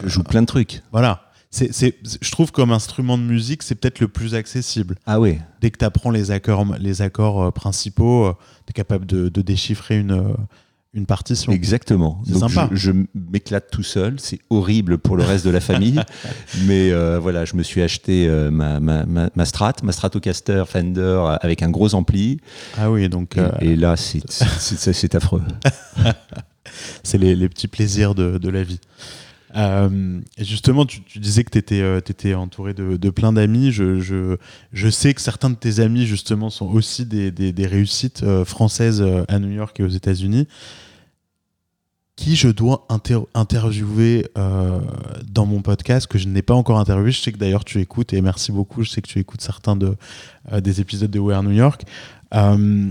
[0.02, 0.82] Je joue plein de trucs.
[0.92, 1.27] voilà.
[1.50, 4.96] C'est, c'est, je trouve comme instrument de musique, c'est peut-être le plus accessible.
[5.06, 5.38] Ah oui.
[5.62, 8.34] Dès que tu apprends les accords, les accords euh, principaux,
[8.66, 10.34] tu es capable de, de déchiffrer une, euh,
[10.92, 11.50] une partition.
[11.50, 12.20] Exactement.
[12.26, 12.68] C'est Donc sympa.
[12.72, 14.16] je, je m'éclate tout seul.
[14.20, 15.98] C'est horrible pour le reste de la famille.
[16.66, 20.64] Mais euh, voilà, je me suis acheté euh, ma, ma, ma, ma Strat, ma Stratocaster
[20.66, 22.40] Fender euh, avec un gros ampli.
[22.76, 25.42] Ah oui, donc Et, euh, et là, c'est c'est- c'est- c'est affreux.
[27.02, 28.80] c'est les, les petits plaisirs de, de la vie.
[29.56, 33.72] Euh, justement, tu, disais que tu étais, entouré de, plein d'amis.
[33.72, 34.36] Je,
[34.90, 39.38] sais que certains de tes amis, justement, sont aussi des, réussites euh, françaises euh, à
[39.38, 40.46] New York et aux États-Unis.
[42.16, 44.80] Qui je dois inter- interviewer euh,
[45.24, 47.12] dans mon podcast que je n'ai pas encore interviewé?
[47.12, 48.82] Je sais que d'ailleurs tu écoutes et merci beaucoup.
[48.82, 49.94] Je sais que tu écoutes certains de,
[50.52, 51.84] euh, des épisodes de We Are New York.
[52.34, 52.90] Euh,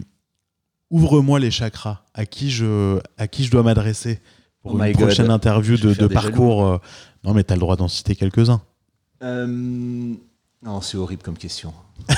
[0.89, 2.05] Ouvre-moi les chakras.
[2.13, 3.01] À qui je
[3.51, 4.21] dois m'adresser?
[4.67, 5.07] Pour Oh une my God.
[5.07, 6.77] prochaine interview de, parcours euh,
[7.23, 8.61] Non, mais tu as le droit d'en citer quelques-uns.
[9.23, 11.73] Euh, Non, c'est horrible comme question.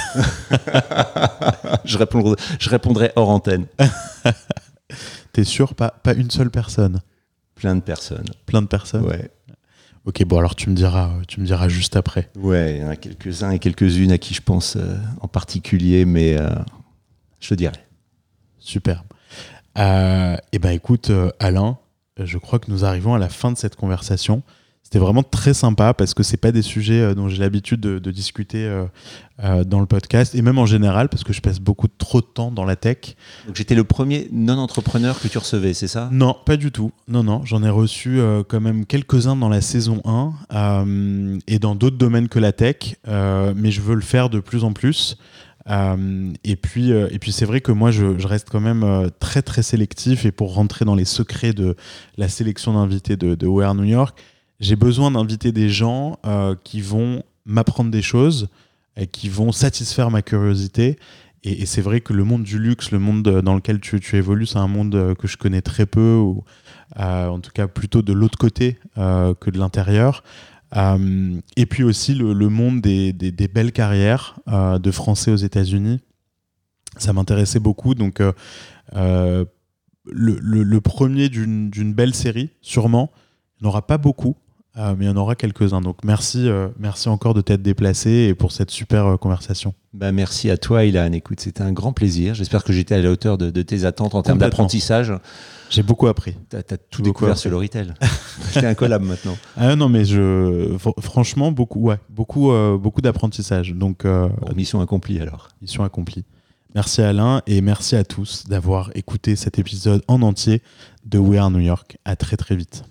[1.86, 3.66] je, répondrai, je répondrai hors antenne.
[5.34, 5.74] T'es sûr?
[5.76, 7.02] Pas, pas une seule personne?
[7.56, 8.26] Plein de personnes.
[8.46, 9.06] Plein de personnes?
[9.06, 9.32] Ouais.
[10.06, 12.30] Ok, bon, alors tu me diras, tu me diras juste après.
[12.38, 16.06] Ouais, il y en a quelques-uns et quelques-unes à qui je pense euh, en particulier,
[16.06, 16.50] mais euh,
[17.40, 17.76] je te dirai.
[18.60, 19.06] Superbe.
[19.78, 21.78] Euh, et ben écoute, Alain,
[22.26, 24.44] je crois que nous arrivons à la fin de cette conversation.
[24.90, 28.00] C'était vraiment très sympa parce que c'est pas des sujets euh, dont j'ai l'habitude de,
[28.00, 28.86] de discuter euh,
[29.44, 32.26] euh, dans le podcast et même en général parce que je passe beaucoup trop de
[32.26, 33.16] temps dans la tech.
[33.46, 36.10] Donc j'étais le premier non-entrepreneur que tu recevais, c'est ça?
[36.12, 36.92] Non, pas du tout.
[37.08, 41.76] Non, non, j'en ai reçu quand même quelques-uns dans la saison 1 euh, et dans
[41.76, 45.18] d'autres domaines que la tech, mais je veux le faire de plus en plus.
[45.68, 49.10] Euh, et puis, euh, et puis c'est vrai que moi, je, reste quand même euh,
[49.20, 50.26] très, très sélectif.
[50.26, 51.76] Et pour rentrer dans les secrets de
[52.18, 54.18] la sélection d'invités de, de New York,
[54.60, 56.18] j'ai besoin d'inviter des gens
[56.66, 58.50] qui vont m'apprendre des choses,
[58.98, 61.00] et qui vont satisfaire ma curiosité.
[61.46, 64.46] Et, c'est vrai que le monde du luxe, le monde dans lequel tu, tu évolues,
[64.46, 66.44] c'est un monde que je connais très peu, ou
[66.98, 70.24] en tout cas plutôt de l'autre côté que de l'intérieur.
[70.78, 75.32] Euh, et puis aussi le, le monde des, des- des belles carrières euh, de Français
[75.32, 76.00] aux États-Unis.
[76.98, 77.96] Ça m'intéressait beaucoup.
[77.96, 78.32] Donc, euh,
[78.96, 83.12] le, le- le premier d'une belle série, sûrement.
[83.60, 84.36] Il n'y en aura pas beaucoup,
[84.76, 85.82] mais il y en aura quelques-uns.
[85.82, 89.74] Donc, merci, merci encore de t'être déplacé et pour cette super conversation.
[89.94, 91.12] bah, Merci à toi, Ilan.
[91.12, 92.34] Écoute, c'était un grand plaisir.
[92.34, 95.14] J'espère que j'étais à la hauteur de, de tes attentes en termes d'apprentissage.
[95.70, 96.36] J'ai beaucoup appris.
[96.50, 97.42] Tu as, tout découvert appris.
[97.42, 97.94] sur l'Oritel.
[98.54, 99.38] T'es un collab maintenant.
[99.56, 103.74] Ah non, mais je, fr- franchement, beaucoup, ouais, beaucoup, euh, beaucoup d'apprentissage.
[103.74, 105.50] Donc, euh, Bon, mission accomplie alors.
[105.62, 106.26] mission accomplie.
[106.76, 110.62] Merci Alain et merci à tous d'avoir écouté cet épisode en entier
[111.06, 111.98] de We Are New York.
[112.06, 112.84] À très très vite.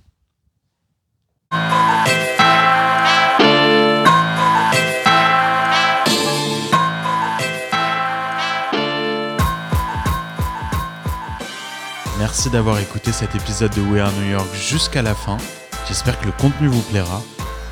[12.28, 15.38] Merci d'avoir écouté cet épisode de We Are New York jusqu'à la fin.
[15.88, 17.22] J'espère que le contenu vous plaira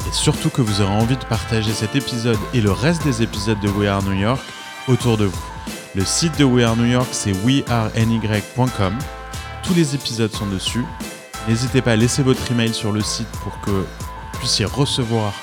[0.08, 3.60] et surtout que vous aurez envie de partager cet épisode et le reste des épisodes
[3.60, 4.40] de We Are New York
[4.88, 5.44] autour de vous.
[5.94, 8.98] Le site de We Are New York, c'est weareny.com.
[9.62, 10.86] Tous les épisodes sont dessus.
[11.46, 15.34] N'hésitez pas à laisser votre email sur le site pour que vous puissiez recevoir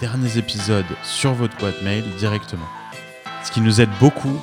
[0.00, 2.68] les derniers épisodes sur votre boîte mail directement.
[3.44, 4.40] Ce qui nous aide beaucoup,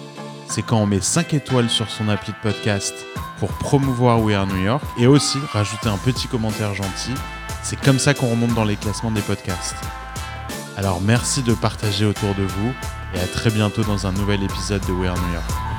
[0.47, 2.93] c'est quand on met 5 étoiles sur son appli de podcast
[3.39, 7.13] pour promouvoir We Are New York et aussi rajouter un petit commentaire gentil.
[7.63, 9.75] C'est comme ça qu'on remonte dans les classements des podcasts.
[10.77, 12.73] Alors merci de partager autour de vous
[13.13, 15.74] et à très bientôt dans un nouvel épisode de We Are New York.